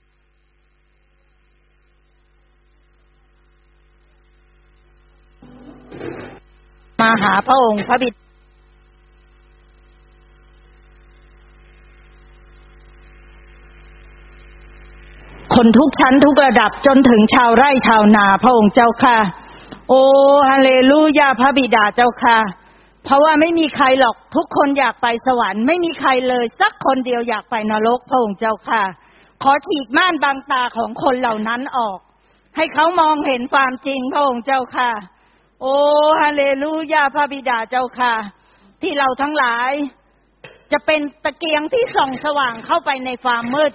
[7.02, 8.14] มาหาพระองค์พระบิด
[15.56, 19.18] คนทุกชั้นทุกระดับจนถึงชาวไร่ชาวนาพระองค์เจ้าค่ะ
[19.90, 20.04] โอ้
[20.50, 22.40] ฮาเลลูยาพระบิดาเจ้าค่ะ
[23.06, 28.84] เพราะว่าไม่มีใครหรอกทุกคนอยากไปสวรรค์ไม่มีใครเลย สักคนเดียวอยากไปนรกพระองค์เจ้าค่ะ
[29.44, 31.99] ขอฉีกม่านบางตาของคนเหล่านั้นออก
[32.56, 34.91] ให้เขามองเห็นความจริงพระองค์เจ้าค่ะ
[35.61, 35.76] โอ้
[36.22, 38.14] ฮาเลลูยาพระบิดาเจ้าค่ะ
[38.82, 39.72] ที่เราทั้งหลาย
[40.72, 43.72] จะเป็นตะเกียงที่ส่องสว่างเข้าไปในความมืด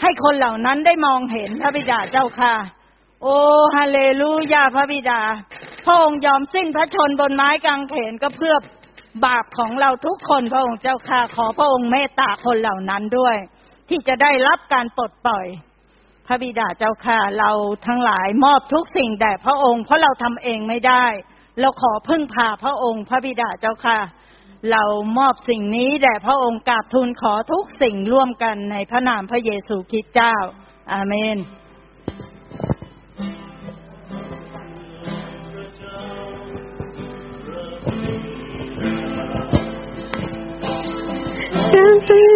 [0.00, 2.54] ให้คนเหล่านั้นได้มองเห็นพระบิดาเจ้าค่ะ
[3.28, 3.42] โอ้
[3.76, 5.20] ฮาเลลูยาพระบิดา
[5.84, 8.54] พระองค์ยอมสิ้นพระชนบนไม้กางเขนก็เพื่อ
[9.24, 13.36] บาปของเราทุกคนพระองค์เจ้าค่ะขอพระองค์เมตตาคนเหล่านั้นด้วย
[13.88, 15.46] ที่จะได้รับการปลดปล่อย
[16.26, 17.50] พระบิดาเจ้าค่ะเรา
[17.86, 21.04] ทั้งหลายมอบทุกสิ่งแด่พระองค์เพราะเราทำเองไม่ได้
[21.60, 23.98] เราขอพึ่งพาพระองค์ พระบิดาเจ้าค่ะ
[24.70, 24.82] เรา
[25.18, 30.36] มอบสิ่งนี้แด่พระองค์กราบทูลขอทุกสิ่งร่วมกันในพระนามพระเยซูคริสต์เจ้า
[30.92, 31.38] อาเมน
[41.74, 42.26] การตื่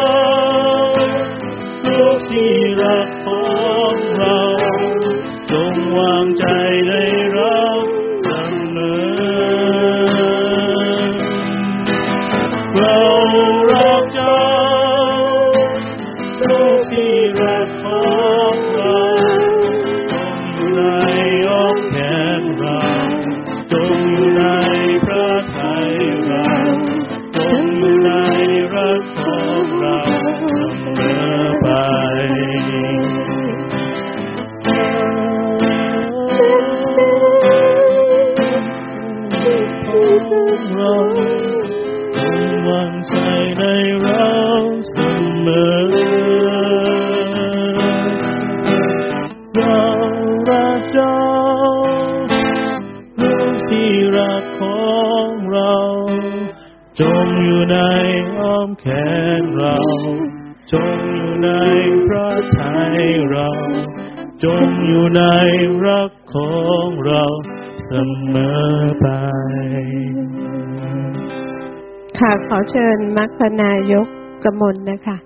[72.68, 74.06] เชิญมัคคนายก
[74.44, 75.16] กมลนนะคะ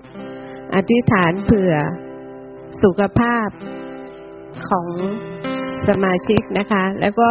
[0.75, 1.73] อธิษฐานเผื่อ
[2.83, 3.49] สุขภาพ
[4.69, 4.89] ของ
[5.89, 7.31] สมาชิกนะคะ แล้วก็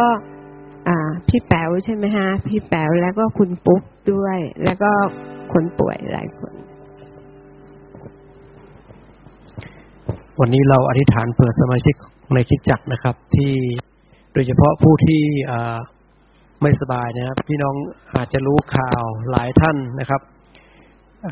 [1.28, 3.82] พี่แป๋วใช่ไหมฮะ พี่แป๋วแล้วก็คุณปุ๊ก
[4.12, 4.90] ด้วย แล้วก็
[5.52, 6.52] คนป่วยหลายคน
[10.40, 11.94] วันนี้เราอธิษฐานเผื่อสมาชิก
[12.34, 13.52] ในคิดจักรนะครับ ที่
[14.32, 15.52] โดยเฉพาะผู้ที่อ
[16.62, 17.74] ไม่สบายนะครับ พี่น้อง
[18.14, 20.20] อาจจะรู้ข่าวหลายท่านนะครับ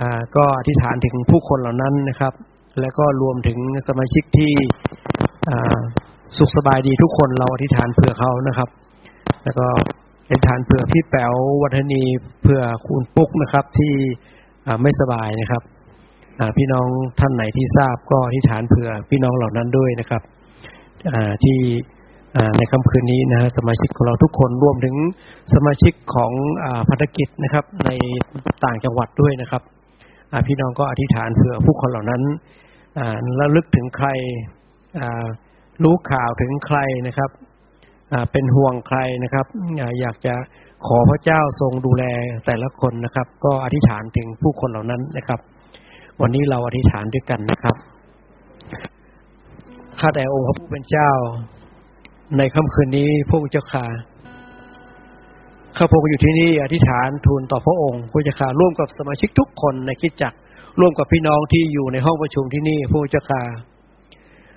[0.00, 2.34] อ่าก็อธิษฐานถึงผู้คนเหล่านั้นนะครับ
[2.80, 3.58] แล้วก็รวมถึง
[3.88, 4.52] สมาชิกที่
[5.50, 5.78] อ่า
[6.38, 8.68] สุขสบายดีทุกคนเราอธิษฐานเผื่อเขานะครับ
[9.44, 9.66] แล้วก็
[10.28, 12.02] อธิษฐานเผื่อพี่แป๋ววัฒนี
[12.42, 13.94] เผื่อคุณปุ๊กนะครับที่
[14.66, 15.62] อ่าไม่สบายนะครับ
[16.40, 16.88] อ่าพี่น้อง
[17.20, 20.22] ท่านไหนที่ทราบก็อธิษฐานเผื่อพี่น้องเหล่านั้นด้วยนะครับ
[21.12, 21.58] อ่าที่
[22.56, 24.96] ในค่ำคืนนี้นะฮะสมาชิกของเราทุกคนรวมถึง
[25.54, 26.32] สมาชิกของ
[26.64, 27.90] อาพันธกิจนะครับ ใน
[28.64, 29.62] ต่างจังหวัดด้วยนะครับ
[30.46, 32.22] พี่น้องก็อธิษฐานเผื่อผู้คนเหล่านั้น
[33.40, 34.08] ระลึกถึงใคร
[35.82, 37.30] รู้ข่าวถึงใครนะครับ
[38.32, 39.46] เป็นห่วงใครนะครับ
[39.80, 40.34] ออยากจะ
[40.86, 42.04] ขอพระเจ้าทรงดูแล
[42.46, 45.40] แต่ละคนนะครับ ก็อธิษฐานถึงผู้คนเหล่านั้นนะครับ
[46.20, 47.76] วันนี้เราอธิษฐานด้วยกันนะครับ
[50.00, 51.10] ข้าแต่องค์พระผู้เป็นเจ้า
[52.38, 53.84] ในค่ำคืนนี้พระองค์เจ้าค่ะ
[55.76, 60.36] ข้าพงค์อยู่ที่นี่อธิษฐานทูลต่อพระองค์พระเจ้าค่ะร่วมกับสมาชิกทุกคนในคิดจักร
[60.80, 63.42] ร่วมกับพี่น้องที่อยู่ในห้องประชุมที่นี่พระเจ้าค่ะ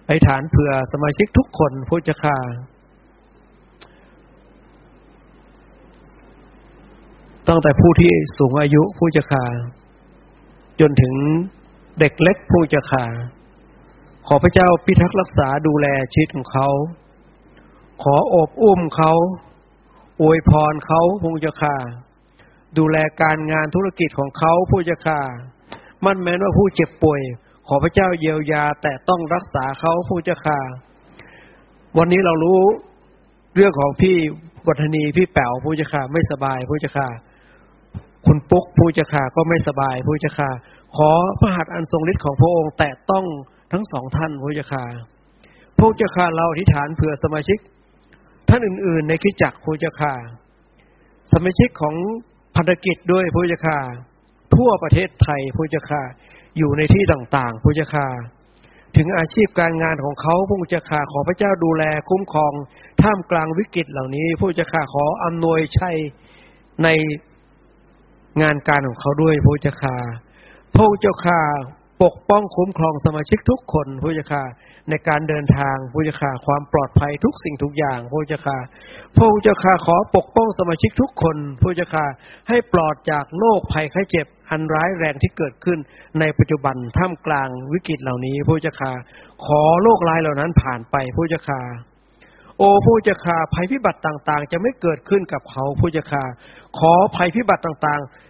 [0.07, 2.37] อธิษฐานเผื่อสมาชิกทุกคนพระเจ้าค่ะ
[7.47, 9.45] ตั้งแต่ผู้ที่สูงอายุผู้จะขา
[10.79, 11.13] จนถึง
[11.99, 13.05] เด็กเล็กผู้จะขา
[14.27, 16.69] ขอพระเจ้าพิทักษ์รักษาดูแลชีวิตของเขา
[18.03, 19.13] ขออบอุ้มเขา
[20.21, 21.75] อวยพรเขาผู้จะขา
[22.77, 25.19] ดูแลการงานธุรกิจของเขาผู้จะขา
[26.05, 27.21] มันแม้นว่าผู้เจ็บป่วย
[27.67, 30.59] ขอพระเจ้าเยียวยาแต่ต้องรักษาเขาผู้จะขา
[31.97, 32.61] วันนี้เรารู้
[33.55, 34.15] เรื่องของพี่
[34.67, 37.07] วัฒนีพี่แป๋วผู้จะขาไม่สบายผู้จะขา
[38.25, 40.49] คุณปุ๊กผู้จ้าค่ะก็ไม่สบายผู้จ้าค่ะ
[40.97, 41.09] ขอ
[41.39, 43.25] พระหัตถ์อันทรงฤทธิ์ของพระองค์แต่ต้อง
[43.73, 44.83] ทั้งสองท่านผู้จ้าค่ะ
[45.79, 47.59] ผู้จ้าค่ะเราอธิษฐานเผื่อสมาชิก
[48.49, 50.13] ท่านอื่น ๆ ในคิจักรผู้จ้าค่ะ
[51.31, 51.95] สมาชิกของ
[52.55, 53.77] พันธกิจด้วยผู้จ้าค่ะ
[54.55, 56.03] ทั่วประเทศไทยผู้จ้าค่ะ
[56.57, 58.07] อยู่ในที่ต่างๆผู้จ้าค่ะ
[58.97, 62.53] ถึงอาชีพการงานของเขาผู้เจ้าค่ะขอพระเจ้าดูแลคุ้มครอง
[63.01, 65.97] ท่ามกลางวิกฤตเหล่านี้ผู้เจ้าค่ะขออำนวยชัย
[66.83, 66.87] ใน
[68.41, 69.95] งานการของเขาด้วยพระเจ้าค่ะ
[70.75, 71.41] พระเจ้าค่ะ
[72.03, 74.43] ปกป้องคุ้มครองสมาชิกทุกคนพระเจ้าค่ะ
[74.89, 78.57] ในการเดินทางพระเจ้าค่ะความปลอดภัยทุกสิ่งทุกอย่างพระเจ้าค่ะ
[79.15, 82.05] พระเจ้าค่ะขอปกป้องสมาชิกทุกคนพระเจ้าค่ะ
[82.49, 85.79] ให้ปลอดจากโรคภัยไข้เจ็บ อันร้ายแรงที่เกิดขึ้น
[86.19, 88.93] ในปัจจุบันท่ามกลางวิกฤตเหล่านี้พระเจ้าค่ะ
[89.45, 91.61] ขอโรคร้ายเหล่านั้นผ่านไปพระเจ้าค่ะ
[92.57, 96.23] โอ้ผู้จ้าค่ะภัยพิบัติต่างๆ จะไม่เกิดขึ้นกับเขาผู้จ้าค่ะ
[96.77, 98.24] ขอภัยพิบัติต่างๆ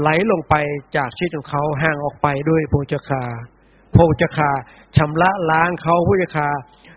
[0.00, 0.54] ไหลลงไป
[0.96, 3.22] จากชีวิตของเขาห่างออกไปด้วยผู้เจ้าค่ะ
[3.96, 4.50] ผู้จ้าค่ะ
[4.96, 6.48] ชำระล้างเขาผู้เจ้าค่ะ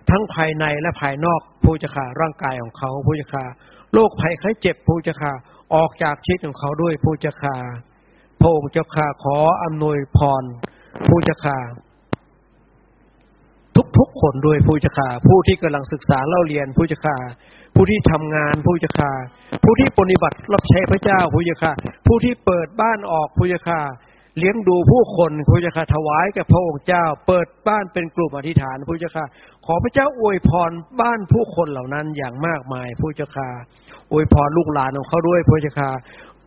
[0.09, 3.45] ทั้งภายในและภายนอกผู้เจ้าค่ะร่างกายของเขาผู้เจ้าค่ะ
[3.93, 5.33] โรคภัยไข้เจ็บผู้เจ้าค่ะ
[5.75, 7.55] ออกจากชีวิตของเขาด้วยผู้เจ้าค่ะ
[8.39, 8.85] พระองค์เจ้า
[9.23, 10.43] ขออำนวยพร
[11.07, 11.57] ผู้เจ้าค่ะ
[13.97, 17.17] ทุกๆคนด้วยผู้เจ้าค่ะผู้ที่กำลังศึกษาเล่าเรียนผู้เจ้าค่ะ
[17.79, 19.11] ผู้ที่ทำงานผู้จ้าค่ะ
[19.63, 21.73] ผู้ที่ปฏิบัติรับใช้พระเจ้าผู้จ้าค่ะ
[22.07, 23.79] ผู้ที่เปิดบ้านออกผู้จ้าค่ะ
[24.37, 29.25] เลี้ยงดูผู้คนผู้จ้าค่ะถวายแก่พระองค์เจ้า เปิดบ้านเป็นกลุ่มอธิษฐานผู้จ้าค่ะ
[29.65, 30.71] ขอพระเจ้าอวยพร
[31.01, 33.49] บ้านผู้คนเหล่านั้นอย่างมากมายผู้จ้าค่ะ
[34.11, 35.89] อวยพรลูกหลานของเขาด้วยผู้จ้าค่ะ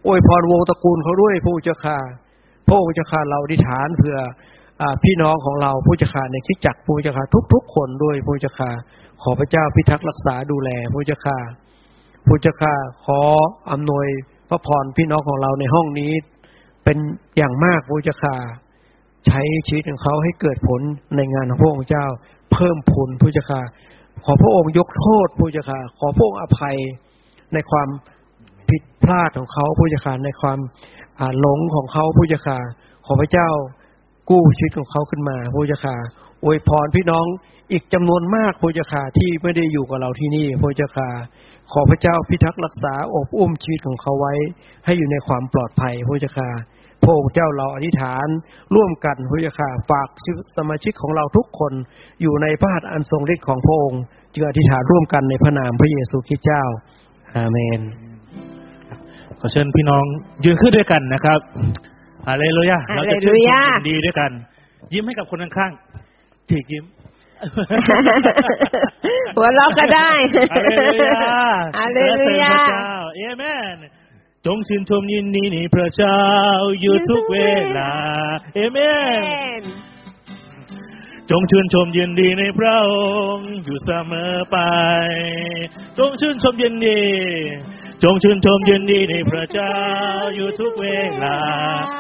[0.06, 1.98] อวยพรวงตระกูลเขาด้วยผู้จ้าค่ะ
[2.66, 4.16] พระองค์จ้าค่ะเราอธิษฐานเพื่อ
[5.04, 8.70] พี่น้องของเราผู้จ้าค่ะในคริสตจักผู้จ้าค่ะทุกๆคนด้วยผู้จ้าค่ะ
[9.22, 11.38] ขอพระเจ้าพิทักษ์รักษาดูแลผู้เจ้าค่ะ
[12.26, 12.74] ผู้เจ้าค่ะ
[13.04, 13.20] ขอ
[13.72, 14.06] อำนวย
[14.48, 16.12] พระพรพี่น้องของเราในห้องนี้
[16.84, 16.98] เป็น
[17.36, 18.36] อย่างมากผู้เจ้าค่ะ
[19.26, 20.80] ใช้ชีวิตของเขาให้เกิดผล
[21.16, 22.06] ในงานของพระองค์เจ้า
[22.52, 23.62] เพิ่มผลผู้เจ้าค่ะ
[24.24, 26.76] ขอพระองค์ยกโทษผู้เจ้าค่ะขอพระองค์อภัย
[27.54, 27.88] ในความ
[28.68, 30.58] ผิดพลาดของเขาผู้เจ้าค่ะในความ
[31.40, 32.58] หลงของเขาผู้เจ้าค่ะ
[33.06, 33.48] ขอพระเจ้า
[34.30, 35.96] กู้ชีวิตของเขาขึ้นมาพระเจ้าค่ะ
[36.44, 37.26] อวยพรพี่น้อง
[37.72, 41.08] อีกจำนวนมากพระเจ้าค่ะที่ไม่ได้อยู่กับเราที่นี่พระเจ้าค่ะ
[41.72, 44.34] ขอพระเจ้าพิทักษ์รักษาอบอุ้มชีวิตของเขาไว้
[44.84, 46.50] ให้อยู่ในความปลอดภัยพระเจ้าค่ะ
[47.02, 48.26] พระองค์เจ้าเราอธิษฐาน
[48.74, 51.72] ร่วมกันพระเจ้าค่ะฝากชีวิตสมาชิกของเราทุกคน
[52.22, 54.02] อยู่ในพระหัตถ์อันทรงฤทธิ์ของพระองค์
[54.34, 56.62] จึงอธิษฐานร่วมกันในพระนามพระเยซูคริสต์เจ้า
[57.36, 57.80] อาเมน
[59.38, 60.04] ขอเชิญพี่น้อง
[60.44, 61.40] ยืนขึ้นด้วยกันนะครับ
[62.26, 64.30] ฮาเลลูยาเราจะชื่นชมยินดีด้วยกัน
[64.92, 65.89] ยิ้มให้กับคนข้างๆ
[66.50, 66.84] ทีกยิ้ม
[69.36, 70.10] หัวเราะก็ได้
[70.50, 71.32] ฮาเลลูยา
[71.78, 73.42] ฮาเลลูยาพระเจ้าเอเม
[73.74, 73.76] น
[74.46, 76.20] จงชื่นชมยินดีในพระเจ้า
[76.80, 77.36] อยู่ทุกเว
[77.78, 77.92] ลา
[78.54, 78.78] เอเม
[79.60, 79.62] น
[81.30, 82.90] จงชื่นชมยินดีในพระอ
[83.34, 84.58] งค์อยู่เสมอไป
[85.98, 87.02] จงชื่นชมยินดี
[88.02, 89.74] จงชื่นชมยินดีในพระเจ้า
[90.34, 90.86] อยู่ทุกเว
[91.22, 91.38] ลา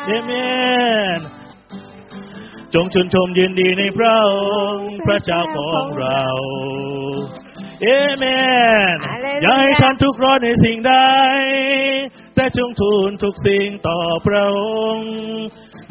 [0.06, 0.30] เอเม
[1.18, 1.20] น
[2.74, 4.30] จงชื่นชมยินดีในพระอ
[4.72, 6.22] งค์พระเจ้าของเรา
[7.82, 7.86] เอ
[8.16, 8.24] เม
[8.94, 10.94] นฮาเลลูยาอย่าให้ท่านทุกข์ร้อนในสิ่งใด
[12.34, 14.58] แต่จงทูลทุกสิ่งต่อพระอ
[14.94, 15.10] งค์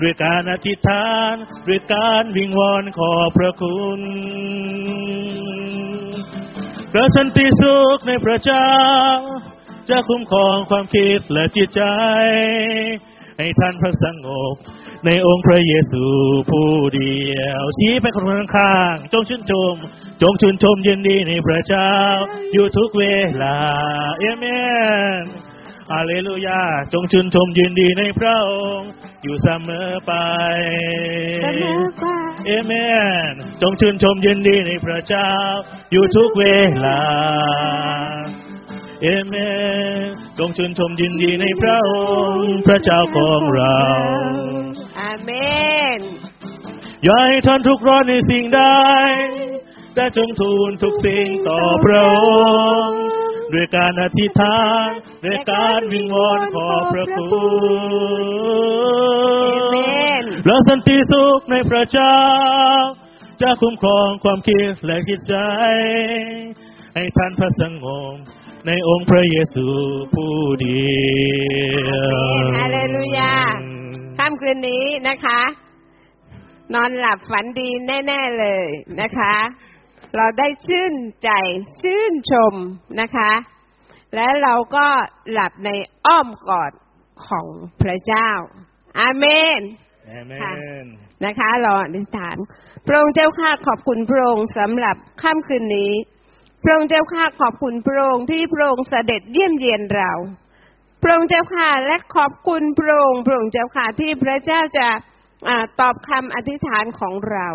[0.01, 1.33] ด้วยการอธิษฐาน
[1.67, 4.01] ด้วยการวิงวอนขอพระคุณ
[6.91, 8.71] พระสันติสุขในพระเจ้า
[9.89, 11.81] จะคุ้มครองความคิดและจิตใจ
[13.37, 14.55] ให้ท่านพักสงบ
[15.05, 16.03] ในองค์พระเยซู
[16.49, 19.75] ผู้เดียวชี้ไปคนข้างๆจงชื่นชม
[20.21, 21.91] จงชื่นชมยินดีในพระเจ้า
[22.53, 23.03] อยู่ทุกเว
[23.43, 23.57] ลา
[24.19, 24.45] เอเม
[25.21, 25.23] น
[25.91, 26.61] ฮาเลลูยา
[26.93, 28.89] จงชื่นชมยินดีในพระองค์
[29.23, 30.13] อยู่เสมอไป
[31.43, 32.03] เสมอไป
[32.45, 32.71] เอเม
[33.31, 35.29] นจงชื่นชมยินดีในพระเจ้า
[35.91, 36.43] อยู่ทุกเว
[36.85, 37.01] ลา
[39.01, 39.35] เอเม
[40.07, 41.91] นจงชื่นชมยินดีในพระอ
[42.29, 43.79] งค์ พระเจ้าของเรา
[44.99, 45.29] อาเม
[45.97, 45.99] น
[47.03, 48.61] อย่าให้ท่านทุกข์ร้อนในสิ่งใด
[49.93, 52.17] แต่จงทูลทุกสิ่งต่อพระอ
[52.87, 53.01] งค์
[53.53, 54.89] ด้วยการอธิษฐาน
[55.25, 57.27] ด้วยการวิงวอนขอพระคุ
[59.51, 59.75] เอเม
[60.21, 62.17] ณนและสันติสุขในพระเจ้า
[63.41, 65.35] จะคุ้มครองความคิดและจิตใจ
[66.95, 68.15] ให้ท่านพระสงบ
[68.67, 69.67] ในองค์พระเยซู
[70.13, 70.83] ผู้เดี
[71.87, 72.17] ยว
[72.57, 73.33] ฮาเลลูยา
[74.17, 75.41] ค่ำคืนนี้นะคะ
[76.73, 78.65] นอนหลับฝันดีแน่ ๆเลย
[79.01, 79.35] นะคะ
[80.15, 81.29] เราได้ชื่นใจ
[81.81, 82.53] ชื่นชม
[83.01, 83.31] นะคะ
[84.15, 84.87] และเราก็
[85.31, 85.69] หลับใน
[86.05, 86.71] อ้อมกอด
[87.25, 87.47] ของ
[87.81, 88.29] พระเจ้า
[88.99, 89.25] อาเม
[89.57, 89.59] น
[90.11, 90.51] อาเมค่ะ
[90.83, 90.85] น
[91.25, 92.37] นะคะรออธิษฐาน
[92.85, 95.91] พระองค์เจ้าข้าขอบคุณพระองค์สำหรับค่ำคืนนี้
[96.63, 100.11] พระองค์เจ้าข้าขอบคุณพระองค์ที่พระองค์เสด็จเยี่ยมเยียนเรา
[101.01, 104.87] พระองค์เจ้าข้าและขอบคุณพระองค์พระองค์เจ้าข้าที่พระเจ้าจะ
[105.47, 107.47] อตอบคำอธิษฐานของเรา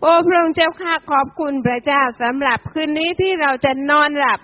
[0.00, 4.40] โอ้พระองค์เจ้าข้าขอบคุณพระเจ้าสำหรับคืนนี้ที่เราจะนอนหลับ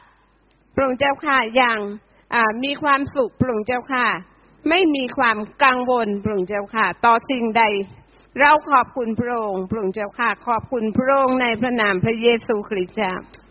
[0.75, 1.81] พระองค์เจ้าข้าอย่าง
[2.65, 4.07] มีความสุขพระองค์เจ้าข้า
[4.69, 7.63] ไม่มีความกังวลพระองค์เจ้าข้าต่อสิ่งใด
[8.41, 13.15] เราขอบคุณพระองค์พระองค์เจ้าข้าขอบคุณพระองค์ในพระนามพระเยซูคริสต์เจ้า